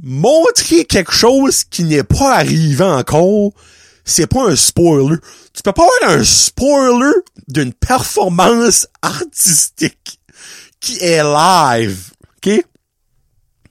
montrer 0.01 0.85
quelque 0.85 1.11
chose 1.11 1.63
qui 1.63 1.83
n'est 1.83 2.03
pas 2.03 2.35
arrivé 2.35 2.83
encore, 2.83 3.51
c'est 4.05 4.27
pas 4.27 4.47
un 4.49 4.55
spoiler. 4.55 5.17
Tu 5.53 5.63
peux 5.63 5.73
pas 5.73 5.87
avoir 6.03 6.19
un 6.19 6.23
spoiler 6.23 7.11
d'une 7.47 7.73
performance 7.73 8.87
artistique 9.01 10.20
qui 10.81 10.97
est 10.99 11.23
live, 11.23 12.11
ok? 12.37 12.65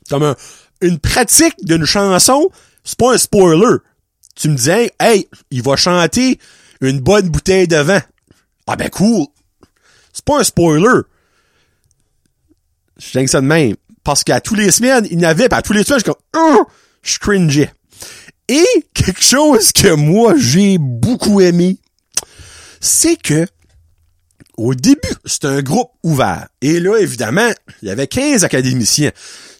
Comme 0.08 0.34
une 0.80 0.98
pratique 0.98 1.56
d'une 1.62 1.84
chanson, 1.84 2.50
c'est 2.84 2.98
pas 2.98 3.12
un 3.12 3.18
spoiler. 3.18 3.76
Tu 4.34 4.48
me 4.48 4.56
disais, 4.56 4.92
hey, 4.98 5.28
il 5.50 5.62
va 5.62 5.76
chanter 5.76 6.38
une 6.80 7.00
bonne 7.00 7.28
bouteille 7.28 7.68
de 7.68 7.76
vin. 7.76 8.00
Ah 8.66 8.76
ben 8.76 8.88
cool. 8.88 9.26
C'est 10.12 10.24
pas 10.24 10.40
un 10.40 10.44
spoiler. 10.44 11.02
Je 12.98 13.18
que 13.18 13.26
ça 13.26 13.40
de 13.40 13.46
même. 13.46 13.76
Parce 14.04 14.24
qu'à 14.24 14.40
tous 14.40 14.54
les 14.54 14.70
semaines, 14.70 15.06
il 15.10 15.18
n'avait 15.18 15.48
pas 15.48 15.58
à 15.58 15.62
tous 15.62 15.72
les 15.72 15.84
semaines, 15.84 16.00
je 16.00 16.10
suis 16.10 16.12
comme, 16.12 16.56
oh, 16.56 16.66
je 17.02 17.18
cringeais. 17.18 17.72
Et 18.48 18.66
quelque 18.94 19.22
chose 19.22 19.72
que 19.72 19.94
moi, 19.94 20.34
j'ai 20.36 20.78
beaucoup 20.78 21.40
aimé, 21.40 21.78
c'est 22.80 23.16
que, 23.16 23.46
au 24.60 24.74
début, 24.74 25.14
c'était 25.24 25.46
un 25.46 25.62
groupe 25.62 25.90
ouvert. 26.02 26.46
Et 26.60 26.80
là, 26.80 26.98
évidemment, 26.98 27.50
il 27.80 27.88
y 27.88 27.90
avait 27.90 28.06
15 28.06 28.44
académiciens. 28.44 29.10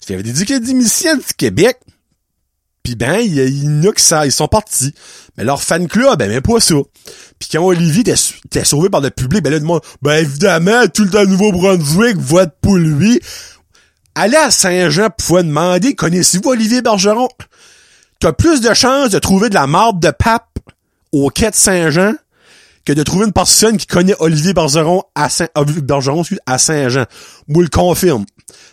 Il 0.07 0.11
y 0.11 0.15
avait 0.15 0.23
des 0.23 0.43
académiciens 0.43 1.17
du 1.17 1.33
Québec. 1.39 1.79
Puis 2.83 2.97
ben, 2.97 3.19
il 3.21 3.65
y, 3.65 3.67
en 3.67 3.89
a 3.89 3.93
qui 3.93 4.03
ça, 4.03 4.27
ils 4.27 4.33
sont 4.33 4.49
partis. 4.49 4.95
Mais 5.37 5.45
leur 5.45 5.63
fan 5.63 5.89
club, 5.89 6.19
ben, 6.19 6.29
même 6.29 6.43
pas 6.43 6.61
ça. 6.61 6.75
Puis 7.39 7.49
quand 7.51 7.65
Olivier 7.65 8.01
était, 8.01 8.65
sauvé 8.65 8.91
par 8.91 9.01
le 9.01 9.11
public, 9.11 9.43
ben 9.43 9.51
là, 9.51 9.59
le 9.59 9.65
monde, 9.65 9.81
ben 10.03 10.17
évidemment, 10.17 10.87
tout 10.93 11.05
le 11.05 11.11
temps 11.11 11.25
Nouveau-Brunswick 11.25 12.19
vote 12.19 12.53
pour 12.61 12.77
lui. 12.77 13.21
Allez 14.15 14.37
à 14.37 14.51
Saint-Jean 14.51 15.09
pour 15.17 15.39
demander, 15.39 15.95
connaissez-vous 15.95 16.51
Olivier 16.51 16.83
Bergeron? 16.83 17.29
T'as 18.19 18.33
plus 18.33 18.61
de 18.61 18.75
chances 18.75 19.11
de 19.11 19.19
trouver 19.19 19.49
de 19.49 19.55
la 19.55 19.67
marde 19.67 19.99
de 19.99 20.11
pape 20.11 20.59
au 21.11 21.31
quai 21.31 21.51
de 21.51 21.57
Saint-Jean 21.57 22.13
que 22.85 22.93
de 22.93 23.03
trouver 23.03 23.27
une 23.27 23.33
personne 23.33 23.77
qui 23.77 23.87
connaît 23.87 24.15
Olivier 24.21 24.53
Bergeron 24.55 25.03
à 25.15 25.29
Saint, 25.29 25.49
Bergeron, 25.83 26.23
à 26.47 26.59
Saint-Jean. 26.59 27.05
Moi, 27.49 27.63
le 27.63 27.69
confirme. 27.69 28.25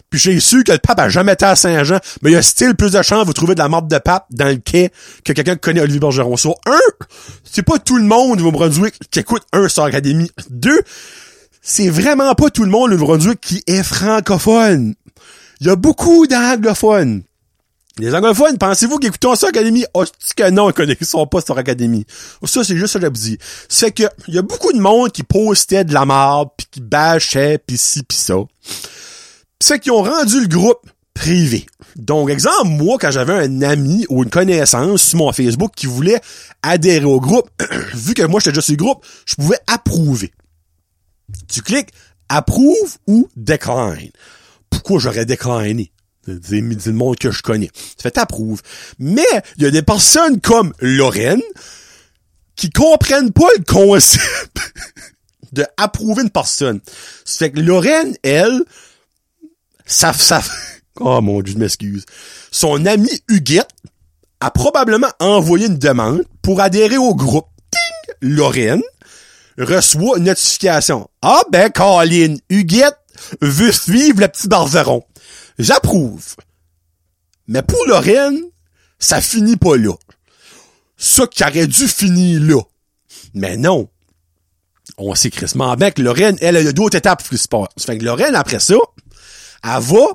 Puis 0.09 0.19
j'ai 0.19 0.39
su 0.39 0.63
que 0.63 0.71
le 0.71 0.77
pape 0.77 0.99
a 0.99 1.09
jamais 1.09 1.33
été 1.33 1.45
à 1.45 1.55
Saint-Jean, 1.55 1.99
mais 2.21 2.31
il 2.31 2.33
y 2.33 2.37
a 2.37 2.41
still 2.41 2.75
plus 2.75 2.91
de 2.91 3.01
chances 3.01 3.27
de 3.27 3.33
trouver 3.33 3.55
de 3.55 3.59
la 3.59 3.67
marde 3.67 3.89
de 3.89 3.97
pape 3.97 4.25
dans 4.31 4.47
le 4.47 4.55
quai 4.55 4.91
que 5.23 5.33
quelqu'un 5.33 5.55
qui 5.55 5.61
connaît 5.61 5.81
Olivier 5.81 5.99
Bergeron. 5.99 6.37
Sur 6.37 6.55
un, 6.65 7.05
c'est 7.43 7.63
pas 7.63 7.79
tout 7.79 7.97
le 7.97 8.05
monde 8.05 8.41
au 8.41 8.51
Brunswick 8.51 8.95
qui 9.11 9.19
écoute 9.19 9.43
un 9.51 9.67
sur 9.67 9.83
Académie. 9.83 10.31
Deux, 10.49 10.81
c'est 11.61 11.89
vraiment 11.89 12.33
pas 12.35 12.49
tout 12.49 12.63
le 12.63 12.71
monde 12.71 12.93
au 12.93 12.97
Brunswick 12.97 13.41
qui 13.41 13.63
est 13.67 13.83
francophone. 13.83 14.95
Il 15.59 15.67
y 15.67 15.69
a 15.69 15.75
beaucoup 15.75 16.27
d'anglophones. 16.27 17.23
Les 17.99 18.13
anglophones, 18.13 18.57
pensez-vous 18.57 18.99
qu'ils 18.99 19.09
écoutent 19.09 19.35
ça 19.35 19.47
Académie? 19.47 19.85
Oh, 19.93 20.03
que 20.35 20.49
non, 20.51 20.71
ils 20.71 21.05
sont 21.05 21.25
pas 21.25 21.41
sur 21.41 21.57
Académie? 21.57 22.05
Ça, 22.43 22.63
c'est 22.63 22.77
juste 22.77 22.93
ça 22.93 22.99
que 22.99 23.05
je 23.05 23.09
vous 23.09 23.17
dis. 23.17 23.37
C'est 23.69 23.91
que, 23.91 24.03
il 24.27 24.35
y 24.35 24.37
a 24.37 24.43
beaucoup 24.43 24.71
de 24.71 24.79
monde 24.79 25.11
qui 25.11 25.23
postait 25.23 25.83
de 25.83 25.93
la 25.93 26.05
marde, 26.05 26.49
puis 26.55 26.67
qui 26.69 26.81
bâchait, 26.81 27.57
pis 27.57 27.77
ci, 27.77 28.03
pis 28.03 28.15
ça. 28.15 28.35
C'est 29.59 29.79
qu'ils 29.79 29.91
ont 29.93 30.03
rendu 30.03 30.41
le 30.41 30.47
groupe 30.47 30.81
privé. 31.15 31.65
Donc, 31.95 32.29
exemple, 32.29 32.67
moi, 32.67 32.97
quand 32.99 33.09
j'avais 33.09 33.33
un 33.33 33.61
ami 33.63 34.05
ou 34.09 34.23
une 34.23 34.29
connaissance 34.29 35.01
sur 35.01 35.17
mon 35.17 35.31
Facebook 35.31 35.71
qui 35.75 35.87
voulait 35.87 36.21
adhérer 36.61 37.05
au 37.05 37.19
groupe, 37.19 37.49
vu 37.95 38.13
que 38.13 38.23
moi, 38.23 38.39
j'étais 38.39 38.51
déjà 38.51 38.61
sur 38.61 38.73
le 38.73 38.77
groupe, 38.77 39.03
je 39.25 39.35
pouvais 39.35 39.59
approuver. 39.65 40.31
Tu 41.51 41.61
cliques 41.61 41.89
approuve 42.29 42.97
ou 43.07 43.29
decline. 43.35 44.11
Pourquoi 44.69 44.99
j'aurais 44.99 45.25
décliné? 45.25 45.91
C'est 46.27 46.59
le 46.59 46.93
monde 46.93 47.17
que 47.17 47.31
je 47.31 47.41
connais. 47.41 47.69
Ça 47.73 48.03
fait 48.03 48.11
t'approuve. 48.11 48.61
Mais, 48.99 49.25
il 49.57 49.63
y 49.63 49.65
a 49.65 49.71
des 49.71 49.81
personnes 49.81 50.41
comme 50.41 50.73
Lorraine 50.79 51.41
qui 52.55 52.69
comprennent 52.69 53.31
pas 53.31 53.47
le 53.57 53.63
concept 53.63 54.57
de 55.53 55.65
approuver 55.77 56.23
une 56.23 56.29
personne. 56.29 56.81
Ça 57.23 57.45
fait 57.45 57.51
que 57.51 57.59
Lorraine, 57.59 58.15
elle, 58.23 58.63
ça, 59.85 60.11
ça, 60.11 60.41
oh 60.99 61.21
mon 61.21 61.41
dieu, 61.41 61.53
je 61.53 61.59
m'excuse. 61.59 62.05
Son 62.51 62.85
ami 62.85 63.09
Huguette 63.29 63.69
a 64.39 64.51
probablement 64.51 65.09
envoyé 65.19 65.67
une 65.67 65.79
demande 65.79 66.23
pour 66.41 66.61
adhérer 66.61 66.97
au 66.97 67.15
groupe. 67.15 67.47
Ting! 67.71 68.15
Lorraine 68.21 68.83
reçoit 69.57 70.17
une 70.17 70.25
notification. 70.25 71.09
Ah 71.21 71.41
ben, 71.51 71.71
Colin, 71.71 72.35
Huguette 72.49 72.97
veut 73.41 73.71
suivre 73.71 74.21
le 74.21 74.27
petit 74.27 74.47
barzeron. 74.47 75.03
J'approuve. 75.59 76.35
Mais 77.47 77.61
pour 77.61 77.85
Lorraine, 77.87 78.41
ça 78.99 79.21
finit 79.21 79.57
pas 79.57 79.77
là. 79.77 79.93
Ça 80.97 81.27
qui 81.27 81.43
aurait 81.43 81.67
dû 81.67 81.87
finir 81.87 82.41
là. 82.41 82.61
Mais 83.33 83.57
non. 83.57 83.89
On 84.97 85.13
sait 85.15 85.29
crissement 85.29 85.75
bien 85.75 85.91
que 85.91 86.01
Lorraine, 86.01 86.37
elle, 86.41 86.57
a 86.57 86.71
d'autres 86.71 86.97
étapes 86.97 87.23
plus 87.23 87.45
fait 87.79 87.97
que 87.97 88.03
Lorraine, 88.03 88.35
après 88.35 88.59
ça, 88.59 88.75
elle 89.63 89.81
va 89.81 90.05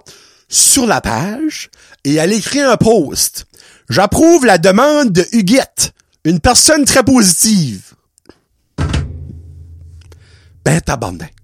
sur 0.48 0.86
la 0.86 1.00
page 1.00 1.70
et 2.04 2.14
elle 2.16 2.32
écrit 2.32 2.60
un 2.60 2.76
post. 2.76 3.46
J'approuve 3.88 4.44
la 4.44 4.58
demande 4.58 5.12
de 5.12 5.26
Huguette, 5.32 5.92
une 6.24 6.40
personne 6.40 6.84
très 6.84 7.04
positive. 7.04 7.94
Ben, 10.64 10.80
tabarnak. 10.80 11.34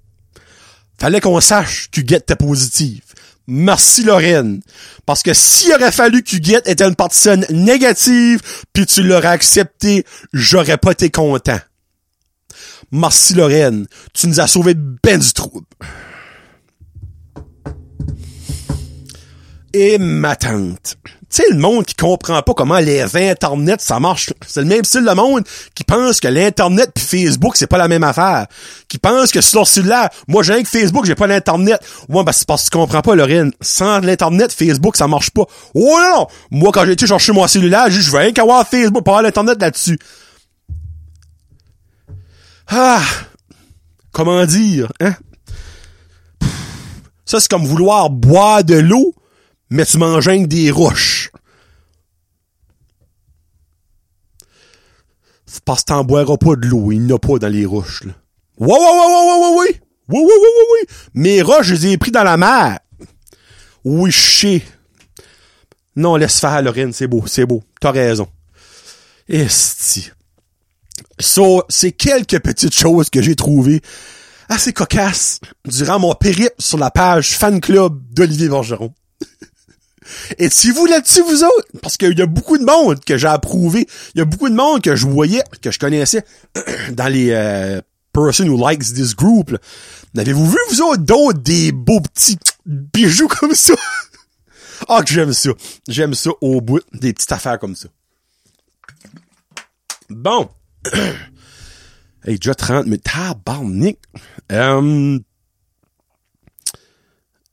Fallait 0.98 1.20
qu'on 1.20 1.40
sache 1.40 1.90
qu'Huguette 1.90 2.22
était 2.22 2.36
positive. 2.36 3.02
Merci 3.50 4.04
Lorraine. 4.04 4.60
Parce 5.06 5.22
que 5.22 5.32
s'il 5.32 5.72
aurait 5.72 5.90
fallu 5.90 6.22
qu'Huguette 6.22 6.68
était 6.68 6.84
une 6.84 6.94
personne 6.94 7.46
négative, 7.48 8.42
puis 8.74 8.84
tu 8.84 9.02
l'aurais 9.02 9.28
accepté, 9.28 10.04
j'aurais 10.34 10.76
pas 10.76 10.92
été 10.92 11.08
content. 11.10 11.58
Merci 12.92 13.32
Lorraine. 13.32 13.86
Tu 14.12 14.28
nous 14.28 14.38
as 14.38 14.48
sauvé 14.48 14.74
ben 14.74 15.18
du 15.18 15.32
trouble. 15.32 15.66
Et 19.72 19.96
ma 19.96 20.36
tante. 20.36 20.98
Tu 21.30 21.42
sais, 21.42 21.50
le 21.50 21.58
monde 21.58 21.84
qui 21.84 21.94
comprend 21.94 22.40
pas 22.40 22.54
comment 22.54 22.78
les 22.78 23.02
Internet, 23.14 23.82
ça 23.82 24.00
marche. 24.00 24.32
C'est 24.46 24.60
le 24.60 24.66
même 24.66 24.84
style 24.84 25.04
de 25.04 25.10
monde 25.12 25.44
qui 25.74 25.84
pense 25.84 26.20
que 26.20 26.28
l'Internet 26.28 26.90
pis 26.94 27.02
Facebook, 27.02 27.56
c'est 27.56 27.66
pas 27.66 27.76
la 27.76 27.86
même 27.86 28.02
affaire. 28.02 28.46
Qui 28.88 28.96
pense 28.96 29.30
que 29.30 29.42
sur 29.42 29.58
leur 29.58 29.68
cellulaire, 29.68 30.08
moi 30.26 30.42
j'ai 30.42 30.54
rien 30.54 30.62
que 30.62 30.68
Facebook, 30.70 31.04
j'ai 31.04 31.14
pas 31.14 31.26
l'Internet. 31.26 31.80
Ouais, 32.08 32.24
ben 32.24 32.32
c'est 32.32 32.46
parce 32.46 32.64
que 32.64 32.70
tu 32.70 32.78
comprends 32.78 33.02
pas, 33.02 33.14
Lorraine. 33.14 33.52
Sans 33.60 33.98
l'Internet, 33.98 34.54
Facebook, 34.54 34.96
ça 34.96 35.06
marche 35.06 35.30
pas. 35.30 35.44
Oh 35.74 35.98
non! 36.00 36.28
Moi, 36.50 36.70
quand 36.72 36.86
j'ai 36.86 36.92
été 36.92 37.06
chercher 37.06 37.32
mon 37.32 37.46
cellulaire, 37.46 37.90
je 37.90 38.10
veux 38.10 38.18
rien 38.18 38.32
qu'avoir 38.32 38.66
Facebook 38.66 39.04
pour 39.04 39.12
avoir 39.12 39.22
l'Internet 39.22 39.60
là-dessus. 39.60 39.98
Ah! 42.68 43.02
Comment 44.12 44.46
dire, 44.46 44.90
hein? 45.00 45.14
Ça, 47.26 47.38
c'est 47.40 47.50
comme 47.50 47.66
vouloir 47.66 48.08
boire 48.08 48.64
de 48.64 48.76
l'eau, 48.76 49.14
mais 49.70 49.84
tu 49.84 49.98
manges 49.98 50.28
avec 50.28 50.48
des 50.48 50.70
roches. 50.70 51.30
C'est 55.46 55.64
parce 55.64 55.80
que 55.80 55.86
t'en 55.86 56.04
boiras 56.04 56.36
pas 56.36 56.56
de 56.56 56.66
l'eau, 56.66 56.92
il 56.92 57.00
n'y 57.00 57.12
en 57.12 57.16
a 57.16 57.18
pas 57.18 57.38
dans 57.38 57.48
les 57.48 57.64
roches, 57.64 58.04
là. 58.04 58.12
Ouais, 58.58 58.66
ouais, 58.66 58.74
ouais, 58.74 58.80
ouais, 58.80 59.40
ouais, 59.40 59.58
ouais. 59.58 59.80
Oui, 60.08 60.20
oui, 60.20 60.32
oui, 60.40 60.48
oui, 60.56 60.64
oui. 60.72 60.96
Mes 61.14 61.42
roches, 61.42 61.66
je 61.66 61.74
les 61.74 61.86
ai 61.88 61.98
pris 61.98 62.10
dans 62.10 62.24
la 62.24 62.36
mer. 62.36 62.80
Oui, 63.84 64.12
sais. 64.12 64.62
Non, 65.96 66.16
laisse 66.16 66.40
faire, 66.40 66.62
Lorraine, 66.62 66.92
c'est 66.92 67.06
beau, 67.06 67.24
c'est 67.26 67.46
beau. 67.46 67.62
T'as 67.80 67.92
raison. 67.92 68.28
Esti. 69.28 70.10
So, 71.20 71.64
c'est 71.68 71.92
quelques 71.92 72.40
petites 72.40 72.74
choses 72.74 73.10
que 73.10 73.20
j'ai 73.20 73.34
trouvées 73.34 73.80
assez 74.48 74.72
cocasses 74.72 75.40
durant 75.64 75.98
mon 75.98 76.14
périple 76.14 76.54
sur 76.58 76.78
la 76.78 76.90
page 76.90 77.36
fan 77.36 77.60
club 77.60 78.00
d'Olivier 78.10 78.48
Bergeron. 78.48 78.94
Et 80.38 80.48
si 80.50 80.70
vous 80.70 80.86
là-dessus, 80.86 81.22
vous 81.22 81.44
autres? 81.44 81.68
Parce 81.82 81.96
qu'il 81.96 82.18
y 82.18 82.22
a 82.22 82.26
beaucoup 82.26 82.58
de 82.58 82.64
monde 82.64 83.04
que 83.04 83.16
j'ai 83.16 83.28
approuvé. 83.28 83.86
Il 84.14 84.18
y 84.18 84.20
a 84.20 84.24
beaucoup 84.24 84.48
de 84.48 84.54
monde 84.54 84.82
que 84.82 84.96
je 84.96 85.06
voyais, 85.06 85.42
que 85.62 85.70
je 85.70 85.78
connaissais 85.78 86.24
dans 86.92 87.08
les 87.08 87.30
euh, 87.30 87.80
person 88.12 88.48
who 88.48 88.68
likes 88.68 88.94
this 88.94 89.14
group. 89.14 89.56
N'avez-vous 90.14 90.50
vu, 90.50 90.58
vous 90.70 90.82
autres, 90.82 91.02
d'autres 91.02 91.38
des 91.38 91.72
beaux 91.72 92.00
petits 92.00 92.38
bijoux 92.66 93.28
comme 93.28 93.54
ça? 93.54 93.74
Ah, 94.88 95.02
que 95.02 95.12
j'aime 95.12 95.32
ça. 95.32 95.50
J'aime 95.88 96.14
ça 96.14 96.30
au 96.40 96.60
bout 96.60 96.80
des 96.92 97.12
petites 97.12 97.32
affaires 97.32 97.58
comme 97.58 97.74
ça. 97.74 97.88
Bon. 100.08 100.48
hey, 102.24 102.38
déjà 102.38 102.54
30 102.54 102.84
minutes. 102.84 103.02
Tabarnak. 103.02 103.96
Euh, 104.52 105.18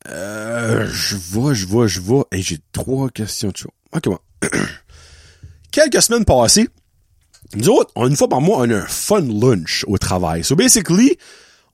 euh, 0.10 0.88
je 0.92 1.16
vois, 1.16 1.54
je 1.54 1.66
vois, 1.66 1.88
je 1.88 2.00
vois. 2.00 2.28
Hey, 2.32 2.42
j'ai 2.42 2.60
trois 2.72 3.10
questions 3.10 3.50
de 3.50 3.58
chaud. 3.58 3.74
Ok, 3.94 4.06
bon. 4.06 4.20
Quelques 5.72 6.02
semaines 6.02 6.26
passées, 6.26 6.70
nous 7.56 7.70
autres, 7.70 7.92
une 7.98 8.16
fois 8.16 8.28
par 8.28 8.42
mois, 8.42 8.60
on 8.60 8.70
a 8.70 8.76
un 8.76 8.88
fun 8.88 9.22
lunch 9.22 9.84
au 9.88 9.98
travail. 9.98 10.44
So, 10.44 10.56
basically, 10.56 11.18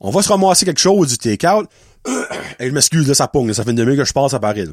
on 0.00 0.10
va 0.10 0.22
se 0.22 0.28
ramasser 0.28 0.64
quelque 0.64 0.80
chose 0.80 1.08
du 1.08 1.18
take-out. 1.18 1.68
Et 2.58 2.68
je 2.68 2.72
m'excuse, 2.72 3.06
là, 3.08 3.14
ça 3.14 3.28
pogne. 3.28 3.52
Ça 3.52 3.64
fait 3.64 3.70
une 3.70 3.76
demi 3.76 3.96
que 3.96 4.04
je 4.04 4.12
passe 4.12 4.34
à 4.34 4.40
Paris. 4.40 4.68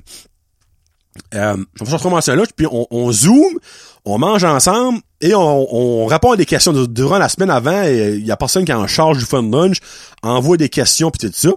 Euh, 1.36 1.58
on 1.80 1.84
va 1.84 1.98
se 1.98 2.04
ramasser 2.04 2.32
un 2.32 2.36
lunch, 2.36 2.50
puis 2.56 2.66
on, 2.70 3.12
zoom, 3.12 3.60
on 4.06 4.18
mange 4.18 4.44
ensemble, 4.44 5.00
et 5.22 5.36
on, 5.36 5.76
on 5.76 6.06
répond 6.06 6.32
à 6.32 6.38
des 6.38 6.46
questions. 6.46 6.72
Durant 6.72 7.18
la 7.18 7.30
semaine 7.30 7.50
avant, 7.50 7.84
il 7.84 8.26
y 8.26 8.32
a 8.32 8.38
personne 8.38 8.64
qui 8.64 8.72
est 8.72 8.76
en 8.76 8.88
charge 8.88 9.18
du 9.18 9.26
fun 9.26 9.42
lunch, 9.42 9.80
envoie 10.24 10.56
des 10.58 10.70
questions, 10.70 11.12
puis 11.12 11.30
tout 11.30 11.36
ça. 11.36 11.50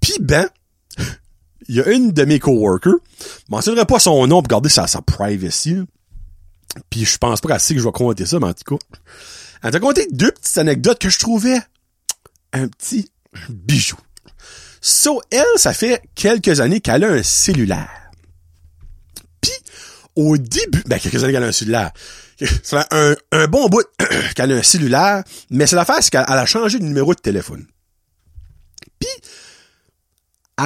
Puis 0.00 0.14
ben, 0.20 0.48
il 1.68 1.76
y 1.76 1.80
a 1.80 1.88
une 1.88 2.12
de 2.12 2.24
mes 2.24 2.38
coworkers, 2.38 2.96
je 3.20 3.24
mentionnerai 3.50 3.84
pas 3.84 3.98
son 3.98 4.26
nom 4.26 4.42
pour 4.42 4.48
garder 4.48 4.68
sa, 4.68 4.86
sa 4.86 5.02
privacy, 5.02 5.76
puis 6.88 7.04
je 7.04 7.18
pense 7.18 7.40
pas 7.40 7.48
qu'elle 7.48 7.60
sait 7.60 7.74
que 7.74 7.80
je 7.80 7.84
vais 7.84 7.92
compter 7.92 8.26
ça, 8.26 8.38
mais 8.38 8.46
en 8.46 8.54
tout 8.54 8.76
cas. 8.76 8.84
Elle 9.62 9.72
t'a 9.72 9.80
conté 9.80 10.06
deux 10.10 10.32
petites 10.32 10.58
anecdotes 10.58 10.98
que 10.98 11.10
je 11.10 11.18
trouvais 11.18 11.58
un 12.52 12.68
petit 12.68 13.10
bijou. 13.48 13.96
So, 14.80 15.20
elle, 15.30 15.44
ça 15.56 15.74
fait 15.74 16.02
quelques 16.14 16.60
années 16.60 16.80
qu'elle 16.80 17.04
a 17.04 17.08
un 17.08 17.22
cellulaire. 17.22 18.10
Puis, 19.42 19.52
au 20.16 20.38
début, 20.38 20.82
ben, 20.86 20.98
quelques 20.98 21.22
années 21.22 21.34
qu'elle 21.34 21.44
a 21.44 21.48
un 21.48 21.52
cellulaire. 21.52 21.92
Ça 22.62 22.82
fait 22.82 22.96
un, 22.96 23.14
un 23.32 23.46
bon 23.46 23.68
bout 23.68 23.84
qu'elle 24.34 24.52
a 24.52 24.56
un 24.56 24.62
cellulaire, 24.62 25.22
mais 25.50 25.66
c'est 25.66 25.76
l'affaire, 25.76 25.98
c'est 26.00 26.10
qu'elle 26.10 26.24
a 26.26 26.46
changé 26.46 26.78
de 26.78 26.84
numéro 26.84 27.14
de 27.14 27.20
téléphone. 27.20 27.66
Puis, 28.98 29.10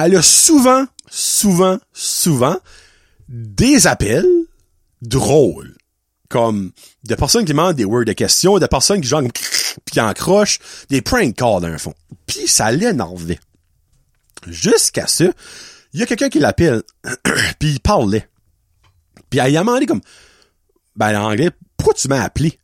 elle 0.03 0.15
a 0.17 0.21
souvent, 0.21 0.85
souvent, 1.09 1.79
souvent 1.93 2.57
des 3.27 3.87
appels 3.87 4.27
drôles 5.01 5.75
comme 6.29 6.71
des 7.03 7.15
personnes 7.15 7.45
qui 7.45 7.51
demandent 7.51 7.75
des 7.75 7.85
words 7.85 8.05
de 8.05 8.13
questions, 8.13 8.57
des 8.57 8.67
personnes 8.67 9.01
qui 9.01 9.07
genre 9.07 9.21
puis 9.85 9.99
encrochent, 9.99 10.59
des 10.89 11.01
prank 11.01 11.35
calls 11.35 11.61
dans 11.61 11.67
le 11.67 11.77
fond. 11.77 11.93
Puis 12.25 12.47
ça 12.47 12.71
l'énervait. 12.71 13.39
Jusqu'à 14.47 15.07
ça, 15.07 15.25
il 15.93 15.99
y 15.99 16.03
a 16.03 16.05
quelqu'un 16.05 16.29
qui 16.29 16.39
l'appelle, 16.39 16.83
puis 17.59 17.73
il 17.73 17.79
parlait. 17.79 18.27
Puis 19.29 19.39
elle 19.39 19.55
a 19.55 19.59
demandé 19.59 19.85
comme, 19.85 20.01
ben 20.95 21.19
en 21.19 21.31
anglais, 21.31 21.51
pourquoi 21.77 21.93
tu 21.93 22.07
m'as 22.07 22.23
appelé? 22.23 22.59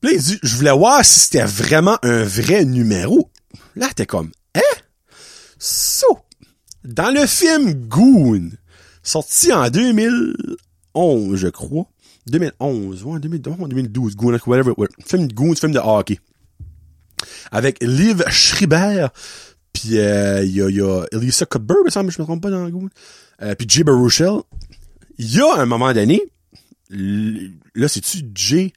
Puis 0.00 0.10
là, 0.10 0.16
il 0.16 0.22
dit, 0.22 0.38
je 0.42 0.56
voulais 0.56 0.72
voir 0.72 1.04
si 1.04 1.20
c'était 1.20 1.44
vraiment 1.44 1.98
un 2.02 2.22
vrai 2.22 2.64
numéro. 2.64 3.30
Là, 3.74 3.88
t'es 3.94 4.06
comme, 4.06 4.30
hein? 4.54 4.60
So, 5.58 6.20
dans 6.84 7.12
le 7.12 7.26
film 7.26 7.72
Goon, 7.88 8.50
sorti 9.02 9.52
en 9.52 9.68
2011, 9.70 11.36
je 11.36 11.48
crois, 11.48 11.86
2011, 12.26 13.04
ouais, 13.04 13.20
2012, 13.20 13.68
2012, 13.68 14.16
Goon, 14.16 14.38
whatever, 14.46 14.72
ouais. 14.76 14.88
Film 15.04 15.28
Goon, 15.28 15.54
film 15.54 15.72
de 15.72 15.78
hockey. 15.78 16.18
Avec 17.50 17.82
Liv 17.82 18.22
Schreiber, 18.28 19.08
puis 19.72 19.90
il 19.90 19.98
euh, 19.98 20.44
y, 20.44 20.62
a, 20.62 20.68
y 20.70 20.80
a 20.80 21.04
Elisa 21.12 21.46
Cuthbert, 21.46 21.84
me 21.84 21.90
semble, 21.90 22.10
je 22.10 22.20
me 22.20 22.26
trompe 22.26 22.42
pas 22.42 22.50
dans 22.50 22.68
Goon, 22.68 22.88
euh, 23.42 23.54
puis 23.54 23.66
Jay 23.68 23.84
Baruchel. 23.84 24.40
Il 25.18 25.34
y 25.34 25.40
a 25.40 25.56
un 25.56 25.66
moment 25.66 25.92
donné, 25.92 26.22
là, 26.90 27.88
c'est-tu 27.88 28.24
Jay 28.34 28.72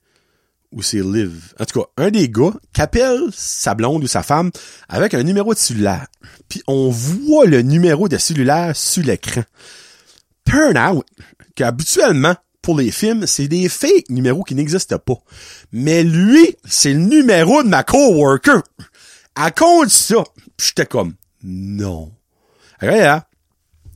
ou 0.71 0.81
c'est 0.81 1.01
Liv? 1.01 1.53
En 1.59 1.65
tout 1.65 1.81
cas, 1.81 1.87
un 1.97 2.11
des 2.11 2.29
gars 2.29 2.53
qui 2.73 2.81
appelle 2.81 3.29
sa 3.33 3.75
blonde 3.75 4.03
ou 4.03 4.07
sa 4.07 4.23
femme 4.23 4.51
avec 4.87 5.13
un 5.13 5.23
numéro 5.23 5.53
de 5.53 5.59
cellulaire. 5.59 6.07
Puis 6.49 6.63
on 6.67 6.89
voit 6.89 7.45
le 7.45 7.61
numéro 7.61 8.07
de 8.07 8.17
cellulaire 8.17 8.75
sur 8.75 9.03
l'écran. 9.03 9.43
Turn 10.45 10.77
out 10.77 11.05
qu'habituellement, 11.55 12.35
pour 12.61 12.77
les 12.77 12.91
films, 12.91 13.25
c'est 13.27 13.47
des 13.47 13.69
fake 13.69 14.09
numéros 14.09 14.43
qui 14.43 14.55
n'existent 14.55 14.99
pas. 14.99 15.17
Mais 15.71 16.03
lui, 16.03 16.55
c'est 16.65 16.93
le 16.93 16.99
numéro 16.99 17.63
de 17.63 17.67
ma 17.67 17.83
coworker. 17.83 18.61
À 19.35 19.51
cause 19.51 19.87
de 19.87 19.91
ça, 19.91 20.23
j'étais 20.59 20.85
comme, 20.85 21.15
non. 21.43 22.11
Regarde, 22.81 23.23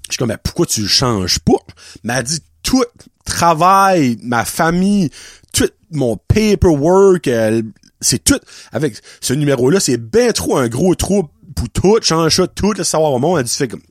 je 0.07 0.13
suis 0.13 0.17
comme, 0.17 0.29
mais 0.29 0.37
pourquoi 0.41 0.65
tu 0.65 0.81
le 0.81 0.87
changes 0.87 1.39
pas? 1.39 1.57
Mais 2.03 2.13
elle 2.13 2.23
dit, 2.23 2.39
tout 2.63 2.83
travail, 3.25 4.17
ma 4.21 4.45
famille, 4.45 5.09
mon 5.95 6.17
paperwork, 6.17 7.29
c'est 8.01 8.23
tout, 8.23 8.39
avec 8.71 8.95
ce 9.21 9.33
numéro-là, 9.33 9.79
c'est 9.79 9.97
bien 9.97 10.31
trop 10.31 10.57
un 10.57 10.67
gros 10.67 10.95
trou 10.95 11.29
pour 11.55 11.69
tout, 11.69 11.97
change 12.01 12.41
tout 12.55 12.73
le 12.73 12.83
savoir 12.83 13.13
au 13.13 13.19
monde. 13.19 13.39
Elle 13.39 13.45
dit, 13.45 13.55
fait 13.55 13.67
comme, 13.67 13.81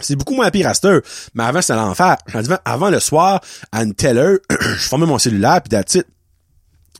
c'est 0.00 0.16
beaucoup 0.16 0.34
moins 0.34 0.50
pire 0.50 0.68
à 0.68 0.74
cette. 0.74 1.04
Mais 1.34 1.44
avant, 1.44 1.60
c'était 1.62 1.76
l'enfer. 1.76 2.16
Avant 2.64 2.90
le 2.90 3.00
soir, 3.00 3.40
à 3.72 3.82
une 3.82 3.94
telle 3.94 4.18
heure, 4.18 4.38
je 4.50 4.88
formais 4.88 5.06
mon 5.06 5.18
cellulaire, 5.18 5.60
puis 5.62 5.70
that's 5.70 5.94
it. 5.94 6.06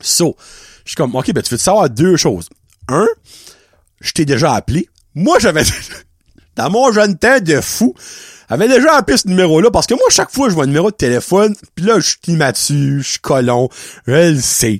So, 0.01 0.35
je 0.83 0.91
suis 0.91 0.95
comme, 0.95 1.15
OK, 1.15 1.31
ben 1.33 1.41
tu 1.41 1.51
veux 1.51 1.57
te 1.57 1.63
savoir 1.63 1.89
deux 1.89 2.15
choses. 2.15 2.49
Un, 2.87 3.07
je 4.01 4.11
t'ai 4.11 4.25
déjà 4.25 4.53
appelé. 4.53 4.87
Moi, 5.13 5.39
j'avais... 5.39 5.63
dans 6.55 6.69
mon 6.69 6.91
jeune 6.91 7.17
temps 7.17 7.39
de 7.39 7.59
fou, 7.61 7.93
j'avais 8.49 8.67
déjà 8.67 8.95
appelé 8.95 9.17
ce 9.17 9.27
numéro-là, 9.27 9.71
parce 9.71 9.87
que 9.87 9.93
moi, 9.93 10.03
chaque 10.09 10.31
fois, 10.31 10.49
je 10.49 10.55
vois 10.55 10.65
un 10.65 10.67
numéro 10.67 10.91
de 10.91 10.95
téléphone, 10.95 11.55
puis 11.75 11.85
là, 11.85 11.99
je 11.99 12.09
suis 12.09 12.17
immature, 12.27 13.01
je 13.01 13.07
suis 13.07 13.19
colon, 13.19 13.69
je 14.07 14.33
le 14.33 14.41
sais 14.41 14.79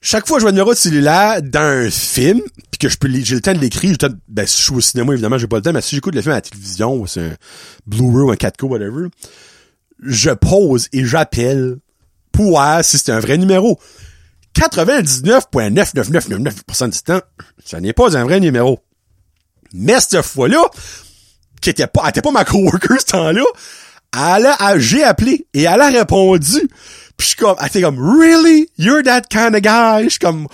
chaque 0.00 0.26
fois 0.26 0.38
je 0.38 0.42
vois 0.42 0.50
un 0.50 0.52
numéro 0.52 0.72
de 0.72 0.78
cellulaire 0.78 1.42
dans 1.42 1.60
un 1.60 1.90
film, 1.90 2.40
puis 2.70 2.78
que 2.78 2.88
je 2.88 2.96
peux 2.98 3.10
j'ai 3.10 3.34
le 3.34 3.40
temps 3.40 3.52
de 3.52 3.58
l'écrire, 3.58 3.96
ben 4.28 4.46
si 4.46 4.58
je 4.58 4.62
suis 4.64 4.74
au 4.74 4.80
cinéma 4.80 5.12
évidemment, 5.12 5.38
j'ai 5.38 5.48
pas 5.48 5.56
le 5.56 5.62
temps, 5.62 5.72
mais 5.72 5.80
si 5.80 5.96
j'écoute 5.96 6.14
le 6.14 6.22
film 6.22 6.30
à 6.32 6.36
la 6.36 6.40
télévision, 6.40 6.94
ou 6.94 7.04
c'est 7.06 7.20
un 7.20 7.36
Blu-ray 7.86 8.24
ou 8.24 8.30
un 8.30 8.34
4K 8.34 8.64
whatever, 8.64 9.08
je 10.02 10.30
pose 10.30 10.88
et 10.92 11.04
j'appelle 11.04 11.76
pour 12.32 12.50
voir 12.50 12.84
si 12.84 12.98
c'est 12.98 13.12
un 13.12 13.20
vrai 13.20 13.38
numéro. 13.38 13.78
99.99999% 14.56 16.90
du 16.90 16.98
temps, 17.00 17.20
ça 17.64 17.80
n'est 17.80 17.92
pas 17.92 18.16
un 18.16 18.24
vrai 18.24 18.40
numéro. 18.40 18.80
Mais 19.72 20.00
cette 20.00 20.22
fois-là, 20.22 20.62
qui 21.60 21.70
était 21.70 21.86
pas, 21.86 22.02
elle 22.04 22.10
était 22.10 22.22
pas 22.22 22.30
ma 22.30 22.44
coworker 22.44 22.96
ce 23.00 23.06
temps-là, 23.06 23.44
elle 24.14 24.46
a, 24.46 24.78
j'ai 24.78 25.04
appelé 25.04 25.46
et 25.54 25.62
elle 25.62 25.80
a 25.80 25.88
répondu. 25.88 26.68
Puis 27.16 27.24
je 27.24 27.26
suis 27.26 27.36
comme, 27.36 27.56
elle 27.60 27.66
était 27.66 27.82
comme, 27.82 27.98
really? 27.98 28.68
You're 28.78 29.02
that 29.02 29.22
kind 29.30 29.54
of 29.54 29.60
guy? 29.60 30.04
Je 30.04 30.10
suis 30.10 30.18
comme, 30.18 30.46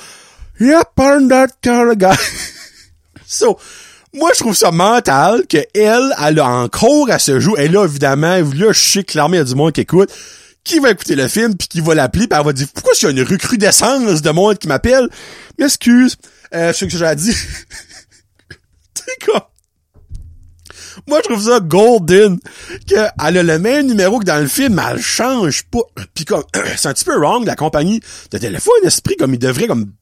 yep, 0.59 0.89
I'm 0.99 1.29
that 1.29 1.49
kind 1.63 1.91
of 1.91 1.97
guy. 1.97 2.17
so, 3.27 3.59
moi, 4.15 4.31
je 4.35 4.41
trouve 4.41 4.57
ça 4.57 4.71
mental 4.71 5.47
que 5.47 5.59
elle, 5.75 6.15
elle 6.25 6.39
a 6.39 6.47
encore 6.47 7.11
à 7.11 7.19
se 7.19 7.41
jouer. 7.41 7.65
Et 7.65 7.69
là, 7.69 7.85
évidemment, 7.85 8.37
là, 8.37 8.73
je 8.73 8.81
sais 8.81 9.05
clairement, 9.05 9.35
il 9.35 9.39
y 9.39 9.41
a 9.41 9.45
du 9.45 9.55
monde 9.55 9.73
qui 9.73 9.83
écoute, 9.83 10.11
qui 10.63 10.79
va 10.79 10.91
écouter 10.91 11.15
le 11.15 11.29
film, 11.29 11.57
puis 11.57 11.69
qui 11.69 11.81
va 11.81 11.95
l'appeler, 11.95 12.27
puis 12.27 12.39
elle 12.39 12.47
va 12.47 12.53
dire, 12.53 12.69
pourquoi 12.73 12.95
s'il 12.95 13.09
y 13.09 13.09
a 13.09 13.11
une 13.11 13.29
recrudescence 13.29 14.23
de 14.23 14.31
monde 14.31 14.59
qui 14.59 14.69
m'appelle? 14.69 15.09
M'excuse, 15.59 16.17
euh, 16.55 16.73
ce 16.73 16.85
que 16.87 16.97
j'ai 16.97 17.15
dit. 17.17 17.35
C'est 18.95 19.25
quoi? 19.25 19.51
Moi, 21.07 21.21
je 21.23 21.29
trouve 21.29 21.45
ça 21.45 21.61
golden 21.61 22.39
qu'elle 22.87 23.13
a 23.17 23.31
le 23.31 23.59
même 23.59 23.87
numéro 23.87 24.19
que 24.19 24.25
dans 24.25 24.41
le 24.41 24.49
film, 24.49 24.75
mais 24.75 24.83
elle 24.91 25.03
change 25.03 25.65
pas. 25.65 25.83
Puis 26.15 26.25
comme, 26.25 26.45
c'est 26.77 26.89
un 26.89 26.95
petit 26.95 27.05
peu 27.05 27.17
wrong, 27.19 27.45
la 27.45 27.57
compagnie 27.57 28.01
de 28.31 28.39
téléphone 28.39 28.73
esprit, 28.85 29.17
comme 29.17 29.35
il 29.35 29.39
devrait 29.39 29.67
comme 29.67 29.93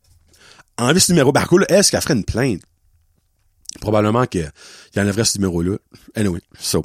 enlever 0.78 1.00
ce 1.00 1.12
numéro. 1.12 1.32
Ben, 1.32 1.44
cool, 1.44 1.66
est-ce 1.68 1.90
qu'elle 1.90 2.00
ferait 2.00 2.14
une 2.14 2.24
plainte? 2.24 2.62
Probablement 3.80 4.26
qu'il 4.26 4.50
enlèverait 4.96 5.24
ce 5.24 5.38
numéro-là. 5.38 5.76
Anyway, 6.14 6.40
so. 6.58 6.84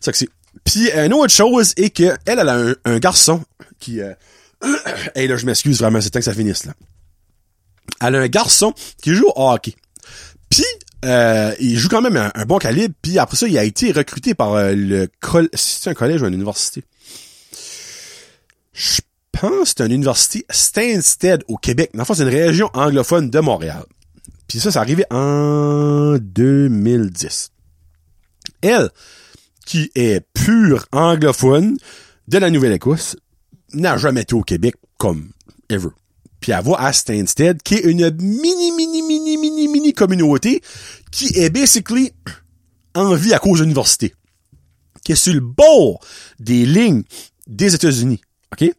Ça 0.00 0.12
que 0.12 0.18
c'est. 0.18 0.28
Puis, 0.64 0.90
une 0.92 1.12
autre 1.12 1.32
chose 1.32 1.74
est 1.76 1.90
que 1.90 2.16
elle, 2.26 2.38
elle 2.38 2.48
a 2.48 2.74
un, 2.84 2.98
garçon 2.98 3.42
qui... 3.78 4.00
Euh, 4.00 4.14
là, 4.62 5.36
je 5.36 5.46
m'excuse 5.46 5.78
vraiment, 5.78 6.00
c'est 6.00 6.10
temps 6.10 6.18
que 6.18 6.24
ça 6.24 6.34
finisse, 6.34 6.64
là. 6.64 6.74
Elle 8.00 8.16
a 8.16 8.20
un 8.20 8.28
garçon 8.28 8.72
qui 9.02 9.14
joue 9.14 9.28
au 9.28 9.50
hockey. 9.50 9.74
Puis, 10.48 10.64
euh, 11.04 11.54
il 11.60 11.78
joue 11.78 11.88
quand 11.88 12.02
même 12.02 12.30
un, 12.34 12.44
bon 12.44 12.58
calibre, 12.58 12.94
puis 13.00 13.18
après 13.18 13.36
ça, 13.36 13.48
il 13.48 13.56
a 13.56 13.64
été 13.64 13.92
recruté 13.92 14.34
par 14.34 14.54
euh, 14.54 14.74
le. 14.74 15.08
C'est 15.54 15.90
un 15.90 15.94
collège 15.94 16.22
ou 16.22 16.26
une 16.26 16.34
université? 16.34 16.84
Je 18.72 19.00
pense 19.32 19.74
c'est 19.76 19.80
une 19.80 19.92
université 19.92 20.44
Stansted 20.50 21.44
au 21.48 21.56
Québec. 21.56 21.90
Dans 21.94 22.00
le 22.00 22.04
fond, 22.04 22.14
c'est 22.14 22.22
une 22.22 22.28
région 22.28 22.70
anglophone 22.74 23.30
de 23.30 23.40
Montréal. 23.40 23.84
Puis 24.48 24.60
ça, 24.60 24.70
c'est 24.70 24.78
arrivé 24.78 25.04
en 25.10 26.16
2010. 26.20 27.50
Elle, 28.62 28.90
qui 29.64 29.90
est 29.94 30.26
pure 30.34 30.86
anglophone 30.92 31.78
de 32.28 32.38
la 32.38 32.50
Nouvelle-Écosse, 32.50 33.16
n'a 33.72 33.96
jamais 33.96 34.22
été 34.22 34.34
au 34.34 34.42
Québec 34.42 34.74
comme 34.98 35.30
ever. 35.68 35.90
Puis 36.40 36.52
elle 36.52 36.64
va 36.64 36.76
à 36.78 36.92
Stansted, 36.92 37.62
qui 37.62 37.74
est 37.74 37.84
une 37.84 38.10
mini, 38.18 38.72
mini, 38.72 39.02
mini, 39.02 39.36
mini, 39.36 39.68
mini 39.68 39.92
communauté 39.92 40.62
qui 41.10 41.38
est 41.38 41.50
basically 41.50 42.12
en 42.94 43.14
vie 43.14 43.34
à 43.34 43.38
cause 43.38 43.58
de 43.58 43.64
l'université. 43.64 44.14
Qui 45.04 45.12
est 45.12 45.16
sur 45.16 45.34
le 45.34 45.40
bord 45.40 46.00
des 46.38 46.66
lignes 46.66 47.02
des 47.46 47.74
États-Unis. 47.74 48.20
OK? 48.52 48.70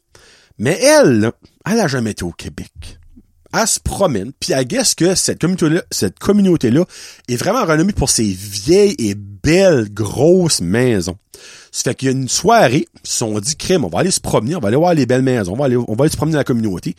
Mais 0.58 0.80
elle, 0.82 1.32
elle 1.66 1.80
a 1.80 1.88
jamais 1.88 2.12
été 2.12 2.24
au 2.24 2.32
Québec 2.32 3.00
elle 3.54 3.68
se 3.68 3.80
promène, 3.80 4.32
puis 4.40 4.54
elle 4.54 4.66
guess 4.66 4.96
que 4.96 5.16
cette 5.16 5.40
communauté-là, 5.40 5.84
cette 5.92 6.20
communauté-là 6.20 6.86
est 7.28 7.36
vraiment 7.36 7.66
renommée 7.66 7.94
pour 7.94 8.10
ses 8.10 8.32
vieilles 8.32 8.96
et 8.98 9.16
belles 9.16 9.94
grosses 9.94 10.62
maisons. 10.62 11.18
Ça 11.72 11.84
fait 11.84 11.96
qu'il 11.96 12.06
y 12.08 12.10
a 12.10 12.12
une 12.14 12.30
soirée, 12.30 12.88
ils 13.04 13.10
se 13.10 13.18
sont 13.18 13.40
dit, 13.40 13.56
crème, 13.56 13.86
on 13.86 13.90
va 13.90 14.00
aller 14.00 14.12
se 14.12 14.20
promener, 14.20 14.56
on 14.56 14.60
va 14.60 14.68
aller 14.68 14.78
voir 14.78 14.94
les 14.94 15.06
belles 15.06 15.22
maisons, 15.22 15.54
on 15.54 15.58
va 15.58 15.66
aller, 15.66 15.76
on 15.76 15.96
va 15.96 16.04
aller 16.04 16.12
se 16.12 16.18
promener 16.18 16.34
dans 16.34 16.40
la 16.40 16.44
communauté. 16.44 16.96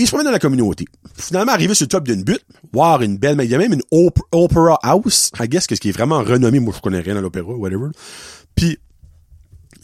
Ils 0.00 0.06
se 0.06 0.12
promènent 0.12 0.28
dans 0.28 0.32
la 0.32 0.38
communauté. 0.38 0.86
Finalement, 1.14 1.52
arrivé 1.52 1.74
sur 1.74 1.84
le 1.84 1.88
top 1.88 2.04
d'une 2.04 2.22
butte, 2.22 2.42
voir 2.72 3.02
une 3.02 3.18
belle, 3.18 3.38
il 3.42 3.50
y 3.50 3.54
a 3.54 3.58
même 3.58 3.74
une 3.74 3.82
opera 3.90 4.78
house, 4.82 5.30
I 5.38 5.46
guess, 5.46 5.66
que 5.66 5.74
ce 5.74 5.80
qui 5.80 5.90
est 5.90 5.92
vraiment 5.92 6.22
renommé, 6.22 6.58
moi 6.58 6.72
je 6.74 6.80
connais 6.80 7.00
rien 7.00 7.18
à 7.18 7.20
l'opéra, 7.20 7.52
whatever. 7.52 7.88
Puis, 8.54 8.78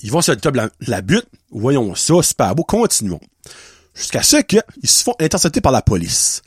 ils 0.02 0.10
vont 0.10 0.22
sur 0.22 0.32
le 0.32 0.40
top 0.40 0.54
de 0.54 0.70
la, 0.86 1.02
butte, 1.02 1.26
voyons 1.50 1.94
ça, 1.94 2.22
super 2.22 2.54
beau, 2.54 2.64
continuons. 2.64 3.20
Jusqu'à 3.94 4.22
ce 4.22 4.38
qu'ils 4.38 4.62
se 4.84 5.02
font 5.02 5.14
intercepter 5.20 5.60
par 5.60 5.72
la 5.72 5.82
police. 5.82 6.40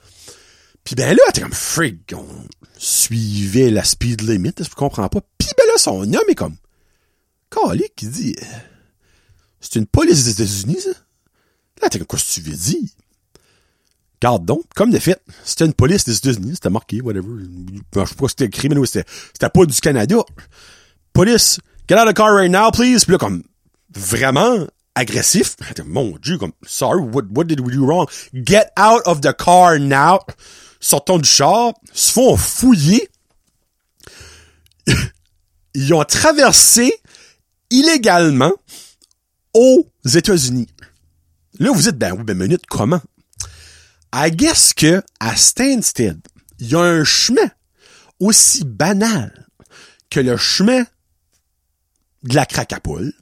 Puis 0.84 0.96
ben 0.96 1.16
là, 1.16 1.22
t'es 1.32 1.42
comme 1.42 1.54
frig, 1.54 2.00
on 2.14 2.26
suivait 2.76 3.70
la 3.70 3.84
speed 3.84 4.28
limit, 4.28 4.54
je 4.60 4.70
comprends 4.74 5.10
pas. 5.10 5.22
Puis 5.38 5.50
ben 5.56 5.64
là, 5.68 5.78
son 5.78 6.12
homme 6.12 6.24
est 6.28 6.36
comme 6.36 6.56
Calique 7.52 7.96
qui 7.96 8.08
dit 8.08 8.36
euh, 8.42 8.46
C'est 9.62 9.76
une 9.76 9.86
police 9.86 10.24
des 10.24 10.32
États-Unis, 10.32 10.82
ça? 10.82 10.90
Là, 11.84 11.90
t'es 11.90 12.00
comme 12.00 12.08
quoi 12.08 12.18
tu 12.18 12.42
veux 12.42 12.56
dire? 12.56 12.90
Garde 14.22 14.46
donc, 14.46 14.64
comme 14.76 14.92
de 14.92 15.00
fait, 15.00 15.22
c'était 15.46 15.66
une 15.66 15.74
police 15.74 16.04
des 16.04 16.18
États-Unis, 16.18 16.52
c'était 16.56 16.70
marqué, 16.70 17.02
whatever. 17.02 17.28
Je 17.96 18.06
sais 18.06 18.16
pas 18.16 18.28
si 18.28 18.30
c'était 18.30 18.46
écrit, 18.46 18.68
mais 18.68 18.86
c'était, 18.86 19.08
c'était 19.34 19.50
pas 19.50 19.66
du 19.66 19.80
Canada. 19.80 20.18
Police, 21.14 21.60
get 21.88 21.96
out 21.96 22.08
of 22.08 22.14
the 22.14 22.18
car 22.18 22.34
right 22.34 22.52
now, 22.52 22.70
please. 22.72 23.06
Puis 23.06 23.14
là, 23.14 23.18
comme, 23.18 23.44
vraiment, 23.96 24.68
agressif. 24.96 25.56
Mon 25.86 26.18
Dieu, 26.22 26.38
comme, 26.38 26.52
sorry, 26.66 27.02
what, 27.02 27.24
what 27.34 27.46
did 27.46 27.62
we 27.62 27.74
do 27.74 27.86
wrong? 27.86 28.08
Get 28.34 28.72
out 28.78 29.02
of 29.06 29.22
the 29.22 29.34
car 29.34 29.80
now. 29.80 30.20
Sortons 30.82 31.20
du 31.20 31.30
char, 31.30 31.74
se 31.94 32.12
font 32.12 32.38
fouiller. 32.38 33.10
Ils 35.74 35.94
ont 35.94 36.04
traversé 36.04 36.94
illégalement 37.70 38.54
aux 39.54 39.88
États-Unis. 40.06 40.68
Là, 41.60 41.72
vous 41.72 41.82
dites, 41.82 41.98
ben 41.98 42.14
oui, 42.14 42.24
ben 42.24 42.38
minute, 42.38 42.66
comment? 42.70 43.02
I 44.14 44.32
guess 44.32 44.74
que, 44.74 45.04
à 45.20 45.36
Stansted, 45.36 46.20
il 46.60 46.70
y 46.70 46.76
a 46.76 46.80
un 46.80 47.04
chemin 47.04 47.50
aussi 48.20 48.66
banal 48.66 49.48
que 50.10 50.20
le 50.20 50.36
chemin 50.38 50.84
de 52.24 52.36
la 52.36 52.46
cracapoule, 52.46 53.14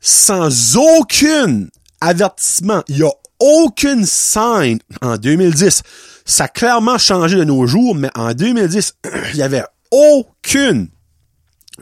sans 0.00 0.76
aucun 0.76 1.66
avertissement. 2.00 2.82
Il 2.88 2.96
n'y 2.96 3.02
a 3.02 3.12
aucune 3.38 4.04
sign 4.04 4.78
en 5.00 5.16
2010. 5.16 5.82
Ça 6.24 6.44
a 6.44 6.48
clairement 6.48 6.98
changé 6.98 7.36
de 7.36 7.44
nos 7.44 7.66
jours, 7.66 7.94
mais 7.94 8.10
en 8.14 8.32
2010, 8.32 8.94
il 9.32 9.36
y 9.36 9.42
avait 9.42 9.64
aucune. 9.90 10.88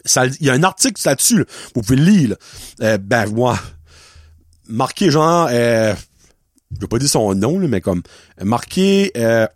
il 0.04 0.46
y 0.46 0.50
a 0.50 0.52
un 0.52 0.62
article 0.62 1.00
là-dessus, 1.04 1.44
vous 1.74 1.82
pouvez 1.82 1.96
le 1.96 2.04
lire. 2.04 2.36
Euh, 2.80 2.98
ben 2.98 3.26
moi, 3.26 3.58
marqué 4.68 5.10
genre, 5.10 5.48
euh, 5.50 5.94
je 6.74 6.80
vais 6.80 6.88
pas 6.88 6.98
dire 6.98 7.08
son 7.08 7.34
nom, 7.34 7.58
mais 7.58 7.80
comme 7.80 8.02
marqué 8.42 9.12
euh, 9.16 9.46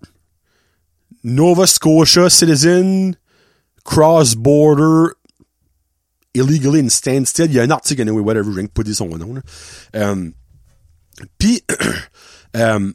Nova 1.25 1.67
Scotia 1.67 2.31
Citizen 2.31 3.17
Cross 3.85 4.35
Border 4.35 5.13
illegally 6.35 6.81
in 6.81 6.89
standstill. 6.89 7.47
Il 7.47 7.55
y 7.55 7.61
a 7.61 7.63
un 7.63 7.71
article, 7.71 8.03
anyway, 8.03 8.21
whatever, 8.21 8.51
je 8.51 8.61
viens 8.61 8.67
pas 8.67 8.83
dire 8.83 8.95
son 8.95 9.09
nom. 9.09 9.35
Euh, 9.95 10.31
Puis, 11.39 11.63
euh, 12.57 12.93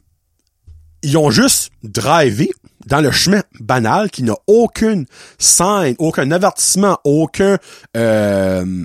ils 1.02 1.18
ont 1.18 1.30
juste 1.30 1.70
drivé 1.82 2.52
dans 2.86 3.00
le 3.00 3.10
chemin 3.10 3.42
banal 3.60 4.10
qui 4.10 4.22
n'a 4.22 4.36
aucune 4.46 5.06
sign, 5.38 5.94
aucun 5.98 6.30
avertissement, 6.30 6.98
aucun 7.04 7.58
euh, 7.96 8.84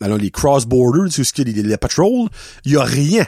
alors 0.00 0.16
les 0.16 0.30
cross-borders, 0.30 1.12
tout 1.12 1.24
ce 1.24 1.32
qui 1.32 1.42
est 1.42 1.44
les, 1.44 1.62
les 1.62 1.76
patrols, 1.76 2.28
il 2.64 2.72
y 2.72 2.76
a 2.76 2.82
rien. 2.82 3.26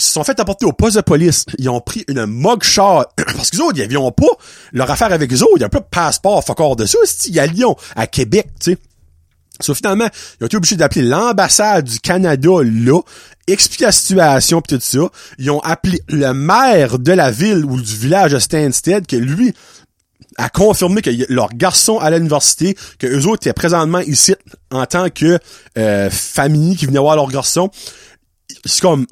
Ils 0.00 0.02
se 0.02 0.12
sont 0.14 0.24
fait 0.24 0.40
apporter 0.40 0.64
au 0.64 0.72
poste 0.72 0.96
de 0.96 1.02
police. 1.02 1.44
Ils 1.58 1.68
ont 1.68 1.80
pris 1.80 2.04
une 2.08 2.24
mugshot. 2.24 3.04
Parce 3.16 3.50
qu'ils 3.50 3.60
autres, 3.60 3.78
ils 3.78 3.86
n'avaient 3.86 4.10
pas 4.10 4.32
leur 4.72 4.90
affaire 4.90 5.12
avec 5.12 5.30
eux 5.30 5.42
autres. 5.42 5.56
Il 5.56 5.60
y 5.60 5.64
a 5.64 5.68
pas 5.68 5.80
de 5.80 5.88
passeport, 5.90 6.42
fuck 6.42 6.78
de 6.78 6.86
ça. 6.86 6.98
Il 7.26 7.34
y 7.34 7.38
a 7.38 7.46
Lyon, 7.46 7.76
à 7.96 8.06
Québec, 8.06 8.48
tu 8.58 8.72
sais. 8.72 8.78
So, 9.60 9.74
finalement, 9.74 10.08
ils 10.40 10.44
ont 10.44 10.46
été 10.46 10.56
obligés 10.56 10.76
d'appeler 10.76 11.02
l'ambassade 11.02 11.84
du 11.84 12.00
Canada 12.00 12.48
là, 12.62 13.02
expliquer 13.46 13.84
la 13.84 13.92
situation 13.92 14.62
pis 14.62 14.72
tout 14.72 14.80
ça. 14.80 15.10
Ils 15.36 15.50
ont 15.50 15.60
appelé 15.60 16.00
le 16.08 16.32
maire 16.32 16.98
de 16.98 17.12
la 17.12 17.30
ville 17.30 17.66
ou 17.66 17.78
du 17.78 17.94
village 17.94 18.32
de 18.32 18.38
Stansted, 18.38 19.06
que 19.06 19.16
lui 19.16 19.52
a 20.38 20.48
confirmé 20.48 21.02
que 21.02 21.10
leur 21.28 21.50
garçon 21.50 21.98
à 21.98 22.10
l'université, 22.10 22.74
que 22.98 23.06
eux 23.06 23.26
autres 23.26 23.46
étaient 23.46 23.52
présentement 23.52 23.98
ici 23.98 24.34
en 24.70 24.86
tant 24.86 25.10
que 25.10 25.38
euh, 25.76 26.08
famille 26.08 26.76
qui 26.76 26.86
venait 26.86 26.98
voir 26.98 27.16
leur 27.16 27.28
garçon. 27.28 27.70
C'est 28.64 28.80
comme 28.80 29.04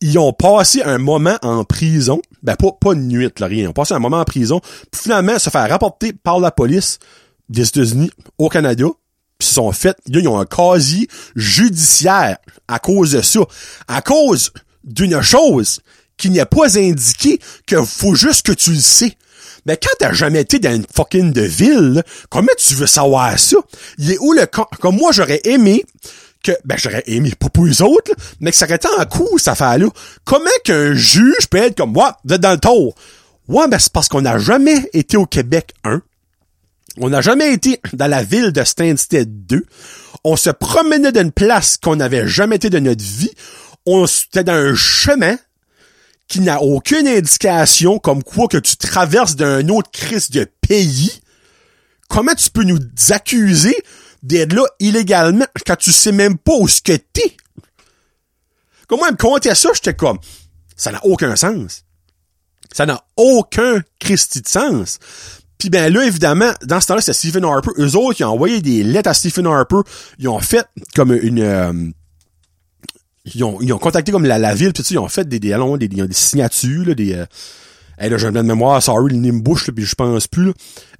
ils 0.00 0.18
ont 0.18 0.32
passé 0.32 0.82
un 0.82 0.98
moment 0.98 1.38
en 1.42 1.64
prison, 1.64 2.22
ben 2.42 2.56
pas, 2.56 2.72
pas 2.80 2.92
une 2.92 3.08
nuit, 3.08 3.30
là, 3.38 3.46
rien. 3.46 3.64
Ils 3.64 3.68
ont 3.68 3.72
passé 3.72 3.94
un 3.94 3.98
moment 3.98 4.20
en 4.20 4.24
prison, 4.24 4.60
puis 4.90 5.02
finalement 5.02 5.38
se 5.38 5.50
faire 5.50 5.68
rapporter 5.68 6.12
par 6.12 6.40
la 6.40 6.50
police 6.50 6.98
des 7.48 7.66
États-Unis 7.68 8.10
au 8.38 8.48
Canada, 8.48 8.86
pis 9.38 9.46
sont 9.46 9.72
faits, 9.72 9.98
ils 10.06 10.28
ont 10.28 10.38
un 10.38 10.46
quasi 10.46 11.08
judiciaire 11.36 12.38
à 12.68 12.78
cause 12.78 13.12
de 13.12 13.22
ça. 13.22 13.40
À 13.88 14.00
cause 14.02 14.52
d'une 14.84 15.20
chose 15.20 15.80
qui 16.16 16.30
n'est 16.30 16.44
pas 16.44 16.78
indiquée 16.78 17.40
que 17.66 17.82
faut 17.84 18.14
juste 18.14 18.46
que 18.46 18.52
tu 18.52 18.72
le 18.72 18.80
sais. 18.80 19.16
Mais 19.66 19.76
quand 19.76 19.90
t'as 19.98 20.12
jamais 20.12 20.40
été 20.40 20.58
dans 20.58 20.74
une 20.74 20.86
fucking 20.94 21.32
de 21.32 21.42
ville, 21.42 22.02
comment 22.30 22.52
tu 22.58 22.74
veux 22.74 22.86
savoir 22.86 23.38
ça? 23.38 23.56
Il 23.98 24.12
est 24.12 24.18
où 24.18 24.32
le 24.32 24.46
Comme 24.46 24.96
moi, 24.96 25.12
j'aurais 25.12 25.40
aimé 25.44 25.84
que, 26.42 26.52
ben, 26.64 26.76
j'aurais 26.78 27.04
aimé, 27.06 27.32
pas 27.38 27.48
pour 27.48 27.66
les 27.66 27.82
autres, 27.82 28.12
mais 28.40 28.50
que 28.50 28.56
ça 28.56 28.66
aurait 28.66 28.76
été 28.76 28.88
en 28.98 29.04
coup, 29.04 29.38
cette 29.38 29.48
affaire-là. 29.48 29.86
Comment 30.24 30.50
qu'un 30.64 30.94
juge 30.94 31.48
peut 31.50 31.58
être 31.58 31.76
comme, 31.76 31.92
moi, 31.92 32.16
vous 32.24 32.34
êtes 32.34 32.40
dans 32.40 32.52
le 32.52 32.58
tour? 32.58 32.94
Ouais, 33.48 33.68
ben, 33.68 33.78
c'est 33.78 33.92
parce 33.92 34.08
qu'on 34.08 34.22
n'a 34.22 34.38
jamais 34.38 34.88
été 34.92 35.16
au 35.16 35.26
Québec, 35.26 35.74
un. 35.84 36.02
On 36.98 37.10
n'a 37.10 37.20
jamais 37.20 37.52
été 37.52 37.80
dans 37.92 38.06
la 38.06 38.22
ville 38.22 38.52
de 38.52 38.64
Stansted 38.64 39.46
2. 39.46 39.64
On 40.24 40.36
se 40.36 40.50
promenait 40.50 41.12
d'une 41.12 41.32
place 41.32 41.76
qu'on 41.76 41.96
n'avait 41.96 42.26
jamais 42.26 42.56
été 42.56 42.70
de 42.70 42.78
notre 42.78 43.02
vie. 43.02 43.30
On 43.86 44.06
était 44.06 44.44
dans 44.44 44.52
un 44.52 44.74
chemin 44.74 45.36
qui 46.28 46.40
n'a 46.40 46.62
aucune 46.62 47.08
indication 47.08 47.98
comme 47.98 48.22
quoi 48.22 48.48
que 48.48 48.58
tu 48.58 48.76
traverses 48.76 49.34
d'un 49.34 49.68
autre 49.68 49.90
crise 49.90 50.30
de 50.30 50.46
pays. 50.68 51.20
comment 52.08 52.34
tu 52.34 52.50
peux 52.50 52.64
nous 52.64 52.78
accuser 53.10 53.76
d'être 54.22 54.52
là 54.52 54.64
illégalement 54.78 55.46
quand 55.66 55.76
tu 55.76 55.92
sais 55.92 56.12
même 56.12 56.36
pas 56.38 56.54
où 56.54 56.68
ce 56.68 56.82
que 56.82 56.96
t'es? 56.96 57.36
Comment 58.86 59.06
elle 59.06 59.12
me 59.12 59.16
comptait 59.16 59.54
ça, 59.54 59.70
j'étais 59.74 59.94
comme, 59.94 60.18
ça 60.76 60.92
n'a 60.92 61.04
aucun 61.04 61.36
sens. 61.36 61.84
Ça 62.72 62.86
n'a 62.86 63.04
aucun 63.16 63.82
Christi 63.98 64.42
de 64.42 64.48
sens. 64.48 64.98
Puis 65.58 65.70
ben 65.70 65.92
là, 65.92 66.04
évidemment, 66.04 66.52
dans 66.64 66.80
ce 66.80 66.86
temps-là, 66.86 67.00
c'est 67.00 67.12
Stephen 67.12 67.44
Harper. 67.44 67.70
Eux 67.78 67.96
autres, 67.96 68.20
ils 68.20 68.24
ont 68.24 68.30
envoyé 68.30 68.60
des 68.62 68.82
lettres 68.82 69.10
à 69.10 69.14
Stephen 69.14 69.46
Harper. 69.46 69.80
Ils 70.18 70.28
ont 70.28 70.38
fait 70.40 70.66
comme 70.94 71.12
une... 71.12 71.40
euh, 71.40 71.72
ils, 73.26 73.44
ont, 73.44 73.60
ils 73.60 73.72
ont 73.72 73.78
contacté 73.78 74.10
comme 74.10 74.24
la, 74.24 74.38
la 74.38 74.54
ville, 74.54 74.72
puis 74.72 74.82
tu 74.82 74.88
sais, 74.88 74.94
ils 74.94 74.98
ont 74.98 75.08
fait 75.08 75.28
des, 75.28 75.38
des, 75.38 75.52
allons, 75.52 75.76
des, 75.76 75.88
des, 75.88 76.06
des 76.06 76.14
signatures, 76.14 76.86
là, 76.86 76.94
des... 76.94 77.14
Euh, 77.14 77.26
hey, 77.98 78.08
là, 78.08 78.16
j'ai 78.16 78.28
un 78.28 78.32
de 78.32 78.40
mémoire, 78.40 78.82
sorry, 78.82 79.12
le 79.12 79.18
nez 79.18 79.32
me 79.32 79.40
bouche, 79.40 79.70
puis 79.70 79.84
je 79.84 79.94
pense 79.94 80.26
plus, 80.26 80.46
là. 80.46 80.52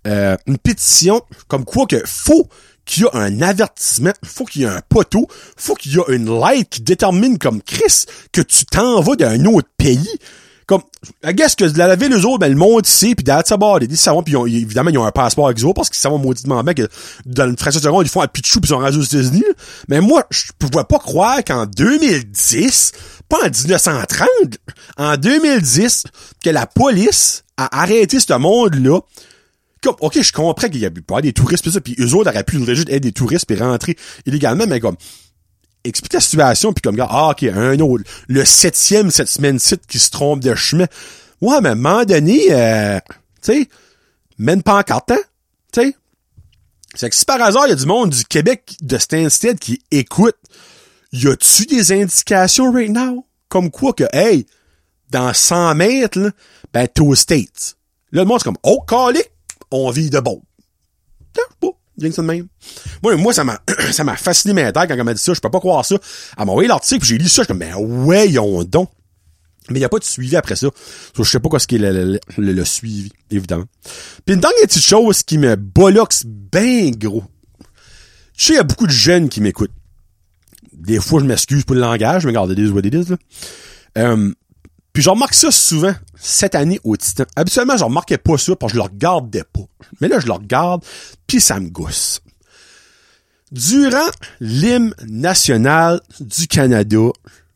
Euh, 0.06 0.36
une 0.46 0.58
pétition, 0.58 1.22
comme 1.48 1.64
quoi 1.64 1.86
que 1.86 2.02
faut 2.06 2.48
qu'il 2.90 3.04
y 3.04 3.06
a 3.06 3.10
un 3.14 3.40
avertissement, 3.40 4.12
faut 4.24 4.44
qu'il 4.44 4.62
y 4.62 4.64
ait 4.64 4.68
un 4.68 4.82
poteau, 4.88 5.28
faut 5.56 5.74
qu'il 5.74 5.94
y 5.94 5.98
a 5.98 6.04
une 6.08 6.28
light 6.40 6.68
qui 6.68 6.82
détermine 6.82 7.38
comme 7.38 7.62
Chris 7.62 8.06
que 8.32 8.40
tu 8.40 8.66
t'en 8.66 9.00
vas 9.00 9.14
d'un 9.14 9.44
autre 9.44 9.68
pays. 9.76 10.18
Comme, 10.66 10.82
I 11.24 11.34
guess 11.34 11.54
que 11.54 11.64
la 11.64 11.96
ville, 11.96 12.12
eux 12.12 12.26
autres, 12.26 12.38
ben, 12.38 12.48
le 12.48 12.56
monde 12.56 12.86
ici, 12.86 13.14
pis 13.14 13.24
d'être 13.24 13.46
ça 13.46 13.56
bord, 13.56 13.80
ils 13.80 13.96
savent, 13.96 14.22
pis 14.24 14.34
évidemment, 14.34 14.90
ils 14.90 14.98
ont 14.98 15.04
un 15.04 15.12
passeport 15.12 15.50
exo, 15.50 15.72
parce 15.72 15.88
qu'ils 15.88 15.98
savent 15.98 16.12
mauditement 16.12 16.62
bien 16.62 16.74
que 16.74 16.88
dans 17.26 17.48
une 17.48 17.56
fraction 17.56 17.80
de 17.80 17.84
seconde, 17.84 18.06
ils 18.06 18.10
font 18.10 18.22
un 18.22 18.28
pitchou 18.28 18.60
pis 18.60 18.68
ils 18.68 18.70
sont 18.70 18.78
rendus 18.78 18.98
aux 18.98 19.02
États-Unis. 19.02 19.44
Mais 19.88 20.00
moi, 20.00 20.24
je 20.30 20.52
pouvais 20.58 20.84
pas 20.84 20.98
croire 20.98 21.44
qu'en 21.44 21.66
2010, 21.66 22.92
pas 23.28 23.38
en 23.38 23.50
1930, 23.50 24.28
en 24.96 25.16
2010, 25.16 26.04
que 26.44 26.50
la 26.50 26.66
police 26.66 27.44
a 27.56 27.82
arrêté 27.82 28.18
ce 28.20 28.32
monde-là, 28.32 29.00
comme, 29.82 29.96
ok, 30.00 30.20
je 30.20 30.32
comprends 30.32 30.68
qu'il 30.68 30.80
y 30.80 30.86
a 30.86 30.90
pas 30.90 31.22
des 31.22 31.32
touristes 31.32 31.64
pis 31.64 31.72
ça, 31.72 31.80
pis 31.80 31.96
eux 31.98 32.14
autres 32.14 32.30
auraient 32.30 32.44
pu 32.44 32.58
juste 32.64 32.88
aider 32.88 33.00
des 33.00 33.12
touristes 33.12 33.46
pis 33.46 33.56
rentrer 33.56 33.96
illégalement, 34.26 34.66
mais 34.66 34.80
comme, 34.80 34.96
explique 35.84 36.12
la 36.12 36.20
situation 36.20 36.72
puis 36.72 36.82
comme, 36.82 37.00
ah, 37.00 37.30
ok, 37.30 37.44
un 37.44 37.78
autre, 37.80 38.04
le 38.28 38.44
septième 38.44 39.10
cette 39.10 39.28
semaine-ci 39.28 39.76
qui 39.88 39.98
se 39.98 40.10
trompe 40.10 40.40
de 40.40 40.54
chemin. 40.54 40.86
Ouais, 41.40 41.60
mais 41.62 41.70
à 41.70 41.72
un 41.72 41.74
moment 41.76 42.04
donné, 42.04 42.48
euh, 42.50 42.98
tu 43.42 43.52
sais, 43.52 43.68
mène 44.38 44.62
pas 44.62 44.78
en 44.78 44.82
carte, 44.82 45.10
hein, 45.10 45.20
tu 45.72 45.82
sais. 45.82 45.96
C'est 46.94 47.08
que 47.08 47.16
si 47.16 47.24
par 47.24 47.40
hasard, 47.40 47.66
il 47.66 47.70
y 47.70 47.72
a 47.72 47.76
du 47.76 47.86
monde 47.86 48.10
du 48.10 48.24
Québec 48.24 48.76
de 48.82 48.98
Stansted 48.98 49.58
qui 49.58 49.80
écoute, 49.90 50.36
y 51.12 51.28
a-tu 51.28 51.66
des 51.66 51.92
indications 51.92 52.72
right 52.72 52.90
now? 52.90 53.24
Comme 53.48 53.70
quoi 53.70 53.92
que, 53.92 54.04
hey, 54.12 54.46
dans 55.10 55.32
100 55.32 55.76
mètres, 55.76 56.18
là, 56.18 56.30
ben, 56.72 56.86
t'es 56.86 57.00
aux 57.00 57.14
States. 57.14 57.76
Là, 58.12 58.22
le 58.22 58.28
monde, 58.28 58.38
c'est 58.40 58.44
comme, 58.44 58.58
oh, 58.64 58.80
calique, 58.86 59.29
on 59.70 59.90
vit 59.90 60.10
de 60.10 60.20
bon. 60.20 60.42
Rien 61.98 62.08
que 62.08 62.14
ça 62.16 62.22
de 62.22 62.26
même. 62.26 62.46
Moi, 63.02 63.14
moi, 63.16 63.34
ça 63.34 63.44
m'a, 63.44 63.60
ça 63.92 64.04
m'a 64.04 64.16
fasciné 64.16 64.54
mes 64.54 64.62
têtes 64.72 64.88
quand 64.88 64.94
elle 64.94 65.04
m'a 65.04 65.12
dit 65.12 65.20
ça. 65.20 65.34
Je 65.34 65.40
peux 65.40 65.50
pas 65.50 65.58
croire 65.60 65.84
ça. 65.84 65.96
Elle 66.38 66.46
m'a 66.46 66.52
envoyé 66.52 66.66
l'article, 66.68 67.04
j'ai 67.04 67.18
lu 67.18 67.28
ça. 67.28 67.42
Je 67.42 67.44
suis 67.44 67.46
comme, 67.46 67.58
ben, 67.58 67.74
voyons 67.76 68.64
donc. 68.64 68.90
Mais 69.68 69.76
il 69.76 69.80
n'y 69.80 69.84
a 69.84 69.88
pas 69.90 69.98
de 69.98 70.04
suivi 70.04 70.34
après 70.34 70.56
ça. 70.56 70.68
So, 71.14 71.22
je 71.22 71.30
sais 71.30 71.40
pas 71.40 71.48
quoi 71.50 71.58
ce 71.58 71.66
qui 71.66 71.76
est 71.76 71.78
le, 71.78 72.18
le, 72.38 72.52
le- 72.52 72.64
suivi, 72.64 73.12
évidemment. 73.30 73.66
Puis 74.24 74.34
une 74.34 74.40
dernière 74.40 74.62
petite 74.62 74.82
chose 74.82 75.22
qui 75.22 75.36
me 75.38 75.54
boloxe 75.56 76.24
bien 76.26 76.90
gros. 76.90 77.22
Je 78.36 78.46
sais, 78.46 78.52
il 78.54 78.56
y 78.56 78.60
a 78.60 78.64
beaucoup 78.64 78.86
de 78.86 78.92
jeunes 78.92 79.28
qui 79.28 79.42
m'écoutent. 79.42 79.70
Des 80.72 80.98
fois, 80.98 81.20
je 81.20 81.26
m'excuse 81.26 81.64
pour 81.64 81.74
le 81.74 81.82
langage, 81.82 82.24
mais 82.24 82.30
regardez, 82.30 82.54
des 82.54 82.68
what 82.70 82.80
it 82.80 82.94
is, 82.94 83.10
là. 83.10 83.16
Euh, 83.98 84.32
puis 84.92 85.02
je 85.02 85.10
remarque 85.10 85.34
ça 85.34 85.50
souvent 85.50 85.94
cette 86.16 86.54
année 86.54 86.80
au 86.84 86.96
Titan. 86.96 87.24
Habituellement, 87.36 87.76
je 87.76 87.84
remarquais 87.84 88.18
pas 88.18 88.38
ça 88.38 88.56
parce 88.56 88.72
que 88.72 88.78
je 88.78 88.82
le 88.82 88.88
regardais 88.88 89.44
pas. 89.44 89.62
Mais 90.00 90.08
là, 90.08 90.20
je 90.20 90.26
le 90.26 90.32
regarde, 90.32 90.84
puis 91.26 91.40
ça 91.40 91.60
me 91.60 91.68
gousse. 91.68 92.20
Durant 93.52 94.10
l'hymne 94.40 94.94
national 95.06 96.00
du 96.20 96.46
Canada, 96.46 97.10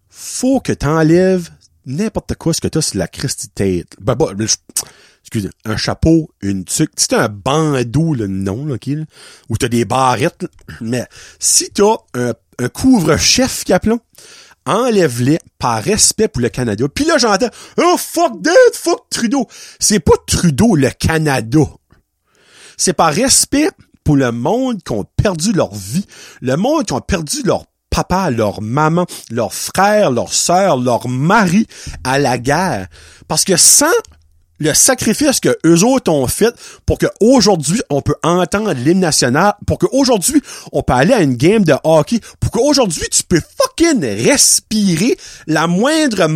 faut 0.09 0.61
que 0.61 0.73
t'enlèves 0.73 1.51
n'importe 1.87 2.35
quoi 2.35 2.53
ce 2.53 2.61
que 2.61 2.69
t'as 2.69 2.83
sur 2.83 2.99
la 2.99 3.09
Christie 3.09 3.49
tête. 3.49 3.95
Ben, 4.01 4.15
ben, 4.15 4.35
excusez, 5.23 5.51
un 5.65 5.77
chapeau, 5.77 6.31
une 6.41 6.65
tuque. 6.65 6.93
Si 6.97 7.09
t'as 7.09 7.25
un 7.25 7.29
bandeau, 7.29 8.15
le 8.15 8.27
nom, 8.27 8.67
là, 8.67 8.75
ok, 8.75 8.87
là, 8.87 9.05
ou 9.49 9.57
t'as 9.57 9.69
des 9.69 9.85
barrettes, 9.85 10.43
là, 10.43 10.49
mais 10.81 11.07
si 11.39 11.71
t'as 11.71 11.97
un, 12.15 12.33
un 12.59 12.69
couvre-chef, 12.69 13.65
qu'appelons, 13.65 14.01
enlève-les 14.67 15.39
par 15.59 15.83
respect 15.83 16.29
pour 16.29 16.43
le 16.43 16.49
Canada. 16.49 16.85
Puis 16.93 17.05
là, 17.05 17.19
j'entends, 17.19 17.51
oh, 17.79 17.97
fuck 17.99 18.43
that, 18.43 18.53
fuck 18.73 19.09
Trudeau. 19.11 19.47
C'est 19.79 20.01
pas 20.01 20.15
Trudeau, 20.27 20.75
le 20.75 20.91
Canada. 20.91 21.61
C'est 22.77 22.93
par 22.93 23.13
respect 23.13 23.71
pour 24.05 24.17
le 24.17 24.33
monde 24.33 24.83
qui 24.83 24.93
ont 24.93 25.07
perdu 25.17 25.53
leur 25.53 25.75
vie, 25.75 26.07
le 26.41 26.57
monde 26.57 26.85
qui 26.85 26.93
ont 26.93 27.01
perdu 27.01 27.43
leur 27.45 27.65
papa, 27.91 28.31
leur 28.31 28.61
maman, 28.61 29.07
leurs 29.31 29.55
frères, 29.55 30.11
leurs 30.11 30.33
sœurs, 30.33 30.77
leur 30.77 31.09
mari 31.09 31.67
à 32.03 32.19
la 32.19 32.39
guerre. 32.39 32.89
Parce 33.29 33.45
que 33.45 33.57
sans 33.57 33.87
le 34.59 34.73
sacrifice 34.75 35.41
que 35.41 35.57
eux 35.67 35.85
autres 35.85 36.13
ont 36.13 36.27
fait 36.27 36.55
pour 36.87 36.99
que 36.99 37.07
aujourd'hui 37.21 37.83
on 37.91 38.03
peut 38.03 38.15
entendre 38.23 38.73
l'hymne 38.73 39.01
national, 39.01 39.55
pour 39.67 39.79
que 39.79 39.87
aujourd'hui 39.93 40.43
on 40.73 40.83
peut 40.83 40.93
aller 40.93 41.13
à 41.13 41.23
une 41.23 41.37
game 41.37 41.65
de 41.65 41.75
hockey, 41.83 42.21
pour 42.41 42.51
qu'aujourd'hui 42.51 43.07
tu 43.11 43.23
peux 43.25 43.41
fucking 43.41 44.05
respirer, 44.05 45.17
la 45.47 45.67
moindre 45.67 46.27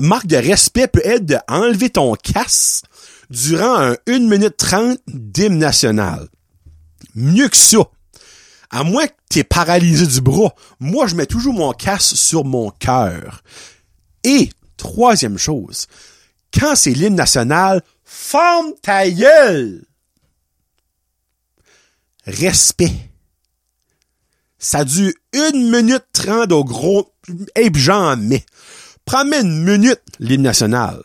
marque 0.00 0.26
de 0.26 0.36
respect 0.36 0.88
peut 0.88 1.02
être 1.04 1.26
de 1.26 1.36
enlever 1.48 1.90
ton 1.90 2.14
casse 2.14 2.82
durant 3.30 3.76
un 3.76 3.96
1 4.06 4.20
minute 4.20 4.56
30 4.56 4.98
d'hymne 5.06 5.58
national. 5.58 6.28
Mieux 7.14 7.48
que 7.48 7.56
ça. 7.56 7.78
À 8.70 8.84
moins 8.84 9.06
que 9.06 9.12
t'es 9.30 9.44
paralysé 9.44 10.06
du 10.06 10.20
bras, 10.20 10.54
moi 10.78 11.06
je 11.06 11.14
mets 11.14 11.26
toujours 11.26 11.54
mon 11.54 11.72
casse 11.72 12.14
sur 12.14 12.44
mon 12.44 12.70
cœur. 12.70 13.42
Et, 14.24 14.50
troisième 14.76 15.38
chose, 15.38 15.86
quand 16.52 16.76
c'est 16.76 16.92
l'hymne 16.92 17.14
national, 17.14 17.82
forme 18.04 18.72
ta 18.82 19.08
gueule! 19.08 19.84
Respect. 22.26 22.92
Ça 24.58 24.84
dure 24.84 25.12
une 25.32 25.70
minute 25.70 26.04
trente 26.12 26.52
au 26.52 26.64
gros, 26.64 27.12
et 27.56 27.70
puis 27.70 27.80
j'en 27.80 28.16
mets. 28.16 28.44
Prends-moi 29.04 29.40
une 29.40 29.64
minute, 29.64 30.02
l'hymne 30.18 30.42
national. 30.42 31.02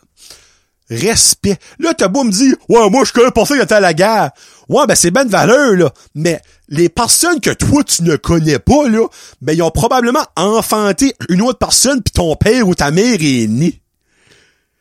Respect. 0.90 1.58
Là, 1.78 1.94
t'as 1.94 2.08
beau 2.08 2.24
me 2.24 2.30
dire, 2.30 2.54
ouais, 2.68 2.90
moi, 2.90 3.04
je 3.04 3.12
connais 3.12 3.30
personne 3.30 3.56
qui 3.56 3.64
était 3.64 3.74
à 3.74 3.80
la 3.80 3.94
guerre. 3.94 4.32
Ouais, 4.68 4.86
ben, 4.86 4.94
c'est 4.94 5.10
bonne 5.10 5.28
valeur, 5.28 5.74
là. 5.74 5.90
Mais 6.14 6.42
les 6.68 6.88
personnes 6.90 7.40
que 7.40 7.50
toi, 7.50 7.82
tu 7.84 8.02
ne 8.02 8.16
connais 8.16 8.58
pas, 8.58 8.88
là, 8.88 9.06
ben, 9.40 9.54
ils 9.54 9.62
ont 9.62 9.70
probablement 9.70 10.24
enfanté 10.36 11.14
une 11.30 11.40
autre 11.42 11.58
personne 11.58 12.02
puis 12.02 12.12
ton 12.12 12.36
père 12.36 12.68
ou 12.68 12.74
ta 12.74 12.90
mère 12.90 13.16
est 13.20 13.46
né. 13.46 13.80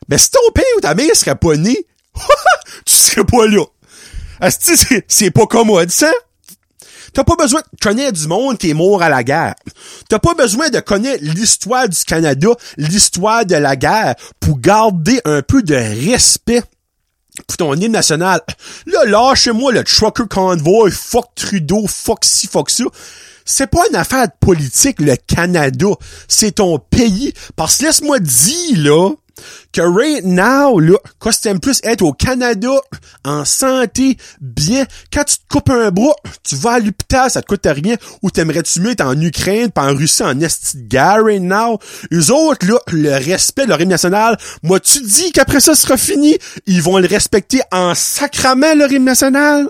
Ben, 0.08 0.18
si 0.18 0.32
ton 0.32 0.52
père 0.54 0.64
ou 0.78 0.82
ta 0.82 0.96
mère 0.96 1.16
serait 1.16 1.36
pas 1.36 1.56
né, 1.56 1.86
tu 2.86 2.94
serais 2.94 3.26
pas 3.26 3.48
là. 3.48 3.64
Asti, 4.40 4.74
c'est, 5.08 5.32
pas 5.32 5.46
commode, 5.46 5.90
ça. 5.90 6.12
T'as 7.14 7.24
pas 7.24 7.36
besoin 7.36 7.62
de 7.62 7.80
connaître 7.80 8.20
du 8.20 8.28
monde 8.28 8.58
qui 8.58 8.72
est 8.72 8.74
mort 8.74 9.02
à 9.02 9.10
la 9.10 9.24
guerre. 9.24 9.54
T'as 10.10 10.20
pas 10.20 10.34
besoin 10.34 10.70
de 10.70 10.80
connaître 10.80 11.24
l'histoire 11.24 11.88
du 11.88 12.04
Canada, 12.04 12.50
l'histoire 12.78 13.46
de 13.46 13.56
la 13.56 13.76
guerre, 13.76 14.16
pour 14.40 14.60
garder 14.60 15.22
un 15.24 15.42
peu 15.44 15.62
de 15.62 15.76
respect 15.76 16.64
pour 17.48 17.58
ton 17.58 17.74
hymne 17.76 17.92
national. 17.92 18.42
Là, 18.86 19.06
lâchez-moi 19.06 19.72
le 19.72 19.84
trucker 19.84 20.28
convoy, 20.30 20.92
fuck 20.92 21.34
Trudeau, 21.36 21.86
fuck 21.88 22.26
ci, 22.26 22.48
fuck 22.48 22.70
ça. 22.70 22.86
C'est 23.46 23.68
pas 23.68 23.82
une 23.90 23.96
affaire 23.96 24.28
de 24.28 24.34
politique, 24.40 25.00
le 25.00 25.16
Canada. 25.16 25.88
C'est 26.28 26.54
ton 26.54 26.80
pays. 26.80 27.34
Parce 27.56 27.78
que 27.78 27.86
laisse-moi 27.86 28.20
dire, 28.20 28.78
là, 28.78 29.10
que 29.74 29.82
right 29.82 30.24
now, 30.24 30.80
là, 30.80 30.98
quoi 31.20 31.34
t'aimes 31.34 31.60
plus 31.60 31.82
être 31.84 32.04
au 32.04 32.14
Canada, 32.14 32.70
en 33.26 33.44
santé, 33.44 34.18
bien, 34.40 34.86
quand 35.12 35.24
tu 35.26 35.38
te 35.38 35.48
coupes 35.50 35.72
un 35.72 35.90
bras, 35.90 36.16
tu 36.44 36.56
vas 36.56 36.74
à 36.74 36.80
l'hôpital, 36.80 37.30
ça 37.30 37.42
te 37.42 37.48
coûte 37.48 37.66
rien, 37.66 37.96
ou 38.22 38.30
t'aimerais-tu 38.30 38.80
mieux 38.82 38.92
être 38.92 39.06
en 39.06 39.20
Ukraine, 39.20 39.72
pas 39.72 39.92
en 39.92 39.96
Russie, 39.96 40.24
en 40.24 40.40
esti 40.40 40.78
de 40.78 40.88
guerre 40.88 41.24
right 41.26 41.42
now? 41.42 41.80
Eux 42.14 42.32
autres, 42.32 42.66
là, 42.68 42.80
le 42.92 43.14
respect 43.14 43.64
de 43.64 43.70
leur 43.70 43.82
hymne 43.82 43.90
national, 43.90 44.38
moi, 44.62 44.80
tu 44.80 45.02
dis 45.02 45.32
qu'après 45.32 45.60
ça 45.60 45.76
sera 45.76 45.98
fini, 45.98 46.38
ils 46.68 46.82
vont 46.82 47.00
le 47.00 47.08
respecter 47.08 47.62
en 47.72 47.96
sacrament, 47.96 48.76
leur 48.76 48.92
hymne 48.92 49.06
national? 49.06 49.70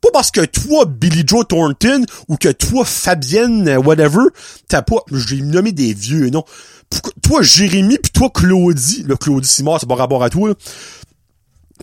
Pas 0.00 0.10
parce 0.12 0.30
que 0.30 0.44
toi, 0.44 0.84
Billy 0.84 1.24
Joe 1.26 1.46
Thornton, 1.48 2.04
ou 2.28 2.36
que 2.36 2.50
toi, 2.50 2.84
Fabienne, 2.84 3.76
whatever, 3.78 4.24
t'as 4.68 4.82
pas, 4.82 4.98
j'ai 5.10 5.40
nommé 5.40 5.72
des 5.72 5.94
vieux, 5.94 6.30
non. 6.30 6.44
Toi, 7.22 7.42
Jérémy, 7.42 7.98
puis 7.98 8.12
toi, 8.12 8.30
Claudie, 8.30 9.02
le 9.02 9.16
Claudie 9.16 9.48
Simard, 9.48 9.80
c'est 9.80 9.88
pas 9.88 9.96
rapport 9.96 10.22
à 10.22 10.30
toi, 10.30 10.50
là. 10.50 10.54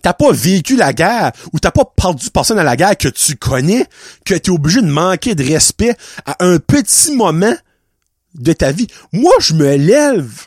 T'as 0.02 0.12
pas 0.12 0.32
vécu 0.32 0.76
la 0.76 0.92
guerre, 0.92 1.32
ou 1.52 1.60
t'as 1.60 1.70
pas 1.70 1.84
perdu 1.84 2.28
personne 2.30 2.58
à 2.58 2.64
la 2.64 2.76
guerre 2.76 2.96
que 2.96 3.08
tu 3.08 3.36
connais, 3.36 3.86
que 4.24 4.34
t'es 4.34 4.50
obligé 4.50 4.82
de 4.82 4.88
manquer 4.88 5.34
de 5.34 5.44
respect 5.44 5.96
à 6.26 6.44
un 6.44 6.58
petit 6.58 7.14
moment 7.14 7.54
de 8.34 8.52
ta 8.52 8.72
vie? 8.72 8.88
Moi, 9.12 9.32
je 9.38 9.54
me 9.54 9.76
lève 9.76 10.46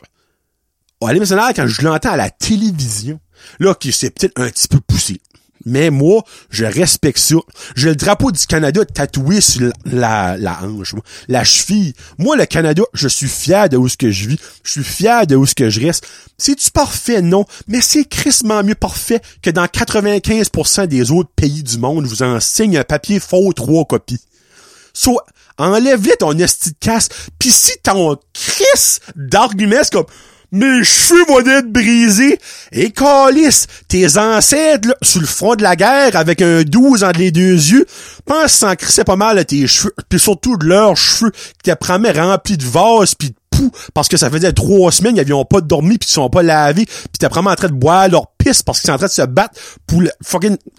à 1.00 1.12
l'hymne 1.12 1.20
national 1.20 1.54
quand 1.54 1.66
je 1.66 1.82
l'entends 1.82 2.12
à 2.12 2.16
la 2.16 2.30
télévision. 2.30 3.18
Là, 3.58 3.74
qui 3.74 3.92
c'est 3.92 4.10
peut-être 4.10 4.38
un 4.38 4.48
petit 4.48 4.68
peu 4.68 4.80
poussé. 4.80 5.20
Mais 5.64 5.90
moi, 5.90 6.22
je 6.50 6.64
respecte 6.64 7.18
ça. 7.18 7.36
J'ai 7.76 7.90
le 7.90 7.96
drapeau 7.96 8.30
du 8.30 8.46
Canada 8.46 8.84
tatoué 8.84 9.40
sur 9.40 9.70
la, 9.84 10.36
la, 10.36 10.62
hanche, 10.62 10.94
la 11.28 11.44
cheville. 11.44 11.94
Moi, 12.18 12.36
le 12.36 12.46
Canada, 12.46 12.82
je 12.94 13.08
suis 13.08 13.28
fier 13.28 13.68
de 13.68 13.76
où 13.76 13.88
ce 13.88 13.96
que 13.96 14.10
je 14.10 14.28
vis. 14.28 14.38
Je 14.62 14.70
suis 14.70 14.84
fier 14.84 15.26
de 15.26 15.36
où 15.36 15.46
ce 15.46 15.54
que 15.54 15.70
je 15.70 15.80
reste. 15.80 16.06
C'est-tu 16.38 16.70
parfait? 16.70 17.22
Non. 17.22 17.44
Mais 17.66 17.80
c'est 17.80 18.04
crissement 18.04 18.62
mieux 18.62 18.74
parfait 18.74 19.20
que 19.42 19.50
dans 19.50 19.64
95% 19.64 20.86
des 20.86 21.10
autres 21.10 21.30
pays 21.34 21.62
du 21.62 21.78
monde 21.78 22.06
vous 22.06 22.22
enseigne 22.22 22.78
un 22.78 22.84
papier 22.84 23.20
faux 23.20 23.52
trois 23.52 23.84
copies. 23.84 24.20
Soit, 24.92 25.24
enlève-le 25.58 26.16
ton 26.18 26.38
esti 26.38 26.70
de 26.70 26.76
casse. 26.80 27.08
Pis 27.38 27.50
si 27.50 27.72
ton 27.82 28.16
crise 28.32 29.00
d'argument, 29.16 29.80
c'est 29.82 29.92
comme, 29.92 30.06
mes 30.52 30.84
cheveux 30.84 31.24
vont 31.26 31.40
être 31.40 31.70
brisés. 31.70 32.38
Et 32.72 32.90
calice, 32.90 33.66
tes 33.88 34.18
ancêtres, 34.18 34.88
là, 34.88 34.94
sur 35.02 35.20
le 35.20 35.26
front 35.26 35.54
de 35.54 35.62
la 35.62 35.76
guerre, 35.76 36.16
avec 36.16 36.42
un 36.42 36.62
12 36.62 37.04
entre 37.04 37.20
les 37.20 37.30
deux 37.30 37.54
yeux, 37.54 37.86
pense 38.24 38.52
s'en 38.52 38.74
crissait 38.74 39.04
pas 39.04 39.16
mal 39.16 39.38
à 39.38 39.44
tes 39.44 39.66
cheveux, 39.66 39.94
puis 40.08 40.18
surtout 40.18 40.56
de 40.56 40.66
leurs 40.66 40.96
cheveux, 40.96 41.32
qui 41.62 41.70
te 41.70 42.18
remplis 42.20 42.56
de 42.56 42.64
vase 42.64 43.14
puis 43.14 43.30
de 43.30 43.34
poux, 43.50 43.70
parce 43.94 44.08
que 44.08 44.16
ça 44.16 44.30
faisait 44.30 44.52
trois 44.52 44.92
semaines, 44.92 45.16
ils 45.16 45.26
n'avaient 45.26 45.44
pas 45.48 45.60
dormi, 45.60 45.98
puis 45.98 46.08
ils 46.08 46.12
sont 46.12 46.30
pas 46.30 46.42
lavés, 46.42 46.86
puis 46.86 47.18
t'es 47.18 47.28
vraiment 47.28 47.50
en 47.50 47.56
train 47.56 47.68
de 47.68 47.72
boire 47.72 48.08
leur 48.08 48.28
pisse, 48.38 48.62
parce 48.62 48.80
qu'ils 48.80 48.88
sont 48.88 48.94
en 48.94 48.98
train 48.98 49.06
de 49.06 49.12
se 49.12 49.22
battre 49.22 49.60
pour 49.86 50.00
le 50.00 50.10
fucking... 50.22 50.56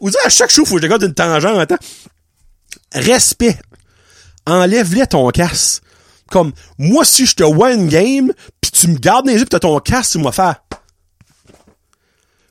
Vous 0.00 0.10
dites, 0.10 0.20
à 0.24 0.28
chaque 0.28 0.50
show, 0.50 0.64
faut 0.64 0.74
que 0.74 0.80
je 0.80 0.86
regarde 0.86 1.02
une 1.04 1.14
tangente, 1.14 1.72
hein? 1.72 1.78
Respect. 2.92 3.56
Enlève-le 4.46 5.06
ton 5.06 5.30
casse. 5.30 5.80
Comme, 6.34 6.50
moi, 6.78 7.04
si 7.04 7.26
je 7.26 7.36
te 7.36 7.44
vois 7.44 7.74
une 7.74 7.86
game, 7.86 8.32
pis 8.60 8.72
tu 8.72 8.88
me 8.88 8.98
gardes 8.98 9.26
dans 9.26 9.30
les 9.30 9.38
yeux 9.38 9.44
pis 9.44 9.50
t'as 9.50 9.60
ton 9.60 9.78
casque, 9.78 10.10
tu 10.10 10.18
m'as 10.18 10.32
faire. 10.32 10.56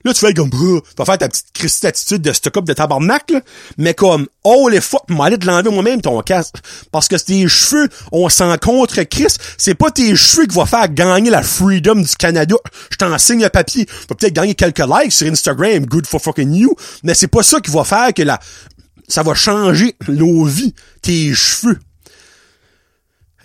Là, 0.06 0.14
tu 0.14 0.22
fais 0.22 0.34
comme, 0.34 0.50
tu 0.50 0.80
vas 0.98 1.04
faire 1.04 1.18
ta 1.18 1.28
petite 1.28 1.52
christie 1.54 1.88
attitude 1.88 2.22
de 2.22 2.32
stock 2.32 2.56
up 2.56 2.64
de 2.64 2.72
tabarnak, 2.72 3.30
là. 3.30 3.42
Mais 3.78 3.94
comme, 3.94 4.28
oh 4.46 4.70
les 4.70 4.80
fuck, 4.80 5.04
m'en 5.10 5.24
aller 5.24 5.38
te 5.38 5.46
l'enlever 5.46 5.70
moi-même, 5.70 6.00
ton 6.00 6.22
casque. 6.22 6.56
Parce 6.94 7.10
que 7.10 7.18
tes 7.18 7.46
cheveux, 7.50 7.90
on 8.14 8.30
s'en 8.30 8.56
contre 8.58 9.04
Chris. 9.04 9.36
C'est 9.58 9.76
pas 9.76 9.92
tes 9.92 10.16
cheveux 10.16 10.46
qui 10.46 10.56
vont 10.56 10.66
faire 10.66 10.88
gagner 10.88 11.30
la 11.30 11.44
freedom 11.44 11.96
du 11.96 12.16
Canada. 12.16 12.56
Je 12.90 12.96
t'en 12.96 13.18
signe 13.18 13.44
un 13.44 13.50
papier. 13.50 13.86
Vas 14.08 14.16
peut-être 14.16 14.34
gagner 14.34 14.56
quelques 14.56 14.80
likes 14.80 15.12
sur 15.12 15.28
Instagram, 15.28 15.86
good 15.88 16.08
for 16.08 16.22
fucking 16.22 16.54
you. 16.54 16.74
Mais 17.04 17.16
c'est 17.16 17.28
pas 17.28 17.44
ça 17.44 17.60
qui 17.60 17.72
va 17.72 17.84
faire 17.84 18.14
que 18.14 18.24
la, 18.24 18.40
ça 19.10 19.24
va 19.24 19.34
changer 19.34 19.98
nos 20.08 20.46
vies. 20.46 20.74
Tes 21.02 21.34
cheveux. 21.34 21.80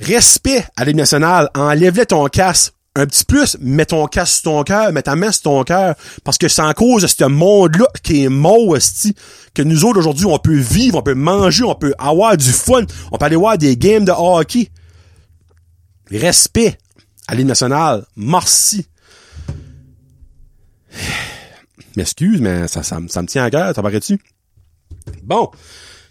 Respect 0.01 0.65
à 0.77 0.85
l'équipe 0.85 0.99
nationale. 0.99 1.51
Enlève-le 1.55 2.07
ton 2.07 2.27
casque 2.27 2.73
un 2.99 3.07
petit 3.07 3.25
plus, 3.25 3.57
mets 3.61 3.87
ton 3.87 4.07
casque 4.07 4.35
sur 4.35 4.43
ton 4.43 4.65
cœur, 4.65 4.93
mets 4.93 5.03
ta 5.03 5.15
main 5.15 5.31
sur 5.31 5.43
ton 5.43 5.63
cœur, 5.63 5.95
parce 6.25 6.37
que 6.37 6.49
c'est 6.49 6.63
en 6.63 6.73
cause 6.73 7.03
de 7.03 7.07
ce 7.07 7.25
monde-là 7.25 7.87
qui 8.03 8.25
est 8.25 8.29
mort, 8.29 8.77
que 9.55 9.63
nous 9.63 9.85
autres 9.85 10.01
aujourd'hui, 10.01 10.27
on 10.27 10.39
peut 10.41 10.59
vivre, 10.59 10.99
on 10.99 11.03
peut 11.03 11.15
manger, 11.15 11.63
on 11.63 11.77
peut 11.77 11.95
avoir 11.99 12.37
du 12.37 12.51
fun, 12.51 12.83
on 13.13 13.19
peut 13.19 13.25
aller 13.25 13.37
voir 13.37 13.57
des 13.57 13.77
games 13.77 14.05
de 14.05 14.11
hockey. 14.11 14.71
Respect 16.11 16.77
à 17.29 17.35
l'équipe 17.35 17.47
nationale. 17.47 18.05
Merci. 18.17 18.87
M'excuse, 21.97 22.41
mais 22.41 22.67
ça, 22.67 22.83
ça, 22.83 22.99
ça, 23.09 23.23
me 23.23 23.29
tient 23.29 23.45
à 23.45 23.51
cœur, 23.51 23.75
ça 23.75 23.83
paraît-tu? 23.83 24.19
Bon. 25.23 25.51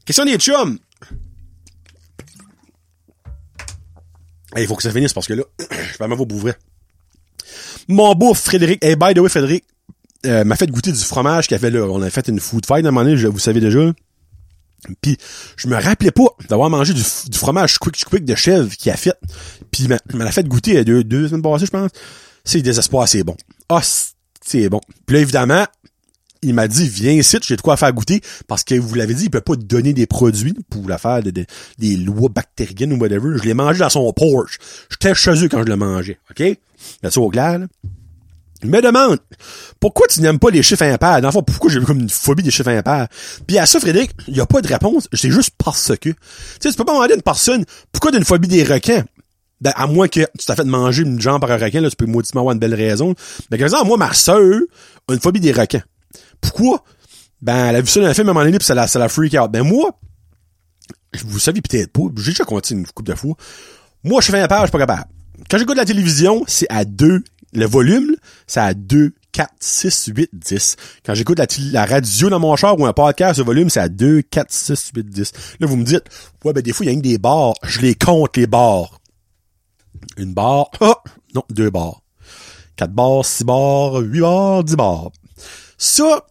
Question 0.06 0.24
des 0.26 0.38
chums. 0.38 0.80
Il 4.56 4.68
faut 4.68 4.76
que 4.76 4.84
ça 4.84 4.92
finisse 4.92 5.14
parce 5.14 5.28
que 5.28 5.34
là, 5.34 5.44
je 5.60 5.98
vais 5.98 6.08
m'avoir 6.08 6.26
bouvrer. 6.26 6.54
Mon 7.88 8.14
beau 8.16 8.34
Frédéric, 8.34 8.84
hey, 8.84 8.96
by 8.96 9.14
the 9.14 9.20
way, 9.20 9.30
Frédéric, 9.30 9.66
euh, 10.26 10.44
m'a 10.44 10.56
fait 10.56 10.68
goûter 10.68 10.92
du 10.92 11.00
fromage 11.00 11.48
qu'il 11.48 11.56
avait 11.56 11.70
là. 11.70 11.84
On 11.84 12.02
a 12.02 12.10
fait 12.10 12.28
une 12.28 12.40
food 12.40 12.66
fight 12.66 12.86
à 12.86 12.90
un 12.90 12.92
moment 12.92 13.04
donné, 13.08 13.24
vous 13.26 13.40
savez 13.40 13.60
déjà. 13.60 13.80
Puis 15.02 15.18
je 15.56 15.68
me 15.68 15.76
rappelais 15.76 16.12
pas 16.12 16.28
d'avoir 16.50 16.70
mangé 16.70 16.94
du, 16.94 17.04
fromage 17.38 17.78
quick 17.78 18.04
quick 18.06 18.26
de 18.26 18.36
chèvre 18.36 18.70
qui 18.76 18.90
a 18.90 18.98
fait. 18.98 19.18
Puis 19.72 19.84
il 19.84 20.18
m'a 20.18 20.32
fait 20.32 20.48
goûter 20.48 20.84
deux, 20.84 21.04
deux 21.04 21.28
semaines 21.28 21.42
passées, 21.42 21.66
je 21.66 21.72
pense. 21.72 21.92
C'est 22.44 22.62
désespoir, 22.62 23.08
c'est 23.08 23.24
bon. 23.24 23.36
Ah, 23.70 23.82
c'est 24.42 24.70
bon. 24.70 24.80
Puis 25.06 25.16
là, 25.16 25.22
évidemment, 25.22 25.66
il 26.42 26.54
m'a 26.54 26.68
dit, 26.68 26.88
viens 26.88 27.14
ici, 27.14 27.38
j'ai 27.42 27.56
de 27.56 27.62
quoi 27.62 27.78
faire 27.78 27.94
goûter, 27.94 28.22
parce 28.48 28.64
que 28.64 28.76
vous 28.76 28.96
l'avez 28.96 29.14
dit, 29.14 29.26
il 29.26 29.30
peut 29.30 29.42
pas 29.42 29.56
te 29.56 29.64
donner 29.64 29.94
des 29.94 30.08
produits 30.08 30.56
pour 30.70 30.88
l'affaire 30.88 31.24
de, 31.24 31.46
des 31.78 31.98
lois 31.98 32.30
bactériennes 32.30 32.94
ou 32.94 32.98
whatever. 32.98 33.38
Je 33.38 33.44
l'ai 33.44 33.54
mangé 33.54 33.80
dans 33.80 33.90
son 33.90 34.12
Porsche. 34.14 34.60
J'étais 34.90 35.14
chez 35.16 35.44
eux 35.44 35.50
quand 35.50 35.64
je 35.64 35.68
le 35.68 35.76
mangeais, 35.76 36.20
OK? 36.32 36.58
Là, 37.04 37.10
au 37.18 37.30
clair, 37.30 37.60
là. 37.60 37.68
Il 38.64 38.72
me 38.72 38.82
demande, 38.82 39.20
pourquoi 39.80 40.08
tu 40.08 40.20
n'aimes 40.22 40.40
pas 40.40 40.50
les 40.50 40.64
chiffres 40.64 40.84
impairs? 40.84 41.22
Dans 41.22 41.28
le 41.28 41.32
fond, 41.32 41.44
pourquoi 41.44 41.70
j'ai 41.70 41.80
comme 41.82 42.00
une 42.00 42.10
phobie 42.10 42.42
des 42.42 42.50
chiffres 42.50 42.70
impairs? 42.70 43.08
Puis 43.46 43.60
à 43.60 43.68
ça, 43.68 43.80
Frédéric, 43.80 44.12
il 44.28 44.34
n'y 44.34 44.40
a 44.40 44.48
pas 44.48 44.62
de 44.62 44.68
réponse. 44.68 45.08
C'est 45.14 45.30
juste 45.30 45.52
parce 45.64 45.90
que. 45.90 46.10
Tu 46.10 46.16
sais, 46.60 46.72
tu 46.72 46.76
peux 46.76 46.84
pas 46.84 46.94
demander 46.94 47.14
à 47.14 47.16
une 47.16 47.22
personne, 47.22 47.66
pourquoi 47.92 48.10
tu 48.10 48.18
as 48.18 48.20
une 48.20 48.26
phobie 48.26 48.48
des 48.48 48.64
requins? 48.64 49.04
Ben, 49.62 49.74
à 49.76 49.86
moins 49.88 50.08
que 50.08 50.22
tu 50.22 50.46
t'as 50.46 50.56
fait 50.56 50.64
manger 50.64 51.04
une 51.04 51.22
jambe 51.22 51.42
par 51.42 51.52
un 51.52 51.58
requin, 51.58 51.82
là, 51.82 51.90
tu 51.90 51.96
peux 51.96 52.06
mauditement 52.06 52.42
avoir 52.42 52.54
une 52.54 52.60
belle 52.60 52.76
raison. 52.76 53.14
Mais 53.52 53.58
par 53.58 53.66
exemple, 53.66 53.88
moi, 53.88 53.98
ma 53.98 54.14
sœur 54.14 54.62
a 55.08 55.14
une 55.14 55.20
phobie 55.20 55.40
des 55.40 55.52
requins. 55.52 55.84
Pourquoi? 56.42 56.84
Ben, 57.42 57.68
elle 57.68 57.76
a 57.76 57.82
vu 57.82 57.88
ça 57.88 58.00
dans 58.00 58.08
un 58.08 58.14
film 58.14 58.28
à 58.28 58.32
un 58.32 58.34
moment 58.34 58.46
donné, 58.46 58.58
pis 58.58 58.66
ça 58.66 58.76
la, 58.76 58.88
ça 58.88 59.00
la 59.00 59.10
freak 59.10 59.34
out. 59.34 59.52
Ben, 59.52 59.64
moi, 59.64 60.00
vous 61.24 61.40
savez 61.40 61.62
peut-être 61.62 61.92
pas, 61.92 62.04
j'ai 62.18 62.32
déjà 62.32 62.44
continué 62.46 62.82
une 62.82 62.88
coupe 62.88 63.06
de 63.06 63.16
fois. 63.16 63.36
Moi, 64.04 64.22
je 64.22 64.32
fais 64.32 64.40
un 64.40 64.48
page, 64.48 64.62
je 64.62 64.66
suis 64.66 64.72
pas 64.72 64.80
capable. 64.80 65.06
Quand 65.50 65.58
j'écoute 65.58 65.78
la 65.78 65.86
télévision, 65.86 66.44
c'est 66.48 66.68
à 66.70 66.86
2. 66.86 67.24
Le 67.54 67.66
volume, 67.66 68.16
c'est 68.46 68.60
à 68.60 68.74
2, 68.74 69.14
4, 69.32 69.54
6, 69.60 70.12
8, 70.16 70.30
10. 70.34 70.76
Quand 71.06 71.14
j'écoute 71.14 71.40
la, 71.40 71.48
la, 71.72 71.86
radio 71.86 72.30
dans 72.30 72.40
mon 72.40 72.56
char 72.56 72.78
ou 72.80 72.86
un 72.86 72.94
podcast, 72.94 73.40
le 73.40 73.46
volume, 73.46 73.70
c'est 73.70 73.80
à 73.80 73.90
2, 73.90 74.24
4, 74.24 74.52
6, 74.52 74.92
8, 74.96 75.10
10. 75.10 75.32
Là, 75.60 75.68
vous 75.68 75.78
me 75.78 75.84
dites, 75.84 76.04
ouais, 76.44 76.54
ben, 76.54 76.62
des 76.62 76.74
fois, 76.74 76.86
il 76.86 76.90
y 76.90 76.92
a 76.92 76.96
que 76.96 77.02
des 77.02 77.18
barres. 77.18 77.54
Je 77.64 77.82
les 77.82 77.96
compte, 77.96 78.36
les 78.36 78.48
barres. 78.48 79.00
Une 80.18 80.34
barre. 80.34 80.70
Oh! 80.82 80.96
Non, 81.34 81.44
deux 81.50 81.70
barres. 81.70 82.02
Quatre 82.76 82.94
barres, 82.94 83.26
six 83.26 83.44
barres, 83.44 83.98
huit 83.98 84.22
barres, 84.22 84.64
dix 84.64 84.76
barres. 84.76 85.12
Ça, 85.78 86.26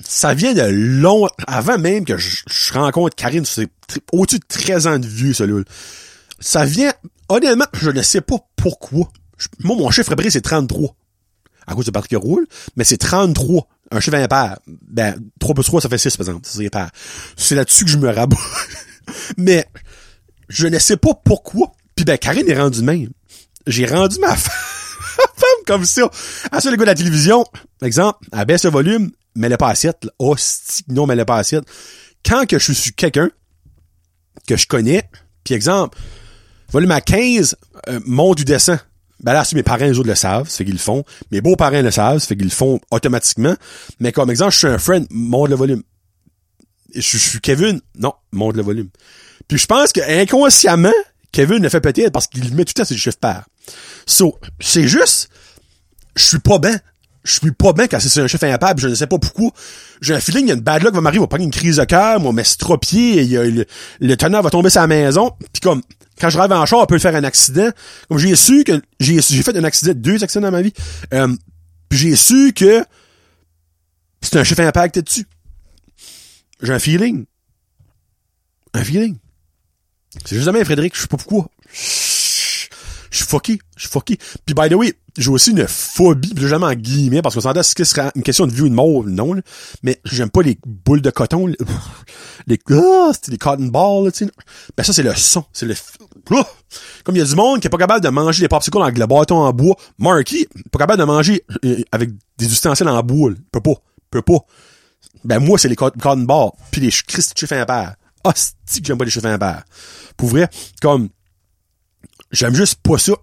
ça 0.00 0.34
vient 0.34 0.54
de 0.54 0.62
long, 0.62 1.28
avant 1.46 1.78
même 1.78 2.04
que 2.04 2.16
je, 2.16 2.72
rencontre 2.72 3.16
Karine, 3.16 3.44
c'est 3.44 3.68
au-dessus 4.12 4.38
de 4.38 4.44
13 4.46 4.86
ans 4.86 4.98
de 4.98 5.06
vieux, 5.06 5.34
ça, 5.34 5.46
là. 5.46 5.62
Ça 6.40 6.64
vient, 6.64 6.92
honnêtement, 7.28 7.66
je 7.72 7.90
ne 7.90 8.02
sais 8.02 8.20
pas 8.20 8.36
pourquoi. 8.56 9.08
moi, 9.60 9.76
mon 9.76 9.90
chiffre 9.90 10.06
préféré, 10.06 10.30
c'est 10.30 10.40
33. 10.40 10.94
À 11.66 11.74
cause 11.74 11.86
de 11.86 11.90
Patrick 11.92 12.20
roule, 12.20 12.46
mais 12.76 12.84
c'est 12.84 12.96
33. 12.96 13.68
Un 13.92 14.00
chiffre 14.00 14.16
impair. 14.16 14.58
Ben, 14.66 15.14
3 15.38 15.54
plus 15.54 15.64
3, 15.64 15.80
ça 15.80 15.88
fait 15.88 15.98
6, 15.98 16.16
par 16.16 16.26
exemple. 16.26 16.46
C'est 16.48 16.66
impair. 16.66 16.90
C'est 17.36 17.54
là-dessus 17.54 17.84
que 17.84 17.90
je 17.90 17.98
me 17.98 18.10
rabats. 18.10 18.36
mais, 19.36 19.66
je 20.48 20.66
ne 20.66 20.78
sais 20.78 20.96
pas 20.96 21.14
pourquoi. 21.14 21.72
Puis 21.94 22.04
ben, 22.04 22.18
Karine 22.18 22.48
est 22.48 22.58
rendue 22.58 22.82
même. 22.82 23.10
J'ai 23.66 23.86
rendu 23.86 24.18
ma 24.18 24.34
femme 24.36 24.81
comme 25.66 25.84
ça. 25.84 26.08
Ça, 26.12 26.70
le 26.70 26.76
gars 26.76 26.84
de 26.84 26.90
la 26.90 26.94
télévision, 26.94 27.44
exemple, 27.82 28.18
elle 28.32 28.44
baisse 28.44 28.64
le 28.64 28.70
volume, 28.70 29.10
mais 29.34 29.46
elle 29.46 29.54
est 29.54 29.58
pas 29.58 29.68
assiette. 29.68 30.06
Oh, 30.18 30.36
non, 30.88 31.06
mais 31.06 31.14
elle 31.14 31.20
est 31.20 31.24
pas 31.24 31.38
assiette. 31.38 31.64
Quand 32.24 32.46
que 32.46 32.58
je 32.58 32.72
suis 32.72 32.92
quelqu'un 32.92 33.30
que 34.46 34.56
je 34.56 34.66
connais, 34.66 35.08
puis 35.44 35.54
exemple, 35.54 35.98
volume 36.70 36.90
à 36.90 37.00
15, 37.00 37.56
euh, 37.88 38.00
monte 38.04 38.40
ou 38.40 38.44
descend. 38.44 38.78
Ben 39.20 39.32
là, 39.34 39.44
si 39.44 39.54
mes 39.54 39.62
parents, 39.62 39.84
les 39.84 39.98
autres 39.98 40.08
le 40.08 40.16
savent, 40.16 40.48
c'est 40.48 40.64
qu'ils 40.64 40.74
le 40.74 40.80
font. 40.80 41.04
Mes 41.30 41.40
beaux-parents 41.40 41.82
le 41.82 41.90
savent, 41.92 42.18
c'est 42.18 42.34
qu'ils 42.36 42.46
le 42.46 42.50
font 42.50 42.80
automatiquement. 42.90 43.54
Mais 44.00 44.10
comme 44.10 44.30
exemple, 44.30 44.52
je 44.52 44.58
suis 44.58 44.66
un 44.66 44.78
friend, 44.78 45.06
monte 45.10 45.50
le 45.50 45.54
volume. 45.54 45.82
Je, 46.94 47.00
je 47.00 47.16
suis 47.18 47.40
Kevin, 47.40 47.80
non, 47.96 48.14
monte 48.32 48.56
le 48.56 48.62
volume. 48.62 48.88
Puis 49.46 49.58
je 49.58 49.66
pense 49.66 49.92
que 49.92 50.00
inconsciemment, 50.00 50.92
Kevin 51.32 51.62
le 51.62 51.68
fait 51.68 51.80
peut-être 51.80 52.12
parce 52.12 52.26
qu'il 52.26 52.54
met 52.54 52.64
tout 52.64 52.74
temps 52.74 52.84
ses 52.84 52.96
chiffres 52.96 53.18
pairs. 53.18 53.44
So, 54.06 54.38
c'est 54.60 54.86
juste, 54.86 55.30
je 56.14 56.24
suis 56.24 56.38
pas 56.38 56.58
bien. 56.58 56.78
Je 57.24 57.34
suis 57.34 57.52
pas 57.52 57.72
bien 57.72 57.86
quand 57.86 58.00
c'est 58.00 58.20
un 58.20 58.26
chef 58.26 58.42
impable, 58.42 58.80
je 58.80 58.88
ne 58.88 58.94
sais 58.96 59.06
pas 59.06 59.18
pourquoi. 59.18 59.52
J'ai 60.00 60.12
un 60.12 60.18
feeling, 60.18 60.46
il 60.46 60.48
y 60.48 60.50
a 60.50 60.54
une 60.54 60.60
bad 60.60 60.82
luck 60.82 60.92
va 60.92 61.00
m'arriver, 61.00 61.20
va 61.20 61.28
prendre 61.28 61.44
une 61.44 61.52
crise 61.52 61.76
de 61.76 61.84
cœur, 61.84 62.18
moi, 62.18 62.32
y 62.34 63.36
a 63.36 63.44
le, 63.44 63.64
le 64.00 64.16
tonnerre 64.16 64.42
va 64.42 64.50
tomber 64.50 64.70
sur 64.70 64.80
la 64.80 64.88
maison, 64.88 65.30
puis 65.38 65.60
comme, 65.62 65.82
quand 66.20 66.30
je 66.30 66.38
rêve 66.38 66.50
en 66.50 66.66
char, 66.66 66.80
on 66.80 66.86
peut 66.86 66.98
faire 66.98 67.14
un 67.14 67.22
accident. 67.22 67.70
Comme 68.08 68.18
j'ai 68.18 68.34
su 68.34 68.64
que, 68.64 68.82
j'ai 68.98 69.20
fait 69.20 69.56
un 69.56 69.62
accident, 69.62 69.92
deux 69.94 70.22
accidents 70.24 70.48
dans 70.48 70.50
ma 70.50 70.62
vie, 70.62 70.72
euh, 71.14 71.28
puis 71.88 71.98
j'ai 71.98 72.16
su 72.16 72.52
que 72.52 72.84
c'est 74.20 74.38
un 74.38 74.44
chef 74.44 74.58
impact 74.58 74.98
dessus. 74.98 75.26
J'ai 76.60 76.72
un 76.72 76.78
feeling. 76.78 77.26
Un 78.74 78.84
feeling. 78.84 79.18
C'est 80.24 80.36
juste 80.36 80.46
demain, 80.46 80.64
Frédéric, 80.64 80.94
je 80.94 81.02
sais 81.02 81.06
pas 81.06 81.16
pourquoi. 81.16 81.48
Je 81.72 83.18
suis 83.18 83.26
fucké. 83.26 83.58
Je 83.76 83.82
suis 83.82 83.90
fucké. 83.90 84.18
Puis, 84.44 84.54
by 84.54 84.68
the 84.68 84.74
way, 84.74 84.94
j'ai 85.16 85.30
aussi 85.30 85.50
une 85.50 85.66
phobie, 85.66 86.32
pis 86.34 86.48
jamais 86.48 86.66
en 86.66 86.74
guillemets, 86.74 87.20
parce 87.20 87.34
qu'on 87.34 87.42
s'entend 87.42 87.62
ce 87.62 87.74
qui 87.74 87.84
sera 87.84 88.10
une 88.14 88.22
question 88.22 88.46
de 88.46 88.52
vie 88.52 88.62
ou 88.62 88.68
de 88.68 88.74
mort, 88.74 89.04
non, 89.04 89.34
là. 89.34 89.42
Mais 89.82 90.00
j'aime 90.04 90.30
pas 90.30 90.42
les 90.42 90.58
boules 90.64 91.02
de 91.02 91.10
coton, 91.10 91.46
là. 91.46 91.54
les, 92.46 92.58
ah, 92.70 93.12
des 93.28 93.38
cotton 93.38 93.66
balls, 93.66 94.12
tu 94.12 94.24
sais. 94.24 94.32
Ben, 94.76 94.82
ça, 94.82 94.92
c'est 94.92 95.02
le 95.02 95.14
son. 95.14 95.44
C'est 95.52 95.66
le, 95.66 95.74
ah! 96.30 96.46
comme 97.04 97.16
il 97.16 97.18
y 97.18 97.22
a 97.22 97.26
du 97.26 97.34
monde 97.34 97.60
qui 97.60 97.66
est 97.66 97.70
pas 97.70 97.78
capable 97.78 98.02
de 98.02 98.08
manger 98.08 98.40
des 98.40 98.48
popsicles 98.48 98.82
avec 98.82 98.98
le 98.98 99.06
bâton 99.06 99.36
en 99.36 99.52
bois. 99.52 99.76
Marky, 99.98 100.46
pas 100.70 100.78
capable 100.78 101.00
de 101.00 101.04
manger 101.04 101.44
euh, 101.64 101.82
avec 101.92 102.10
des 102.38 102.46
ustensiles 102.46 102.88
en 102.88 103.02
bois, 103.02 103.30
là. 103.30 103.36
Peut 103.50 103.60
pas. 103.60 103.74
Peut 104.10 104.22
pas. 104.22 104.38
Ben, 105.24 105.38
moi, 105.38 105.58
c'est 105.58 105.68
les 105.68 105.76
cotton 105.76 106.16
balls. 106.18 106.50
Puis 106.70 106.80
les 106.80 106.90
Christ 106.90 107.38
chiffres 107.38 107.54
impairs. 107.54 107.94
Ah, 107.94 108.01
c'est 108.34 108.80
que 108.80 108.86
j'aime 108.86 108.98
pas 108.98 109.04
les 109.04 109.10
chiffres 109.10 109.26
impairs. 109.26 109.64
Pour 110.16 110.28
vrai, 110.28 110.48
comme, 110.80 111.08
j'aime 112.30 112.54
juste 112.54 112.76
pas 112.82 112.98
ça 112.98 113.14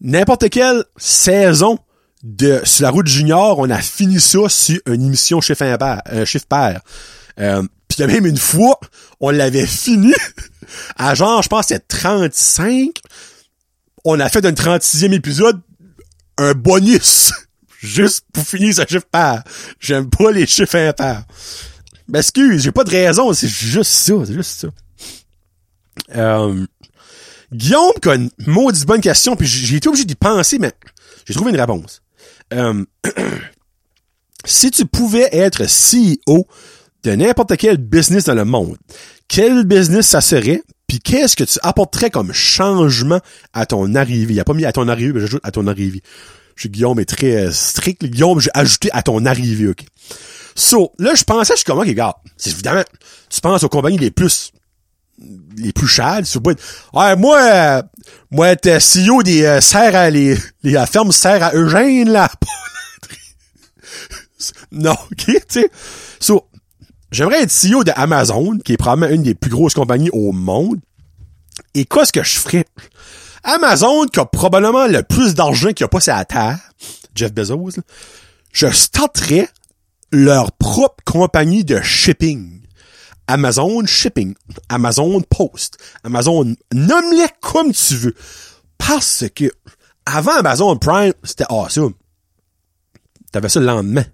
n'importe 0.00 0.48
quelle 0.50 0.84
saison 0.96 1.78
de 2.22 2.60
sur 2.64 2.82
la 2.82 2.90
route 2.90 3.06
junior, 3.06 3.58
on 3.58 3.70
a 3.70 3.78
fini 3.80 4.20
ça 4.20 4.48
sur 4.48 4.78
une 4.86 5.06
émission 5.06 5.40
chiffre 5.40 5.62
impair, 5.62 6.02
euh, 6.12 6.24
chiffre 6.24 6.46
pair. 6.46 6.80
Euh, 7.38 7.62
Puis 7.88 8.04
même 8.06 8.26
une 8.26 8.36
fois, 8.36 8.78
on 9.20 9.30
l'avait 9.30 9.66
fini 9.66 10.12
à 10.96 11.14
genre, 11.14 11.42
je 11.42 11.48
pense 11.48 11.66
c'est 11.68 11.86
35. 11.86 12.90
On 14.04 14.20
a 14.20 14.28
fait 14.28 14.40
d'un 14.40 14.52
36e 14.52 15.12
épisode 15.12 15.60
un 16.38 16.52
bonus 16.52 17.32
juste 17.80 18.24
pour 18.32 18.44
finir 18.44 18.74
ce 18.74 18.82
chiffre 18.86 19.06
pair. 19.10 19.42
J'aime 19.78 20.10
pas 20.10 20.30
les 20.30 20.46
chiffres 20.46 20.76
impairs. 20.76 21.24
Ben 22.10 22.18
excuse, 22.18 22.62
j'ai 22.62 22.72
pas 22.72 22.84
de 22.84 22.90
raison, 22.90 23.32
c'est 23.32 23.48
juste 23.48 23.90
ça, 23.90 24.14
c'est 24.26 24.34
juste 24.34 24.60
ça. 24.60 24.68
Euh, 26.16 26.66
Guillaume 27.52 27.92
qui 28.02 28.08
a 28.08 28.14
une 28.16 28.30
maudite 28.46 28.84
bonne 28.84 29.00
question, 29.00 29.36
puis 29.36 29.46
j'ai 29.46 29.76
été 29.76 29.88
obligé 29.88 30.04
d'y 30.04 30.16
penser, 30.16 30.58
mais 30.58 30.72
j'ai 31.24 31.34
trouvé 31.34 31.50
une 31.52 31.60
réponse. 31.60 32.02
Euh, 32.52 32.84
si 34.44 34.70
tu 34.72 34.86
pouvais 34.86 35.28
être 35.32 35.64
CEO 35.66 36.46
de 37.04 37.12
n'importe 37.12 37.56
quel 37.56 37.76
business 37.76 38.24
dans 38.24 38.34
le 38.34 38.44
monde, 38.44 38.76
quel 39.28 39.64
business 39.64 40.08
ça 40.08 40.20
serait, 40.20 40.62
puis 40.88 40.98
qu'est-ce 40.98 41.36
que 41.36 41.44
tu 41.44 41.60
apporterais 41.62 42.10
comme 42.10 42.32
changement 42.32 43.20
à 43.52 43.66
ton 43.66 43.94
arrivée? 43.94 44.32
Il 44.32 44.34
n'y 44.34 44.40
a 44.40 44.44
pas 44.44 44.54
mis 44.54 44.64
à 44.64 44.72
ton 44.72 44.88
arrivée, 44.88 45.12
mais 45.12 45.20
j'ajoute 45.20 45.40
à 45.44 45.52
ton 45.52 45.68
arrivée. 45.68 46.02
Je 46.56 46.68
Guillaume 46.68 46.98
est 46.98 47.04
très 47.04 47.46
euh, 47.46 47.52
strict. 47.52 48.04
Guillaume, 48.04 48.40
j'ai 48.40 48.50
ajouté 48.52 48.90
à 48.92 49.02
ton 49.02 49.24
arrivée, 49.24 49.68
OK? 49.68 49.84
So, 50.54 50.92
là, 50.98 51.14
je 51.14 51.24
pensais, 51.24 51.54
je 51.54 51.58
suis 51.58 51.64
comme, 51.64 51.78
OK, 51.78 51.88
gars, 51.90 52.16
c'est 52.36 52.50
évidemment, 52.50 52.84
tu 53.28 53.40
penses 53.40 53.62
aux 53.62 53.68
compagnies 53.68 53.98
les 53.98 54.10
plus 54.10 54.52
les 55.56 55.72
plus 55.72 55.86
chers, 55.86 56.22
tu 56.22 56.38
ouais, 56.38 57.16
moi, 57.16 57.40
euh, 57.42 57.82
moi, 58.30 58.56
t'es 58.56 58.78
CEO 58.78 59.22
des 59.22 59.44
euh, 59.44 59.60
serres 59.60 59.94
à 59.94 60.10
les, 60.10 60.36
les 60.62 60.72
la 60.72 60.86
ferme 60.86 61.12
serre 61.12 61.42
à 61.42 61.54
Eugène, 61.54 62.10
là. 62.10 62.30
non, 64.72 64.92
ok, 64.92 65.24
tu 65.26 65.40
sais. 65.48 65.70
So, 66.18 66.48
j'aimerais 67.10 67.42
être 67.42 67.52
CEO 67.52 67.84
de 67.84 67.92
Amazon, 67.94 68.58
qui 68.64 68.72
est 68.72 68.76
probablement 68.76 69.14
une 69.14 69.22
des 69.22 69.34
plus 69.34 69.50
grosses 69.50 69.74
compagnies 69.74 70.10
au 70.12 70.32
monde. 70.32 70.78
Et 71.74 71.84
qu'est-ce 71.84 72.12
que 72.12 72.22
je 72.22 72.38
ferais? 72.38 72.64
Amazon, 73.44 74.06
qui 74.06 74.20
a 74.20 74.24
probablement 74.24 74.86
le 74.86 75.02
plus 75.02 75.34
d'argent 75.34 75.72
qu'il 75.72 75.84
a 75.84 75.88
pas 75.88 76.00
sur 76.00 76.14
terre, 76.26 76.58
Jeff 77.14 77.32
Bezos, 77.32 77.80
je 78.52 78.70
starterais 78.70 79.48
leur 80.12 80.52
propre 80.52 81.02
compagnie 81.04 81.64
de 81.64 81.80
shipping. 81.80 82.60
Amazon 83.26 83.86
Shipping, 83.86 84.34
Amazon 84.68 85.20
Post, 85.20 85.78
Amazon, 86.02 86.56
nomme-les 86.72 87.28
comme 87.40 87.72
tu 87.72 87.94
veux. 87.94 88.14
Parce 88.76 89.24
que, 89.32 89.52
avant 90.04 90.32
Amazon 90.38 90.76
Prime, 90.76 91.12
c'était 91.22 91.44
awesome. 91.48 91.94
T'avais 93.30 93.48
ça 93.48 93.60
le 93.60 93.66
lendemain. 93.66 94.04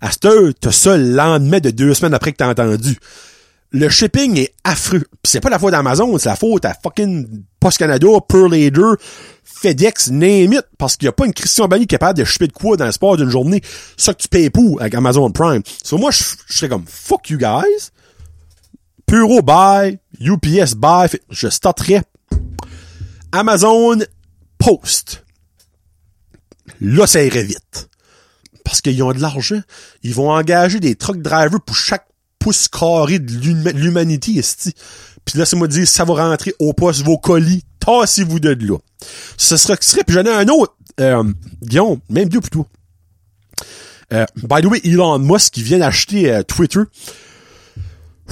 À 0.00 0.10
cette 0.10 0.24
heure, 0.24 0.52
t'as 0.60 0.72
ça 0.72 0.96
le 0.96 1.14
lendemain 1.14 1.60
de 1.60 1.70
deux 1.70 1.94
semaines 1.94 2.14
après 2.14 2.32
que 2.32 2.38
t'as 2.38 2.50
entendu. 2.50 2.98
Le 3.74 3.88
shipping 3.88 4.38
est 4.38 4.54
affreux. 4.64 5.02
C'est 5.24 5.40
pas 5.40 5.48
la 5.48 5.58
faute 5.58 5.72
d'Amazon, 5.72 6.18
c'est 6.18 6.28
la 6.28 6.36
faute 6.36 6.64
à 6.66 6.74
fucking 6.74 7.44
Post 7.58 7.78
Canada, 7.78 8.06
Pearl 8.28 8.52
Leader, 8.52 8.96
FedEx, 9.44 10.10
name 10.10 10.52
it, 10.52 10.64
parce 10.76 10.96
qu'il 10.96 11.06
y 11.06 11.08
a 11.08 11.12
pas 11.12 11.24
une 11.24 11.32
Christian 11.32 11.68
Bani 11.68 11.86
capable 11.86 12.18
de 12.18 12.24
shipper 12.24 12.48
de 12.48 12.52
quoi 12.52 12.76
dans 12.76 12.84
le 12.84 12.92
sport 12.92 13.16
d'une 13.16 13.30
journée. 13.30 13.62
Ça 13.96 14.12
que 14.12 14.20
tu 14.20 14.28
payes 14.28 14.50
pour 14.50 14.80
avec 14.80 14.94
Amazon 14.94 15.30
Prime. 15.30 15.62
So 15.82 15.96
moi, 15.96 16.10
je 16.10 16.22
serais 16.48 16.68
comme, 16.68 16.84
fuck 16.86 17.30
you 17.30 17.38
guys. 17.38 17.90
Puro 19.06 19.40
buy, 19.40 19.98
UPS 20.20 20.74
buy, 20.76 21.06
je 21.30 21.48
starterai 21.48 22.02
Amazon 23.32 23.98
Post. 24.58 25.24
Là, 26.80 27.06
ça 27.06 27.22
irait 27.22 27.44
vite. 27.44 27.88
Parce 28.64 28.80
qu'ils 28.80 29.02
ont 29.02 29.12
de 29.12 29.20
l'argent. 29.20 29.60
Ils 30.02 30.14
vont 30.14 30.30
engager 30.30 30.78
des 30.78 30.94
truck 30.94 31.22
drivers 31.22 31.60
pour 31.64 31.76
chaque 31.76 32.06
pouce 32.42 32.68
carré 32.68 33.18
de 33.18 33.32
l'humanité, 33.72 34.40
Puis 35.24 35.38
là, 35.38 35.46
c'est 35.46 35.56
moi 35.56 35.68
dire, 35.68 35.86
ça 35.86 36.04
va 36.04 36.14
rentrer 36.14 36.54
au 36.58 36.72
poste 36.72 37.02
vos 37.02 37.18
colis. 37.18 37.64
Tassez-vous 37.80 38.40
de 38.40 38.50
là. 38.50 38.78
Ce 39.36 39.56
serait, 39.56 39.76
ce 39.80 39.92
serait, 39.92 40.04
puis 40.04 40.14
j'en 40.14 40.24
ai 40.24 40.30
un 40.30 40.48
autre, 40.48 40.76
euh, 41.00 41.24
Guillaume, 41.62 41.98
même 42.08 42.28
deux 42.28 42.40
plutôt. 42.40 42.66
Euh, 44.12 44.26
by 44.36 44.60
the 44.60 44.66
way, 44.66 44.80
Elon 44.84 45.18
Musk 45.18 45.54
qui 45.54 45.62
vient 45.62 45.78
d'acheter 45.78 46.32
euh, 46.32 46.42
Twitter 46.42 46.80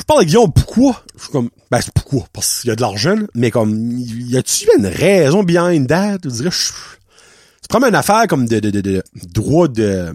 je 0.01 0.05
parle 0.05 0.21
avec 0.21 0.29
Guillaume, 0.29 0.53
pourquoi? 0.53 1.03
Je 1.17 1.25
suis 1.25 1.33
comme, 1.33 1.51
ben, 1.71 1.81
c'est 1.83 1.93
pourquoi? 1.93 2.25
Parce 2.33 2.61
qu'il 2.61 2.69
y 2.69 2.73
a 2.73 2.77
de 2.77 2.81
l'argent, 2.81 3.17
mais 3.35 3.51
comme, 3.51 3.99
y 3.99 4.37
a-tu 4.37 4.67
une 4.79 4.87
raison 4.87 5.43
behind 5.43 5.87
that? 5.89 6.19
Je 6.25 6.31
dirais, 6.31 6.51
c'est 6.51 7.69
probablement 7.69 7.91
une 7.91 7.97
affaire 7.97 8.27
comme 8.27 8.47
de, 8.47 8.61
de, 8.61 8.71
de, 8.71 8.81
de 8.81 9.03
droit 9.15 9.69
de, 9.69 10.15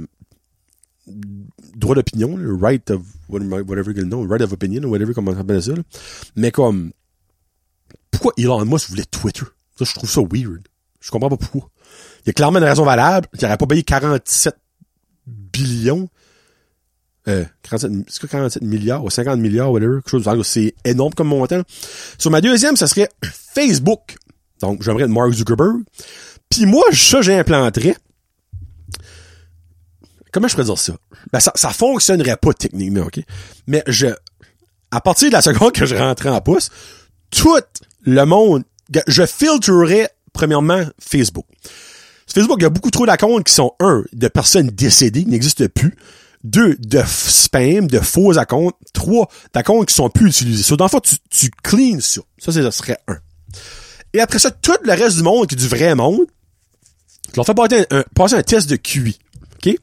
droit 1.75 1.95
d'opinion, 1.95 2.37
right 2.59 2.89
of, 2.89 3.01
whatever 3.29 3.91
you 3.91 4.03
know, 4.03 4.25
right 4.25 4.41
of 4.41 4.51
opinion, 4.51 4.87
whatever, 4.89 5.13
comment 5.13 5.31
on 5.31 5.39
appelle 5.39 5.61
ça, 5.61 5.73
Mais 6.35 6.51
comme, 6.51 6.91
pourquoi 8.11 8.33
Elon 8.37 8.65
Musk 8.65 8.89
voulait 8.89 9.05
Twitter? 9.05 9.45
Ça, 9.77 9.85
je 9.85 9.93
trouve 9.93 10.09
ça 10.09 10.21
weird. 10.21 10.67
Je 11.01 11.11
comprends 11.11 11.29
pas 11.29 11.37
pourquoi. 11.37 11.69
Il 12.23 12.27
y 12.27 12.29
a 12.29 12.33
clairement 12.33 12.59
une 12.59 12.65
raison 12.65 12.85
valable. 12.85 13.27
Il 13.33 13.43
n'aurait 13.43 13.57
pas 13.57 13.67
payé 13.67 13.83
47 13.83 14.55
billions 15.27 16.09
euh, 17.27 17.43
47, 17.63 17.91
47 18.29 18.61
milliards 18.61 19.03
ou 19.03 19.09
50 19.09 19.39
milliards, 19.39 19.71
whatever, 19.71 19.95
quelque 19.95 20.09
chose 20.09 20.43
c'est 20.43 20.75
énorme 20.83 21.13
comme 21.13 21.27
montant. 21.27 21.61
Sur 22.19 22.29
ma 22.29 22.39
deuxième, 22.39 22.75
ça 22.75 22.87
serait 22.87 23.09
Facebook. 23.23 24.17
Donc, 24.61 24.83
j'aimerais 24.83 25.07
Mark 25.07 25.31
Zuckerberg. 25.33 25.83
Puis 26.49 26.65
moi, 26.65 26.83
ça, 26.93 27.21
j'implanterais. 27.21 27.95
Comment 30.35 30.49
je 30.49 30.53
pourrais 30.53 30.65
dire 30.65 30.77
ça? 30.77 30.93
Ben, 31.31 31.39
ça, 31.39 31.53
ça 31.55 31.69
fonctionnerait 31.69 32.35
pas 32.35 32.51
techniquement, 32.51 33.03
OK? 33.05 33.21
Mais 33.67 33.81
je, 33.87 34.07
à 34.91 34.99
partir 34.99 35.29
de 35.29 35.33
la 35.33 35.41
seconde 35.41 35.71
que 35.71 35.85
je 35.85 35.95
rentrais 35.95 36.27
en 36.27 36.41
pouce, 36.41 36.71
tout 37.31 37.57
le 38.01 38.25
monde, 38.25 38.63
je 39.07 39.25
filtrerais, 39.25 40.09
premièrement, 40.33 40.83
Facebook. 40.99 41.45
Facebook, 42.27 42.57
il 42.59 42.63
y 42.63 42.65
a 42.65 42.69
beaucoup 42.69 42.91
trop 42.91 43.05
d'accounts 43.05 43.43
qui 43.43 43.53
sont, 43.53 43.75
un, 43.79 44.03
de 44.11 44.27
personnes 44.27 44.67
décédées, 44.67 45.23
qui 45.23 45.29
n'existent 45.29 45.67
plus. 45.73 45.95
Deux, 46.43 46.75
de 46.79 47.01
spam, 47.07 47.87
de 47.87 48.01
faux 48.01 48.37
accounts. 48.37 48.73
Trois, 48.91 49.29
d'accounts 49.53 49.85
qui 49.85 49.93
sont 49.93 50.09
plus 50.09 50.27
utilisés. 50.27 50.63
So, 50.63 50.75
dans 50.75 50.83
le 50.83 50.89
fond, 50.89 50.99
tu, 50.99 51.15
tu 51.29 51.49
cleans 51.63 52.01
ça. 52.01 52.19
Ça, 52.39 52.51
ça 52.51 52.71
serait 52.71 52.97
un. 53.07 53.19
Et 54.11 54.19
après 54.19 54.39
ça, 54.39 54.51
tout 54.51 54.75
le 54.83 54.91
reste 54.91 55.15
du 55.15 55.23
monde, 55.23 55.47
qui 55.47 55.55
est 55.55 55.57
du 55.57 55.69
vrai 55.69 55.95
monde, 55.95 56.25
tu 57.31 57.37
leur 57.37 57.45
fais 57.45 57.53
passer 57.53 57.85
un, 57.89 58.03
passer 58.13 58.35
un 58.35 58.43
test 58.43 58.69
de 58.69 58.75
QI. 58.75 59.17
OK? 59.65 59.77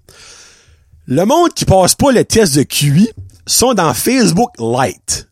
Le 1.06 1.24
monde 1.24 1.52
qui 1.52 1.64
passe 1.64 1.96
pas 1.96 2.12
le 2.12 2.24
test 2.24 2.54
de 2.54 2.62
QI 2.62 3.10
sont 3.46 3.74
dans 3.74 3.92
Facebook 3.92 4.50
Lite. 4.58 5.28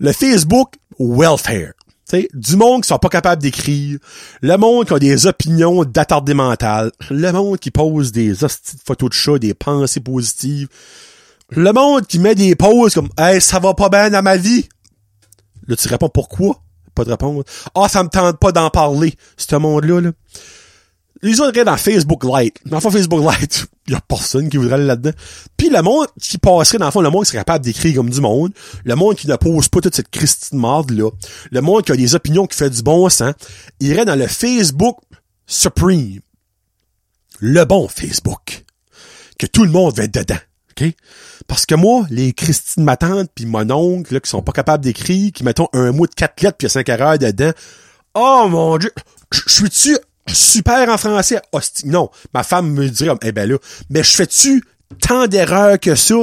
Le 0.00 0.12
Facebook 0.12 0.74
Welfare. 0.98 1.72
T'sais, 2.04 2.28
du 2.32 2.56
monde 2.56 2.82
qui 2.82 2.88
sont 2.88 2.98
pas 2.98 3.10
capables 3.10 3.42
d'écrire, 3.42 3.98
le 4.40 4.56
monde 4.56 4.86
qui 4.86 4.94
a 4.94 4.98
des 4.98 5.26
opinions 5.26 5.84
d'attardé 5.84 6.32
mental, 6.32 6.90
le 7.10 7.30
monde 7.32 7.58
qui 7.58 7.70
pose 7.70 8.12
des 8.12 8.32
photos 8.84 9.10
de 9.10 9.14
chat, 9.14 9.38
des 9.38 9.52
pensées 9.52 10.00
positives, 10.00 10.68
le 11.50 11.70
monde 11.72 12.06
qui 12.06 12.18
met 12.18 12.34
des 12.34 12.56
poses 12.56 12.94
comme 12.94 13.10
Hey, 13.18 13.40
ça 13.42 13.58
va 13.58 13.74
pas 13.74 13.90
bien 13.90 14.08
dans 14.10 14.22
ma 14.22 14.36
vie. 14.36 14.68
Là, 15.66 15.76
tu 15.76 15.86
réponds 15.88 16.08
pourquoi? 16.08 16.62
Pas 16.94 17.04
de 17.04 17.10
réponse. 17.10 17.44
Ah, 17.74 17.88
ça 17.88 18.02
me 18.02 18.08
tente 18.08 18.38
pas 18.38 18.52
d'en 18.52 18.70
parler, 18.70 19.14
ce 19.36 19.56
monde-là. 19.56 20.00
Là 20.00 20.12
les 21.22 21.40
autres 21.40 21.62
dans 21.62 21.76
Facebook 21.76 22.24
Lite. 22.24 22.60
Dans 22.66 22.76
le 22.76 22.80
fond, 22.80 22.90
Facebook 22.90 23.20
Lite, 23.20 23.66
il 23.86 23.92
y 23.94 23.96
a 23.96 24.00
personne 24.00 24.48
qui 24.48 24.56
voudrait 24.56 24.74
aller 24.74 24.86
là-dedans. 24.86 25.10
Puis 25.56 25.68
le 25.68 25.82
monde 25.82 26.06
qui 26.20 26.38
passerait, 26.38 26.78
dans 26.78 26.86
le 26.86 26.92
fond, 26.92 27.00
le 27.00 27.10
monde 27.10 27.24
qui 27.24 27.30
serait 27.30 27.38
capable 27.38 27.64
d'écrire 27.64 27.96
comme 27.96 28.10
du 28.10 28.20
monde, 28.20 28.52
le 28.84 28.94
monde 28.94 29.16
qui 29.16 29.26
ne 29.26 29.36
pose 29.36 29.68
pas 29.68 29.80
toute 29.80 29.94
cette 29.94 30.10
Christine 30.10 30.58
marde-là, 30.58 31.10
le 31.50 31.60
monde 31.60 31.84
qui 31.84 31.92
a 31.92 31.96
des 31.96 32.14
opinions 32.14 32.46
qui 32.46 32.56
fait 32.56 32.70
du 32.70 32.82
bon 32.82 33.08
sens, 33.08 33.34
irait 33.80 34.04
dans 34.04 34.16
le 34.16 34.26
Facebook 34.26 34.98
Supreme. 35.46 36.20
Le 37.40 37.64
bon 37.64 37.88
Facebook. 37.88 38.64
Que 39.38 39.46
tout 39.46 39.64
le 39.64 39.70
monde 39.70 39.96
va 39.96 40.04
être 40.04 40.14
dedans. 40.14 40.38
OK? 40.70 40.92
Parce 41.46 41.66
que 41.66 41.74
moi, 41.74 42.06
les 42.10 42.32
Christine 42.32 42.84
ma 42.84 42.96
tante 42.96 43.30
puis 43.34 43.46
mon 43.46 43.70
oncle, 43.70 44.14
là, 44.14 44.20
qui 44.20 44.28
sont 44.28 44.42
pas 44.42 44.52
capables 44.52 44.84
d'écrire, 44.84 45.32
qui 45.32 45.44
mettons 45.44 45.68
un 45.72 45.92
mot 45.92 46.06
de 46.06 46.14
quatre 46.14 46.42
lettres 46.42 46.58
puis 46.58 46.68
cinq 46.68 46.88
erreurs 46.88 47.18
dedans, 47.18 47.52
Oh 48.14 48.46
mon 48.48 48.78
dieu! 48.78 48.92
Je 49.32 49.42
suis-tu 49.46 49.98
super 50.34 50.88
en 50.88 50.98
français? 50.98 51.40
Hostie. 51.52 51.86
Non. 51.86 52.10
Ma 52.34 52.42
femme 52.42 52.72
me 52.72 52.88
dirait, 52.88 53.14
eh 53.22 53.32
ben 53.32 53.48
là, 53.48 53.58
mais 53.90 54.02
je 54.02 54.10
fais-tu 54.10 54.62
tant 55.00 55.26
d'erreurs 55.26 55.78
que 55.78 55.94
ça? 55.94 56.16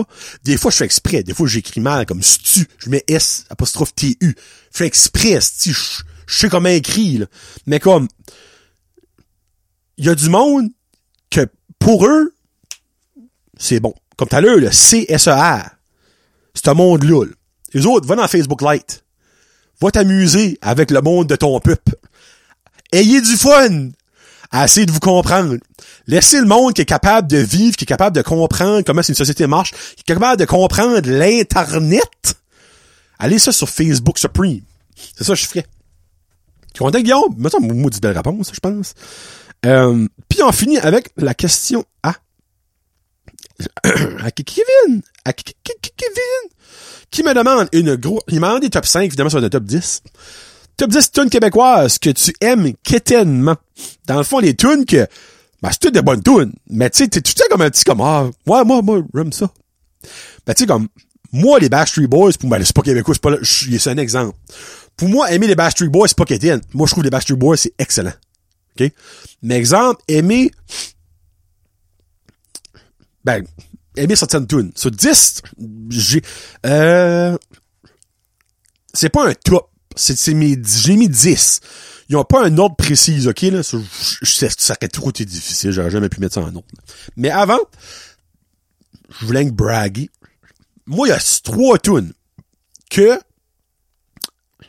Des 0.44 0.58
fois, 0.58 0.72
je 0.72 0.78
fais 0.78 0.86
exprès. 0.86 1.24
Des 1.24 1.34
fois, 1.34 1.48
j'écris 1.48 1.82
mal, 1.82 2.06
comme 2.06 2.24
stu. 2.24 2.68
Je 2.78 2.90
mets 2.90 3.04
S, 3.08 3.46
apostrophe 3.50 3.94
T-U. 3.96 4.18
Je 4.22 4.78
fais 4.78 4.88
exprès, 4.88 5.40
sti. 5.42 5.72
Je, 5.72 6.04
sais 6.28 6.50
comment 6.50 6.70
écrire, 6.70 7.22
là. 7.22 7.26
Mais 7.68 7.80
comme, 7.80 8.08
il 9.98 10.06
y 10.06 10.10
a 10.10 10.16
du 10.16 10.30
monde 10.30 10.70
que, 11.30 11.48
pour 11.80 12.06
eux, 12.06 12.34
c'est 13.58 13.80
bon. 13.80 13.94
Comme 14.18 14.28
t'as 14.28 14.42
l'heure, 14.42 14.58
le 14.58 14.72
C-S-E-R. 14.72 15.70
C'est 16.54 16.68
un 16.68 16.74
monde-là. 16.74 17.26
là. 17.26 17.32
Les 17.74 17.86
autres, 17.86 18.08
va 18.08 18.16
dans 18.16 18.28
Facebook 18.28 18.62
Lite. 18.62 19.04
Va 19.82 19.92
t'amuser 19.92 20.58
avec 20.62 20.90
le 20.92 21.02
monde 21.02 21.28
de 21.28 21.36
ton 21.36 21.60
pup. 21.60 21.90
Ayez 22.92 23.22
du 23.22 23.36
fun 23.36 23.90
à 24.52 24.66
essayer 24.66 24.86
de 24.86 24.92
vous 24.92 25.00
comprendre. 25.00 25.58
Laissez 26.08 26.40
le 26.40 26.46
monde 26.46 26.74
qui 26.74 26.82
est 26.82 26.86
capable 26.86 27.28
de 27.28 27.38
vivre, 27.38 27.76
qui 27.76 27.84
est 27.84 27.88
capable 27.88 28.16
de 28.16 28.22
comprendre 28.22 28.84
comment 28.86 29.02
une 29.02 29.16
société 29.16 29.48
marche, 29.48 29.72
qui 29.72 30.02
est 30.02 30.14
capable 30.14 30.40
de 30.40 30.46
comprendre 30.46 31.10
l'Internet. 31.10 32.36
Allez 33.20 33.40
ça 33.40 33.52
sur 33.52 33.70
Facebook 33.70 34.18
Supreme. 34.18 34.62
C'est 35.18 35.24
ça 35.24 35.34
que 35.34 35.40
je 35.40 35.48
ferais. 35.48 35.66
Tu 36.74 36.84
content, 36.84 37.00
Guillaume? 37.00 37.34
Me 37.38 37.50
semble 37.50 37.74
une 37.74 37.82
maudite 37.82 38.02
belle 38.02 38.16
réponse, 38.16 38.52
je 38.54 38.60
pense. 38.60 38.94
Euh, 39.66 40.08
puis 40.30 40.44
on 40.44 40.52
finit 40.52 40.78
avec 40.78 41.10
la 41.18 41.34
question 41.34 41.86
à, 42.04 42.16
à 43.84 44.32
Kevin. 44.32 45.02
À 45.24 45.34
Kevin. 45.34 46.52
Qui 47.10 47.24
me 47.24 47.34
demande 47.34 47.70
une 47.72 47.96
gros, 47.96 48.22
il 48.28 48.40
m'a 48.42 48.50
demandé 48.50 48.70
top 48.70 48.86
5, 48.86 49.04
évidemment, 49.04 49.30
sur 49.30 49.40
le 49.40 49.50
top 49.50 49.64
10. 49.64 50.04
Top 50.78 50.92
10 50.92 51.12
tunes 51.12 51.30
québécoises 51.30 51.98
que 52.00 52.10
tu 52.10 52.34
aimes 52.42 52.74
quétainement. 52.84 53.56
Dans 54.08 54.18
le 54.18 54.24
fond, 54.24 54.40
les 54.40 54.56
tunes 54.56 54.86
que, 54.86 55.08
ben, 55.62 55.70
c'est 55.72 55.80
toutes 55.80 55.94
des 55.94 56.02
bonnes 56.02 56.22
tunes. 56.22 56.54
Mais 56.70 56.90
tu 56.90 57.04
sais, 57.04 57.08
tu 57.10 57.22
sais 57.26 57.48
comme 57.50 57.62
un 57.62 57.70
petit 57.70 57.84
comme, 57.84 58.02
ah, 58.02 58.30
ouais, 58.46 58.64
moi, 58.66 58.82
moi, 58.82 59.02
j'aime 59.14 59.32
ça. 59.32 59.50
Ben, 60.46 60.54
tu 60.54 60.64
sais, 60.64 60.68
comme, 60.68 60.88
moi, 61.32 61.60
les 61.60 61.70
Backstreet 61.70 62.08
Boys, 62.08 62.34
pour 62.40 62.50
moi, 62.50 62.58
c'est 62.64 62.76
pas 62.76 62.82
québécois, 62.82 63.14
c'est 63.14 63.22
pas, 63.22 63.32
là, 63.32 63.38
c'est 63.42 63.90
un 63.90 63.98
exemple. 63.98 64.38
Pour 64.98 65.10
moi, 65.10 65.32
aimer 65.32 65.48
les 65.48 65.56
Backstreet 65.56 65.90
Boys, 65.90 66.10
c'est 66.10 66.18
pas 66.18 66.26
quétaine. 66.26 66.62
Moi, 66.74 66.88
je 66.88 66.92
trouve 66.92 67.04
les 67.04 67.10
Backstreet 67.10 67.36
Boys, 67.38 67.58
c'est 67.58 67.74
excellent. 67.78 68.14
OK? 68.80 68.92
Mais 69.42 69.56
exemple, 69.56 70.02
aimer, 70.08 70.52
ben, 73.24 73.46
aimer 73.96 74.16
certaines 74.16 74.48
tunes. 74.48 74.72
Sur 74.76 74.92
10, 74.92 75.42
j'ai, 75.90 76.22
euh, 76.66 77.38
c'est 78.94 79.10
pas 79.10 79.28
un 79.28 79.34
top. 79.34 79.70
C'est, 79.96 80.34
mes, 80.34 80.58
j'ai 80.64 80.96
mis 80.96 81.10
10. 81.10 81.62
Ils 82.10 82.18
ont 82.18 82.24
pas 82.24 82.46
un 82.46 82.58
ordre 82.58 82.76
précis, 82.76 83.28
ok, 83.28 83.42
là. 83.44 83.64
Ça, 83.64 83.78
aurait 83.78 84.88
trop 84.90 85.10
été 85.10 85.26
difficile. 85.26 85.72
J'aurais 85.72 85.90
jamais 85.90 86.10
pu 86.10 86.20
mettre 86.20 86.36
ça 86.36 86.42
en 86.42 86.48
ordre. 86.48 86.64
Mais 87.16 87.30
avant, 87.30 87.60
je 89.20 89.26
voulais 89.26 89.44
me 89.44 89.52
braguer. 89.52 90.10
Moi, 90.86 91.08
il 91.08 91.12
y 91.12 91.14
a 91.14 91.20
trois 91.44 91.80
tunes 91.80 92.14
que 92.90 93.20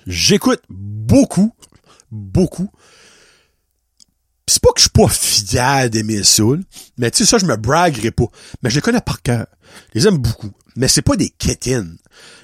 j'écoute 0.07 0.63
beaucoup, 0.69 1.53
beaucoup. 2.11 2.71
C'est 4.49 4.63
pas 4.63 4.71
que 4.71 4.79
je 4.79 4.85
suis 4.85 4.91
pas 4.91 5.09
fier 5.09 5.91
d'aimer 5.91 6.23
ça, 6.23 6.45
mais 6.97 7.11
tu 7.11 7.19
sais, 7.19 7.27
ça, 7.27 7.39
je 7.39 7.47
me 7.47 7.57
braguerai 7.57 8.13
pas. 8.13 8.27
Mais 8.63 8.71
je 8.71 8.77
les 8.77 8.81
connais 8.81 9.01
par 9.01 9.21
cœur. 9.21 9.47
Je 9.93 9.99
les 9.99 10.09
aime 10.09 10.19
beaucoup. 10.19 10.53
Mais 10.77 10.89
c'est 10.89 11.03
pas 11.03 11.17
des 11.17 11.31
kétines. 11.31 11.99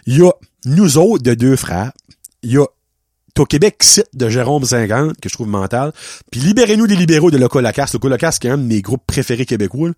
Il 0.06 0.18
y 0.18 0.22
a 0.22 0.32
nous 0.64 0.98
autres 0.98 1.22
de 1.22 1.34
deux 1.34 1.56
frères. 1.56 1.92
Il 2.42 2.52
y 2.52 2.58
a 2.58 2.66
Au 3.38 3.46
Québec, 3.46 3.76
site 3.82 4.08
de 4.14 4.28
Jérôme 4.28 4.64
50, 4.64 5.18
que 5.20 5.28
je 5.28 5.34
trouve 5.34 5.48
mental. 5.48 5.92
Puis 6.30 6.40
Libérez-nous 6.40 6.86
des 6.86 6.96
libéraux 6.96 7.30
de 7.30 7.38
Loco 7.38 7.60
Lacasse. 7.60 7.94
Loco 7.94 8.08
Lacasse, 8.08 8.38
qui 8.38 8.46
est 8.46 8.50
un 8.50 8.58
de 8.58 8.62
mes 8.64 8.82
groupes 8.82 9.04
préférés 9.06 9.46
québécois. 9.46 9.90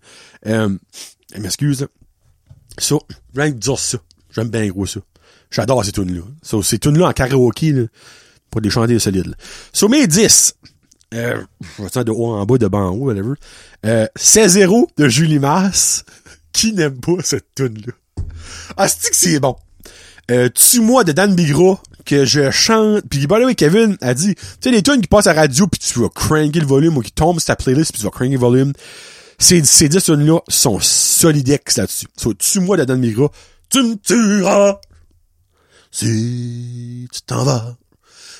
Euh, 0.47 0.69
m'excuse. 1.37 1.87
Ça, 2.77 2.95
rien 3.35 3.51
que 3.51 3.57
dire 3.57 3.79
ça. 3.79 3.97
J'aime 4.33 4.49
bien 4.49 4.67
gros 4.67 4.85
ça. 4.85 4.99
J'adore 5.51 5.83
ces 5.85 5.91
tunes-là. 5.91 6.21
So, 6.41 6.61
ces 6.63 6.79
tunes-là 6.79 7.07
en 7.07 7.13
karaoké, 7.13 7.71
là, 7.71 7.83
pour 8.51 8.61
des 8.61 8.69
chanter 8.69 8.99
solides. 8.99 9.27
là. 9.27 9.35
Sur 9.73 9.89
mes 9.89 10.07
10, 10.07 10.55
euh, 11.13 11.41
je 11.77 11.83
vais 11.83 12.03
de 12.03 12.11
haut 12.11 12.33
en 12.33 12.45
bas, 12.45 12.57
de 12.57 12.67
bas 12.67 12.79
en 12.79 12.89
haut, 12.89 13.05
whatever. 13.05 13.33
Euh, 13.85 14.07
C'est 14.15 14.47
zéro 14.49 14.89
de 14.97 15.07
Julie 15.07 15.39
Masse. 15.39 16.03
Qui 16.51 16.73
n'aime 16.73 16.99
pas 16.99 17.17
cette 17.21 17.53
tune-là? 17.55 17.93
Ah, 18.77 18.87
c'est 18.87 19.09
que 19.09 19.15
c'est 19.15 19.39
bon? 19.39 19.55
Euh, 20.31 20.49
Tue-moi 20.49 21.03
de 21.03 21.11
Dan 21.11 21.35
Bigra, 21.35 21.81
que 22.05 22.25
je 22.25 22.51
chante. 22.51 23.03
Puis, 23.09 23.27
by 23.27 23.35
the 23.35 23.45
way, 23.45 23.55
Kevin 23.55 23.97
a 24.01 24.13
dit, 24.13 24.35
tu 24.35 24.43
sais, 24.61 24.71
les 24.71 24.81
tunes 24.81 25.01
qui 25.01 25.07
passent 25.07 25.27
à 25.27 25.33
la 25.33 25.41
radio, 25.41 25.67
puis 25.67 25.79
tu 25.79 25.99
vas 25.99 26.09
cranker 26.09 26.59
le 26.59 26.65
volume, 26.65 26.97
ou 26.97 27.01
qui 27.01 27.11
tombent 27.11 27.39
sur 27.39 27.47
ta 27.47 27.55
playlist, 27.55 27.91
puis 27.91 27.99
tu 27.99 28.05
vas 28.05 28.11
cranker 28.11 28.33
le 28.33 28.39
volume. 28.39 28.73
Ces, 29.37 29.63
ces 29.65 29.89
10 29.89 30.03
tunes-là 30.03 30.39
sont 30.47 30.79
solidex 30.79 31.77
là-dessus. 31.77 32.07
So, 32.17 32.33
Tue-moi 32.33 32.77
de 32.77 32.85
Dan 32.85 33.01
Bigra. 33.01 33.29
Tu 33.69 33.83
me 33.83 33.95
tueras 33.95 34.79
si 35.91 37.07
tu 37.11 37.21
t'en 37.21 37.43
vas. 37.43 37.75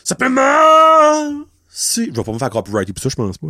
Simplement 0.03 1.45
si... 1.70 2.05
Je 2.05 2.11
vais 2.11 2.24
pas 2.24 2.32
me 2.32 2.38
faire 2.38 2.49
copyrighter 2.49 2.93
pour 2.93 3.01
ça, 3.01 3.09
je 3.09 3.16
pense 3.16 3.38
pas. 3.38 3.47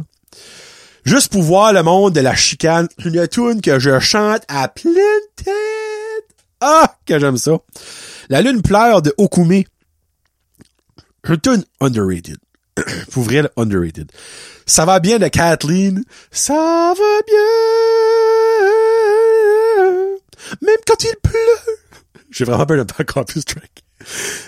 Juste 1.06 1.32
pour 1.32 1.44
voir 1.44 1.74
le 1.74 1.84
monde 1.84 2.14
de 2.14 2.20
la 2.20 2.36
chicane. 2.36 2.88
Une 3.04 3.28
tune 3.28 3.62
que 3.62 3.80
je 3.80 4.00
chante 4.00 4.42
à 4.48 4.68
pleine 4.68 4.96
tête. 5.36 5.56
Ah, 6.62 6.96
que 7.06 7.20
j'aime 7.20 7.38
ça. 7.38 7.60
La 8.30 8.42
lune 8.42 8.62
pleure 8.62 9.02
de 9.02 9.14
Okume. 9.18 9.64
Une 11.28 11.38
tune 11.40 11.64
underrated. 11.82 12.38
pour 13.12 13.24
vrai, 13.24 13.50
underrated. 13.58 14.12
Ça 14.66 14.86
va 14.86 15.00
bien 15.00 15.20
de 15.20 15.28
Kathleen? 15.28 16.04
Ça 16.32 16.94
va 16.98 17.22
bien. 17.28 17.44
Même 20.62 20.78
quand 20.86 21.04
il 21.04 21.16
pleut. 21.22 21.40
J'ai 22.32 22.46
vraiment 22.46 22.66
peur 22.66 22.86
de 22.86 22.92
pas 22.92 23.04
ce 23.34 23.40
track. 23.40 23.84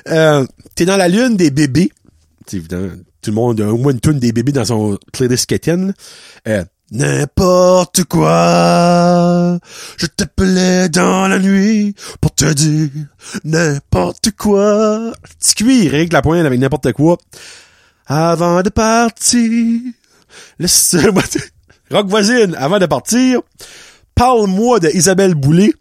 Euh, 0.09 0.45
t'es 0.75 0.85
dans 0.85 0.97
la 0.97 1.07
lune 1.07 1.35
des 1.37 1.51
bébés. 1.51 1.91
C'est 2.45 2.57
évident. 2.57 2.89
Tout 3.21 3.31
le 3.31 3.35
monde 3.35 3.61
a 3.61 3.73
au 3.73 3.77
moins 3.77 3.93
une 3.93 3.99
tune 3.99 4.19
des 4.19 4.31
bébés 4.31 4.51
dans 4.51 4.65
son 4.65 4.97
playlist 5.13 5.47
quétaine. 5.47 5.93
Euh, 6.47 6.63
N'importe 6.89 8.05
quoi, 8.05 9.59
je 9.97 10.05
t'appelais 10.05 10.87
dans 10.87 11.27
la 11.27 11.37
nuit 11.37 11.93
pour 12.21 12.33
te 12.33 12.45
dire 12.53 12.89
n'importe 13.43 14.31
quoi. 14.31 15.11
Petit 15.37 15.55
cuir, 15.55 15.93
Eric 15.93 16.13
Lapointe 16.13 16.45
avec 16.45 16.57
n'importe 16.61 16.93
quoi. 16.93 17.17
Avant 18.05 18.61
de 18.61 18.69
partir, 18.69 19.81
laisse-moi... 20.59 21.23
Rock 21.91 22.07
voisine, 22.07 22.55
avant 22.55 22.79
de 22.79 22.85
partir, 22.85 23.41
parle-moi 24.15 24.79
de 24.79 24.89
Isabelle 24.93 25.35
Boulay, 25.35 25.73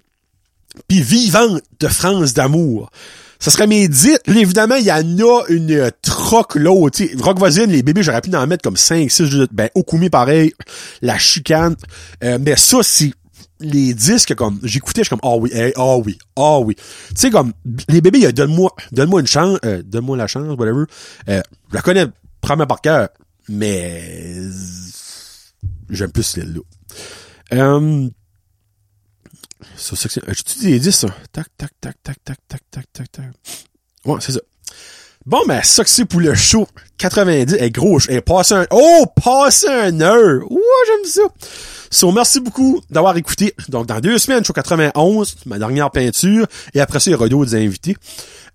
puis 0.88 1.02
Vivante 1.02 1.62
de 1.78 1.88
France 1.88 2.34
d'amour. 2.34 2.90
Ça 3.38 3.50
serait 3.50 3.66
mes 3.66 3.88
dits. 3.88 4.16
Là, 4.26 4.40
évidemment, 4.40 4.76
il 4.76 4.84
y 4.84 4.92
en 4.92 5.18
a 5.18 5.42
une 5.48 5.90
troc 6.02 6.54
l'autre. 6.54 7.02
Rock 7.18 7.38
voisine, 7.38 7.66
les 7.66 7.82
bébés, 7.82 8.02
j'aurais 8.02 8.20
pu 8.20 8.34
en 8.34 8.46
mettre 8.46 8.62
comme 8.62 8.76
5, 8.76 9.10
6 9.10 9.22
minutes. 9.22 9.50
Ben, 9.52 9.68
Okumi, 9.74 10.10
pareil. 10.10 10.52
La 11.02 11.18
chicane. 11.18 11.76
Euh, 12.24 12.38
mais 12.40 12.56
ça, 12.56 12.78
c'est 12.82 13.12
les 13.60 13.94
disques, 13.94 14.34
comme, 14.34 14.60
j'écoutais, 14.62 15.02
je 15.02 15.08
suis 15.08 15.16
comme, 15.16 15.30
ah 15.30 15.36
oui, 15.36 15.50
hey, 15.52 15.72
ah 15.76 15.96
oui, 15.96 16.18
ah 16.36 16.58
oui. 16.58 16.74
Tu 16.74 17.14
sais, 17.16 17.30
comme, 17.30 17.52
les 17.88 18.00
bébés, 18.00 18.18
il 18.20 18.32
donne-moi, 18.32 18.70
donne-moi 18.92 19.20
une 19.20 19.26
chance, 19.26 19.58
euh, 19.64 19.82
donne-moi 19.82 20.16
la 20.16 20.26
chance, 20.26 20.56
whatever. 20.58 20.84
Euh, 21.28 21.40
je 21.70 21.74
la 21.74 21.82
connais, 21.82 22.06
première 22.40 22.66
par 22.66 22.80
cœur, 22.80 23.08
mais, 23.48 24.42
j'aime 25.88 26.12
plus 26.12 26.22
celle-là. 26.22 26.60
Euh, 27.52 28.08
ça, 29.76 29.96
ça, 29.96 30.08
dit 30.58 30.66
les 30.66 30.78
10, 30.78 30.90
ça? 30.90 31.08
Tac, 31.32 31.46
tac, 31.56 31.70
tac, 31.80 31.96
tac, 32.02 32.16
tac, 32.24 32.38
tac, 32.48 32.60
tac, 32.70 32.92
tac, 32.92 33.12
tac. 33.12 33.24
Ouais, 34.04 34.18
c'est 34.20 34.32
ça. 34.32 34.40
Bon, 35.26 35.40
ben, 35.48 35.60
ça 35.64 35.82
que 35.82 35.90
c'est 35.90 36.04
pour 36.04 36.20
le 36.20 36.34
show 36.34 36.68
90. 36.98 37.56
Eh, 37.58 37.70
gros, 37.70 37.98
eh, 38.08 38.20
passé 38.20 38.54
un, 38.54 38.66
oh, 38.70 39.06
passé 39.24 39.66
un 39.68 40.00
heure. 40.00 40.40
Ouais, 40.50 40.60
j'aime 40.86 41.10
ça. 41.10 41.22
So, 41.90 42.12
merci 42.12 42.38
beaucoup 42.38 42.80
d'avoir 42.90 43.16
écouté. 43.16 43.52
Donc, 43.68 43.86
dans 43.86 43.98
deux 43.98 44.18
semaines, 44.18 44.44
show 44.44 44.52
91, 44.52 45.36
ma 45.46 45.58
dernière 45.58 45.90
peinture. 45.90 46.46
Et 46.74 46.80
après 46.80 47.00
ça, 47.00 47.10
il 47.10 47.14
y 47.14 47.16
aura 47.16 47.28
d'autres 47.28 47.56
invités. 47.56 47.96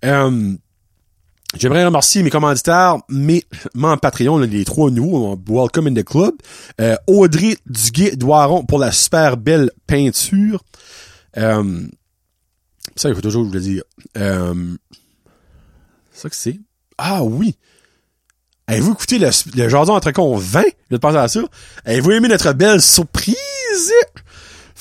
Euh, 0.04 0.54
J'aimerais 1.54 1.84
remercier 1.84 2.22
mes 2.22 2.30
commanditaires, 2.30 2.96
mes 3.08 3.44
membres 3.74 4.00
Patreon, 4.00 4.38
les 4.38 4.64
trois 4.64 4.90
nouveaux, 4.90 5.38
Welcome 5.46 5.88
in 5.88 5.94
the 5.94 6.02
Club. 6.04 6.34
Euh, 6.80 6.96
Audrey 7.06 7.56
Duguay-Doiron 7.66 8.64
pour 8.64 8.78
la 8.78 8.90
super 8.90 9.36
belle 9.36 9.70
peinture. 9.86 10.64
Euh, 11.36 11.86
ça, 12.96 13.10
il 13.10 13.14
faut 13.14 13.20
toujours 13.20 13.44
vous 13.44 13.52
le 13.52 13.60
dire. 13.60 13.82
Euh, 14.16 14.74
ça 16.10 16.30
que 16.30 16.36
c'est. 16.36 16.58
Ah 16.96 17.22
oui! 17.22 17.56
Avez-vous 18.66 18.92
écouté 18.92 19.18
le, 19.18 19.28
le 19.54 19.68
Jason 19.68 19.92
entre 19.92 20.10
con 20.12 20.36
20? 20.36 20.62
Je 20.62 20.94
vais 20.94 20.98
penser 20.98 21.18
à 21.18 21.28
ça. 21.28 21.40
Avez-vous 21.84 22.12
aimé 22.12 22.28
notre 22.28 22.52
belle 22.54 22.80
surprise? 22.80 23.36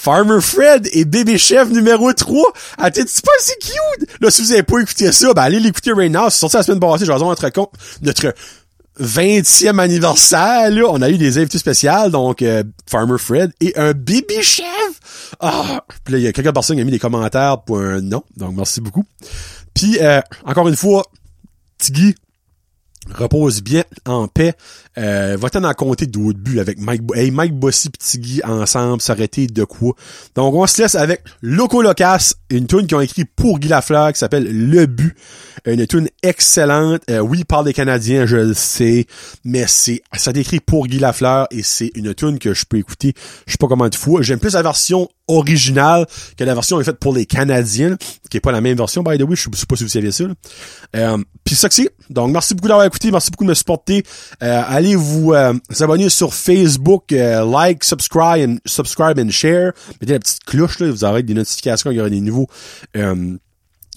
Farmer 0.01 0.41
Fred 0.41 0.89
et 0.93 1.05
Bébé 1.05 1.37
Chef 1.37 1.69
numéro 1.69 2.11
3. 2.11 2.43
Attends, 2.79 3.01
c'est 3.05 3.23
pas 3.23 3.31
si 3.39 3.51
cute? 3.61 4.09
Là, 4.19 4.31
si 4.31 4.41
vous 4.41 4.51
avez 4.51 4.63
pas 4.63 4.79
écouté 4.79 5.11
ça, 5.11 5.31
ben 5.35 5.43
allez 5.43 5.59
l'écouter 5.59 5.91
right 5.91 6.11
now. 6.11 6.31
C'est 6.31 6.39
sorti 6.39 6.57
la 6.57 6.63
semaine 6.63 6.79
passée, 6.79 7.05
Jason 7.05 7.29
entre 7.29 7.47
con. 7.49 7.69
Notre 8.01 8.33
20e 8.99 9.77
anniversaire, 9.77 10.71
là, 10.71 10.85
on 10.89 11.03
a 11.03 11.09
eu 11.11 11.19
des 11.19 11.37
invités 11.37 11.59
spéciaux, 11.59 12.09
donc 12.09 12.41
euh, 12.41 12.63
Farmer 12.89 13.19
Fred 13.19 13.51
et 13.61 13.77
un 13.77 13.91
baby 13.91 14.41
chef. 14.41 14.65
Ah, 15.39 15.85
puis 16.03 16.15
il 16.15 16.21
y 16.21 16.27
a 16.27 16.33
quelques 16.33 16.51
personnes 16.51 16.77
qui 16.77 16.81
ont 16.81 16.85
mis 16.85 16.91
des 16.91 16.97
commentaires 16.97 17.61
pour 17.61 17.79
un 17.79 18.01
non, 18.01 18.23
donc 18.37 18.55
merci 18.55 18.81
beaucoup. 18.81 19.05
Puis 19.75 19.99
euh, 20.01 20.19
encore 20.45 20.67
une 20.67 20.75
fois, 20.75 21.03
Tiggy, 21.77 22.15
repose 23.13 23.61
bien 23.61 23.83
en 24.05 24.27
paix. 24.27 24.53
Euh, 24.97 25.37
va-t'en 25.39 25.63
en 25.63 25.73
compter 25.73 26.05
d'autres 26.05 26.39
buts 26.39 26.59
avec 26.59 26.79
Mike, 26.79 27.01
hey, 27.15 27.31
Mike 27.31 27.53
Bossy 27.53 27.87
et 27.87 27.91
Tiggy 27.97 28.41
ensemble, 28.43 29.01
été 29.19 29.47
de 29.47 29.63
quoi. 29.63 29.93
Donc 30.35 30.53
on 30.53 30.65
se 30.67 30.81
laisse 30.81 30.95
avec 30.95 31.23
Loco 31.41 31.81
Locas, 31.81 32.33
une 32.49 32.67
tune 32.67 32.87
qu'ils 32.87 32.97
ont 32.97 33.01
écrit 33.01 33.25
pour 33.25 33.59
Guy 33.59 33.67
Lafleur 33.67 34.11
qui 34.13 34.19
s'appelle 34.19 34.47
Le 34.69 34.85
But. 34.85 35.15
Une 35.65 35.85
tune 35.85 36.09
excellente. 36.23 37.01
Euh, 37.09 37.19
oui, 37.19 37.43
par 37.43 37.63
des 37.63 37.73
Canadiens, 37.73 38.25
je 38.25 38.37
le 38.37 38.53
sais, 38.53 39.05
mais 39.43 39.65
c'est 39.67 40.01
ça 40.13 40.33
décrit 40.33 40.59
pour 40.59 40.87
Guy 40.87 40.99
Lafleur 40.99 41.47
et 41.51 41.63
c'est 41.63 41.91
une 41.95 42.13
tune 42.13 42.39
que 42.39 42.53
je 42.53 42.65
peux 42.65 42.77
écouter. 42.77 43.13
Je 43.45 43.51
sais 43.51 43.57
pas 43.59 43.67
comment 43.67 43.87
de 43.87 43.95
fois. 43.95 44.21
J'aime 44.21 44.39
plus 44.39 44.53
la 44.53 44.63
version 44.63 45.07
originale 45.31 46.05
que 46.37 46.43
la 46.43 46.53
version 46.53 46.79
est 46.79 46.83
faite 46.83 46.99
pour 46.99 47.13
les 47.13 47.25
Canadiens, 47.25 47.97
qui 48.29 48.37
est 48.37 48.41
pas 48.41 48.51
la 48.51 48.61
même 48.61 48.77
version, 48.77 49.03
by 49.03 49.17
the 49.17 49.23
way. 49.23 49.35
Je 49.35 49.49
sais 49.53 49.65
pas 49.65 49.75
si 49.75 49.83
vous 49.83 49.89
savez 49.89 50.11
ça. 50.11 50.25
Euh, 50.95 51.17
Puis 51.43 51.55
ça 51.55 51.69
que 51.69 51.75
c'est. 51.75 51.89
Donc 52.09 52.31
merci 52.31 52.53
beaucoup 52.53 52.67
d'avoir 52.67 52.85
écouté, 52.85 53.11
merci 53.11 53.31
beaucoup 53.31 53.45
de 53.45 53.49
me 53.49 53.53
supporter. 53.53 54.03
Euh, 54.43 54.61
allez 54.67 54.95
vous, 54.95 55.33
euh, 55.33 55.53
abonner 55.79 56.09
sur 56.09 56.33
Facebook, 56.33 57.11
euh, 57.11 57.45
like, 57.45 57.83
subscribe, 57.83 58.49
and, 58.49 58.57
subscribe 58.65 59.19
and 59.19 59.29
share. 59.29 59.71
Mettez 59.99 60.13
la 60.13 60.19
petite 60.19 60.43
cloche 60.45 60.79
là, 60.79 60.91
vous 60.91 61.03
aurez 61.03 61.23
des 61.23 61.33
notifications 61.33 61.89
quand 61.89 61.91
il 61.91 61.97
y 61.97 61.99
aura 61.99 62.09
des 62.09 62.21
nouveaux 62.21 62.47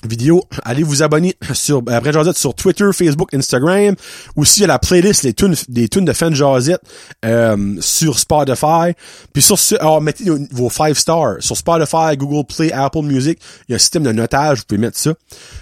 vidéo. 0.06 0.44
Allez 0.64 0.82
vous 0.82 1.02
abonner 1.02 1.36
sur 1.52 1.82
après 1.88 2.12
Josette 2.12 2.36
sur 2.36 2.54
Twitter, 2.54 2.86
Facebook, 2.92 3.32
Instagram. 3.34 3.94
Aussi 4.36 4.64
à 4.64 4.66
la 4.66 4.78
playlist 4.78 5.22
les 5.22 5.34
tunes 5.34 5.54
des 5.68 5.88
tunes 5.88 6.04
de 6.04 6.12
Fan 6.12 6.34
Josette 6.34 6.80
euh, 7.24 7.76
sur 7.80 8.18
Spotify. 8.18 8.92
Puis 9.32 9.42
sur 9.42 9.58
ce, 9.58 9.74
alors 9.76 10.00
mettez 10.00 10.24
vos 10.50 10.70
5 10.70 10.96
stars 10.96 11.36
sur 11.40 11.56
Spotify, 11.56 12.16
Google 12.16 12.46
Play, 12.46 12.72
Apple 12.72 13.02
Music. 13.02 13.38
Il 13.68 13.72
y 13.72 13.74
a 13.74 13.76
un 13.76 13.78
système 13.78 14.02
de 14.02 14.12
notage, 14.12 14.58
vous 14.58 14.64
pouvez 14.68 14.80
mettre 14.80 14.98
ça. 14.98 15.14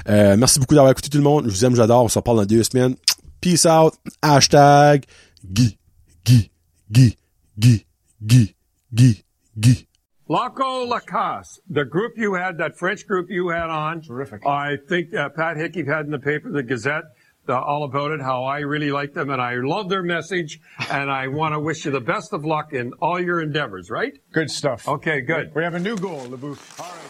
Euh, 0.08 0.36
merci 0.36 0.58
beaucoup 0.58 0.74
d'avoir 0.74 0.92
écouté 0.92 1.08
tout 1.08 1.18
le 1.18 1.24
monde. 1.24 1.44
Je 1.46 1.50
vous 1.50 1.64
aime, 1.64 1.76
j'adore. 1.76 2.04
On 2.04 2.08
se 2.08 2.18
reparle 2.18 2.38
dans 2.38 2.46
deux 2.46 2.62
semaines. 2.62 2.96
Peace 3.40 3.66
out. 3.66 3.94
Hashtag 4.22 5.04
Guy, 5.44 5.78
Guy, 6.24 6.50
Guy, 6.90 7.16
Guy, 7.58 7.86
Guy, 8.22 8.54
Guy, 8.92 9.24
Guy. 9.56 9.86
Laco 10.28 10.86
Lacasse, 10.86 11.58
the 11.68 11.84
group 11.84 12.12
you 12.16 12.34
had, 12.34 12.58
that 12.58 12.78
French 12.78 13.06
group 13.06 13.28
you 13.28 13.48
had 13.48 13.68
on. 13.68 14.00
Terrific. 14.02 14.46
I 14.46 14.76
think 14.88 15.14
uh, 15.14 15.28
Pat 15.30 15.56
Hickey 15.56 15.84
had 15.84 16.04
in 16.04 16.10
the 16.10 16.18
paper, 16.18 16.50
the 16.50 16.62
Gazette, 16.62 17.04
uh, 17.48 17.60
all 17.60 17.84
about 17.84 18.12
it, 18.12 18.20
how 18.20 18.44
I 18.44 18.60
really 18.60 18.92
like 18.92 19.14
them 19.14 19.30
and 19.30 19.42
I 19.42 19.56
love 19.56 19.88
their 19.88 20.02
message 20.02 20.60
and 20.90 21.10
I 21.10 21.26
want 21.28 21.54
to 21.54 21.60
wish 21.60 21.84
you 21.84 21.90
the 21.90 22.00
best 22.00 22.32
of 22.32 22.44
luck 22.44 22.72
in 22.72 22.92
all 23.00 23.20
your 23.20 23.40
endeavors, 23.40 23.90
right? 23.90 24.12
Good 24.32 24.50
stuff. 24.50 24.88
Okay, 24.88 25.22
good. 25.22 25.52
We 25.54 25.64
have 25.64 25.74
a 25.74 25.80
new 25.80 25.96
goal, 25.96 26.26
LeBouf. 26.26 26.80
All 26.80 26.86
right. 26.86 27.01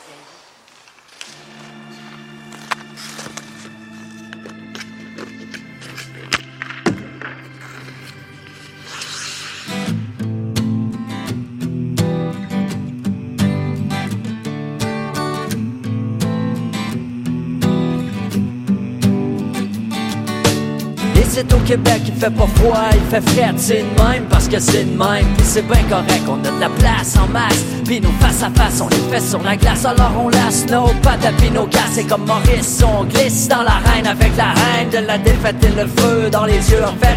C'est 21.32 21.50
au 21.54 21.58
Québec, 21.60 22.02
il 22.06 22.12
fait 22.14 22.30
pas 22.30 22.46
froid, 22.56 22.90
il 22.92 23.10
fait 23.10 23.26
frais, 23.30 23.52
c'est 23.56 23.78
de 23.78 24.02
même 24.02 24.24
parce 24.28 24.48
que 24.48 24.60
c'est 24.60 24.84
de 24.84 24.90
même. 24.90 25.26
Pis 25.38 25.44
c'est 25.44 25.66
bien 25.66 25.82
correct, 25.88 26.22
on 26.28 26.38
a 26.46 26.50
de 26.50 26.60
la 26.60 26.68
place 26.68 27.16
en 27.16 27.26
masse. 27.28 27.64
Pis 27.86 28.00
nos 28.02 28.10
face 28.20 28.42
à 28.42 28.50
face, 28.50 28.82
on 28.82 28.88
les 28.88 29.02
fait 29.10 29.26
sur 29.26 29.42
la 29.42 29.56
glace, 29.56 29.84
alors 29.86 30.12
on 30.22 30.28
laisse 30.28 30.66
nos 30.70 30.88
pattes 31.02 31.24
à 31.24 31.32
nos 31.50 31.68
C'est 31.92 32.04
comme 32.04 32.26
Maurice, 32.26 32.82
on 32.84 33.04
glisse 33.04 33.48
dans 33.48 33.62
l'arène 33.62 34.06
avec 34.06 34.36
la 34.36 34.52
reine 34.52 34.90
de 34.90 35.06
la 35.06 35.16
défaite 35.16 35.56
et 35.64 35.80
le 35.80 35.86
feu 35.86 36.28
dans 36.30 36.44
les 36.44 36.70
yeux. 36.70 36.84
En 36.84 36.96
fait, 37.02 37.16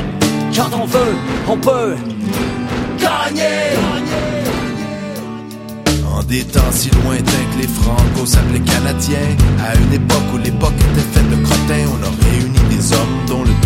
quand 0.55 0.79
on 0.81 0.85
veut, 0.85 1.15
on 1.49 1.57
peut 1.57 1.95
gagner. 2.97 3.75
En 6.09 6.23
des 6.23 6.43
temps 6.45 6.71
si 6.71 6.89
lointains 6.89 7.45
que 7.53 7.61
les 7.61 7.67
Franco 7.67 8.25
s'appelaient 8.25 8.61
Canadiens, 8.61 9.35
à 9.61 9.75
une 9.75 9.93
époque 9.93 10.23
où 10.33 10.37
l'époque 10.37 10.73
était 10.93 11.19
faite 11.19 11.29
de 11.29 11.43
crottins, 11.43 11.85
on 11.91 12.01
a 12.01 12.29
réuni 12.29 12.59
des 12.69 12.93
hommes 12.93 13.25
dont 13.27 13.43
le 13.43 13.64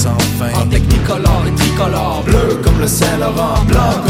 120 0.00 0.54
En 0.54 0.60
ah, 0.62 0.66
technicolore 0.70 1.44
et 1.46 1.54
tricolore 1.54 2.22
Bleu 2.24 2.58
comme 2.64 2.80
le 2.80 2.86
Saint-Laurent 2.86 3.62
Blanc 3.66 4.09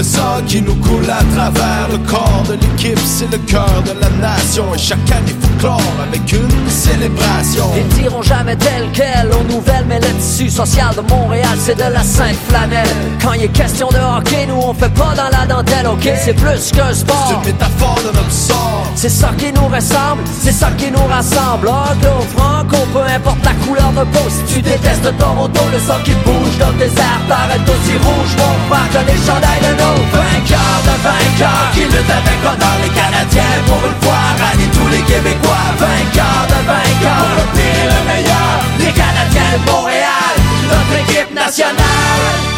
le 0.00 0.04
sang 0.04 0.40
qui 0.46 0.62
nous 0.62 0.76
coule 0.76 1.10
à 1.10 1.22
travers. 1.34 1.86
Le 1.92 1.98
corps 2.10 2.42
de 2.48 2.54
l'équipe, 2.54 2.98
c'est 3.04 3.30
le 3.30 3.36
cœur 3.38 3.82
de 3.84 3.92
la 4.00 4.08
nation, 4.26 4.64
et 4.74 4.78
chaque 4.78 5.10
année 5.10 5.36
faut 5.42 5.58
clore 5.58 5.92
avec 6.02 6.22
une 6.32 6.70
célébration. 6.70 7.66
Ils 7.76 8.02
diront 8.02 8.22
jamais 8.22 8.56
tel 8.56 8.88
quel 8.94 9.28
aux 9.30 9.44
nouvelles, 9.52 9.84
mais 9.86 10.00
le 10.00 10.08
tissu 10.18 10.48
social 10.48 10.94
de 10.96 11.02
Montréal, 11.02 11.56
c'est 11.58 11.74
de 11.74 11.92
la 11.92 12.02
sainte 12.02 12.38
flanelle. 12.48 12.88
Quand 13.22 13.34
il 13.34 13.44
est 13.44 13.48
question 13.48 13.88
de 13.88 13.98
hockey, 13.98 14.46
nous 14.48 14.62
on 14.68 14.72
fait 14.72 14.94
pas 14.94 15.12
dans 15.14 15.28
la 15.36 15.44
dentelle, 15.46 15.86
ok? 15.86 16.08
C'est 16.24 16.32
plus 16.32 16.72
qu'un 16.72 16.94
sport. 16.94 17.26
C'est 17.28 17.34
une 17.34 17.52
métaphore 17.52 18.00
de 18.06 18.16
notre 18.16 18.32
sort. 18.32 18.86
C'est 18.94 19.10
ça 19.10 19.30
qui 19.36 19.52
nous 19.52 19.66
ressemble, 19.66 20.22
c'est 20.42 20.52
ça 20.52 20.70
qui 20.78 20.90
nous 20.90 21.06
rassemble. 21.08 21.68
Anglo, 21.68 22.16
franco, 22.34 22.76
peu 22.94 23.04
importe 23.16 23.44
la 23.44 23.54
couleur 23.66 23.92
de 23.92 24.04
peau. 24.12 24.26
Si 24.28 24.54
tu 24.54 24.62
détestes 24.62 25.12
Toronto, 25.18 25.60
le 25.72 25.78
sang 25.78 26.00
qui 26.04 26.12
bouge 26.24 26.56
dans 26.58 26.72
tes 26.78 26.92
airs 27.08 27.22
paraît 27.28 27.60
aussi 27.60 27.96
rouge, 27.98 28.32
mon 28.40 28.54
frère, 28.68 29.04
les 29.06 29.20
chandails 29.26 29.62
de 29.62 29.72
nos 29.82 29.89
vainqueurs 29.94 30.80
de 30.88 30.94
vainqueurs 31.02 31.70
qui 31.72 31.80
luttent 31.80 32.16
avec 32.20 32.38
honneur 32.44 32.76
les 32.82 32.90
Canadiens 32.90 33.58
pour 33.66 33.80
une 33.88 33.98
fois 34.02 34.22
rallier 34.40 34.70
tous 34.72 34.88
les 34.88 35.02
Québécois. 35.10 35.66
Vainqueurs 35.78 36.46
de 36.48 36.60
vainqueurs, 36.70 37.24
pour 37.24 37.34
le 37.38 37.46
pire 37.54 37.78
et 37.82 37.90
le 37.94 38.00
meilleur. 38.10 38.52
Les 38.78 38.92
Canadiens 38.92 39.52
de 39.54 39.70
Montréal, 39.70 40.34
notre 40.70 40.94
équipe 41.02 41.34
nationale. 41.34 42.50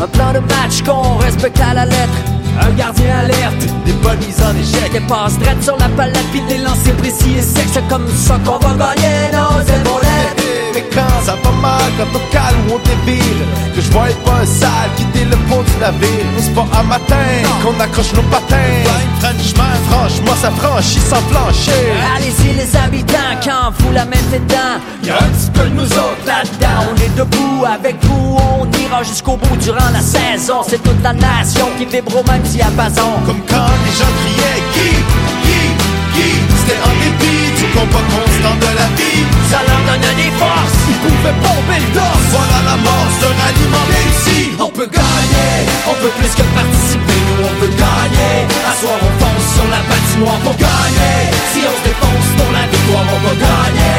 Un 0.00 0.06
plan 0.06 0.32
de 0.32 0.40
match 0.40 0.82
qu'on 0.84 1.16
respecte 1.18 1.60
à 1.60 1.74
la 1.74 1.84
lettre. 1.84 2.18
Un 2.60 2.70
gardien 2.70 3.18
alerte, 3.18 3.66
des 3.84 3.92
bonnes 3.92 4.18
mises 4.18 4.42
en 4.42 4.54
échec, 4.56 4.90
des 4.92 5.00
passes 5.00 5.38
drettes 5.38 5.62
sur 5.62 5.76
la 5.76 5.88
palette, 5.90 6.26
puis 6.32 6.40
des 6.48 6.58
lancers 6.58 6.96
précis 6.96 7.36
et 7.38 7.42
secs. 7.42 7.68
C'est 7.72 7.86
comme 7.88 8.08
ça 8.16 8.38
qu'on 8.44 8.58
va 8.58 8.74
gagner 8.74 9.30
nos 9.32 9.60
épaulettes. 9.62 10.57
Mais 10.78 10.84
quand 10.94 11.24
ça 11.24 11.34
va 11.42 11.50
mal, 11.60 11.90
quand 11.98 12.06
on 12.14 12.32
calme 12.32 12.70
ou 12.70 12.74
on 12.74 12.78
débile, 12.78 13.42
que 13.74 13.80
je 13.80 13.90
vois 13.90 14.06
pas 14.24 14.42
un 14.42 14.46
sale 14.46 14.90
quitter 14.96 15.24
le 15.24 15.36
pont 15.48 15.62
du 15.62 15.76
navire. 15.80 16.26
C'est 16.38 16.54
pas 16.54 16.66
un 16.78 16.84
matin 16.84 17.26
qu'on 17.64 17.80
accroche 17.80 18.12
nos 18.14 18.22
patins. 18.22 18.78
Franchement, 19.18 19.74
franchement, 19.90 20.36
ça 20.40 20.52
franchit 20.52 21.00
sans 21.00 21.20
plancher. 21.22 21.82
Allez-y 22.14 22.54
les 22.54 22.76
habitants, 22.76 23.34
quand 23.42 23.72
vous 23.78 23.92
la 23.92 24.04
mettez 24.04 24.38
dedans, 24.38 24.78
Y'a 25.02 25.16
un 25.16 25.30
petit 25.30 25.50
peu 25.50 25.64
de 25.64 25.74
nous 25.74 25.92
autres 25.92 26.24
là-dedans. 26.24 26.92
on 26.92 26.96
est 27.02 27.16
debout 27.16 27.64
avec 27.64 27.96
vous, 28.04 28.36
on 28.38 28.66
ira 28.78 29.02
jusqu'au 29.02 29.36
bout 29.36 29.56
durant 29.56 29.90
la 29.92 30.00
saison. 30.00 30.62
C'est 30.68 30.80
toute 30.80 31.02
la 31.02 31.12
nation 31.12 31.66
qui 31.76 31.86
vibre 31.86 32.20
au 32.20 32.30
même 32.30 32.42
diapason. 32.42 33.18
Comme 33.26 33.42
quand 33.48 33.72
les 33.84 33.94
gens 33.98 34.12
criaient 34.22 34.62
Guy, 34.74 34.94
Guy, 35.42 35.74
Guy. 36.14 36.32
C'était 36.60 36.78
en 36.86 36.94
dépit 37.02 37.50
du 37.58 37.64
combat 37.74 38.04
constant 38.14 38.54
de 38.60 38.76
la 38.78 38.86
vie. 38.94 39.37
Ça 39.50 39.60
leur 39.64 39.80
donne 39.88 40.16
des 40.16 40.30
forces, 40.36 40.78
ils 40.92 41.00
pouvaient 41.04 41.38
pomper 41.40 41.80
le 41.80 41.90
dos. 41.96 42.16
Voilà 42.34 42.58
la 42.68 42.76
mort 42.76 43.08
d'un 43.20 43.36
aliment 43.48 43.86
réussi. 43.88 44.52
On 44.60 44.68
peut 44.68 44.90
gagner, 44.92 45.52
on 45.88 45.94
peut 46.02 46.12
plus 46.18 46.32
que 46.36 46.44
participer, 46.52 47.18
nous 47.26 47.46
on 47.48 47.54
peut 47.60 47.72
gagner. 47.72 48.34
À 48.68 48.72
soir 48.78 48.98
on 49.00 49.12
fonce 49.20 49.48
sur 49.56 49.68
la 49.72 49.80
patinoire 49.88 50.40
pour 50.44 50.56
gagner. 50.56 51.16
Si 51.52 51.60
on 51.64 51.74
se 51.78 51.84
défonce 51.88 52.28
pour 52.36 52.50
la 52.52 52.64
victoire, 52.68 53.06
on 53.08 53.20
va 53.26 53.34
gagner, 53.46 53.98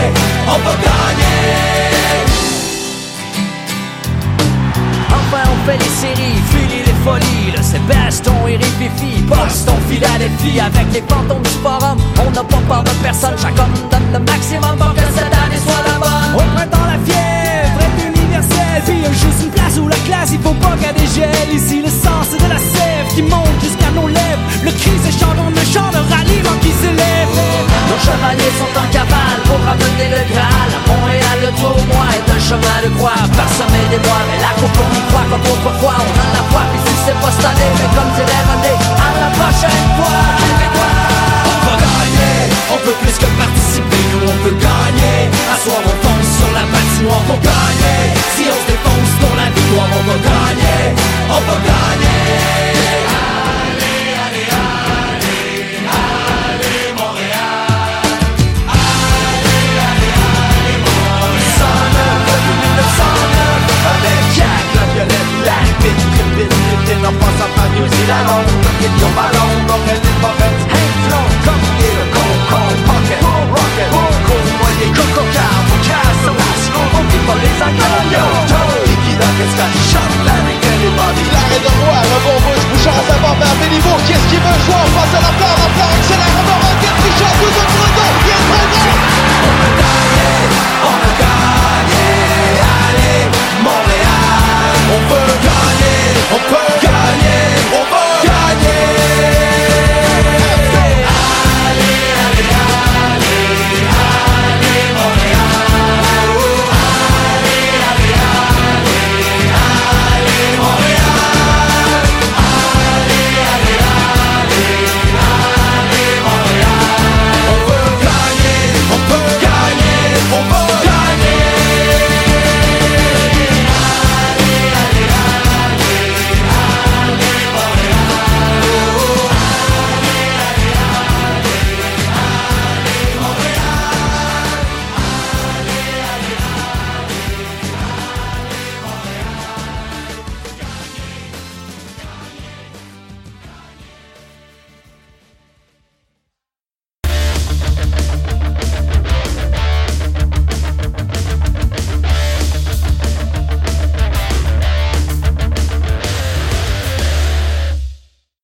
on 0.53 0.59
va 0.65 0.73
gagner. 0.85 1.98
On 5.31 5.65
fait 5.65 5.77
les 5.77 5.85
séries, 5.85 6.41
filer 6.49 6.83
les 6.85 6.97
folies, 7.05 7.51
le 7.55 7.61
c'est 7.61 7.85
Baston 7.85 8.47
et 8.47 8.57
Ripifi, 8.57 9.21
Boston, 9.21 9.75
Philadelphie, 9.87 10.59
avec 10.59 10.91
les 10.91 11.03
fantômes 11.07 11.43
du 11.43 11.49
forum, 11.61 11.99
on 12.17 12.31
n'a 12.31 12.43
pas 12.43 12.57
peur 12.67 12.83
de 12.83 12.89
personne, 13.03 13.35
chaque 13.37 13.57
homme 13.59 13.73
donne 13.91 14.11
le 14.11 14.19
maximum 14.19 14.75
pour 14.77 14.93
que 14.95 15.05
cette 15.13 15.31
année 15.31 15.61
soit 15.63 15.83
la 15.85 15.99
bonne. 15.99 16.33
Au 16.33 16.55
printemps 16.55 16.87
la 16.89 16.97
fièvre 17.05 17.77
est 17.77 18.07
universelle, 18.07 18.81
puis 18.85 19.03
juste 19.13 19.43
une 19.43 19.51
place 19.51 19.77
où 19.77 19.87
la 19.87 20.01
classe, 20.07 20.29
il 20.33 20.39
faut 20.39 20.55
pas 20.55 20.75
qu'elle 20.81 20.95
dégèle, 20.95 21.53
ici 21.53 21.83
le 21.83 21.89
c'est 21.89 22.43
de 22.43 22.49
la 22.49 22.57
sève 22.57 23.13
qui 23.13 23.21
monte 23.21 23.61
jusqu'à 23.61 23.91
nos 23.93 24.07
lèvres, 24.07 24.41
le 24.63 24.71
cri 24.71 24.91
chant 25.19 25.35
dans 25.37 25.49
le 25.49 25.65
chant 25.71 25.91
de 25.91 26.01
ralliement 26.11 26.38
cette 37.39 37.51
année, 37.51 37.71
mais 37.75 37.89
comme 37.95 38.11
c'est 38.15 38.25
l'air 38.25 38.45
à 38.51 39.09
la 39.19 39.29
prochaine 39.39 39.87
fois, 39.97 40.19
On 41.49 41.57
peut 41.65 41.79
gagner, 41.87 42.35
on 42.73 42.77
peut 42.85 42.97
plus 43.01 43.17
que 43.17 43.29
participer, 43.39 44.03
nous 44.11 44.27
on 44.27 44.37
peut 44.43 44.57
gagner. 44.59 45.19
À 45.53 45.55
soir, 45.63 45.81
on 45.85 45.95
fonce 46.03 46.31
sur 46.39 46.51
la 46.53 46.65
patinoire 46.73 47.23
pour 47.27 47.39
gagner. 47.39 48.01
Si 48.35 48.43
on 48.53 48.57
se 48.59 48.67
défonce 48.71 49.13
pour 49.21 49.35
la 49.35 49.47
victoire, 49.55 49.89
on 49.99 50.03
va 50.09 50.17
gagner, 50.29 50.81
on 51.29 51.41
va 51.47 51.57
gagner. 51.69 52.18
along, 68.09 68.45
get 68.81 68.93
your 68.97 69.11
ballon, 69.13 69.49
rocket 69.69 70.01
in 70.01 70.17
pockets, 70.17 70.63
hang 70.73 70.93
flow, 71.05 71.25
come 71.45 71.63
get 71.77 71.93
a 71.93 72.05
cold, 72.09 72.39
cold 72.49 72.77
pocket, 72.89 73.19
more 73.21 73.45
rocket, 73.53 73.89
more 73.93 74.15
cool, 74.25 74.45
when 74.61 74.75
you 74.81 74.89
cook, 74.97 75.09
cook 75.13 75.35
out, 75.37 75.61
we 75.69 75.77
cast 75.85 76.25
a 76.25 76.31
last 76.33 76.61
school, 76.65 76.89
on 76.97 77.05
people 77.13 77.37
is 77.37 77.57
like, 77.61 77.77
oh, 77.77 78.13
yo, 78.13 78.23
toe, 78.49 78.81
Nicky 78.89 79.13
Duckets 79.13 79.53
got 79.53 79.71
shot, 79.93 80.09
Larry, 80.25 80.55
anybody. 80.57 81.23
L'arrêt 81.33 81.61
d'un 81.61 81.77
roi, 81.85 81.99
le 82.01 82.17
bon 82.25 82.37
bouche, 82.49 82.65
Bouchard 82.73 82.97
à 82.97 83.03
sa 83.05 83.15
barbe, 83.21 83.43
un 83.45 83.55
bénivou, 83.61 83.93
qui 84.05 84.13
est-ce 84.17 84.27
qui 84.31 84.39
veut 84.41 84.59
jouer, 84.65 84.81
on 84.81 84.89
passe 84.97 85.13
à 85.13 85.21
la 85.21 85.33
part, 85.37 85.57
la 85.61 85.69
part, 85.77 85.93
accélère, 85.93 86.33
on 86.33 86.45
aura 86.49 86.69
un 86.73 86.97
Richard, 87.05 87.35
tout 87.37 87.53
au 87.61 87.65
fond, 87.73 87.89
il 87.93 88.29
est 88.33 88.43
très 88.49 88.65
bien. 88.73 88.93
On 89.45 89.53
a 89.53 89.69
gagné, 89.79 90.29
on 90.81 90.97
a 90.97 91.11
gagné, 91.21 92.09
allez, 92.73 93.21
Montréal, 93.61 94.73
on 94.97 95.01
peut 95.09 95.33
gagner, 95.45 95.99
on 96.33 96.41
peut 96.49 96.69
gagner. 96.81 96.88
yeah. 99.17 99.48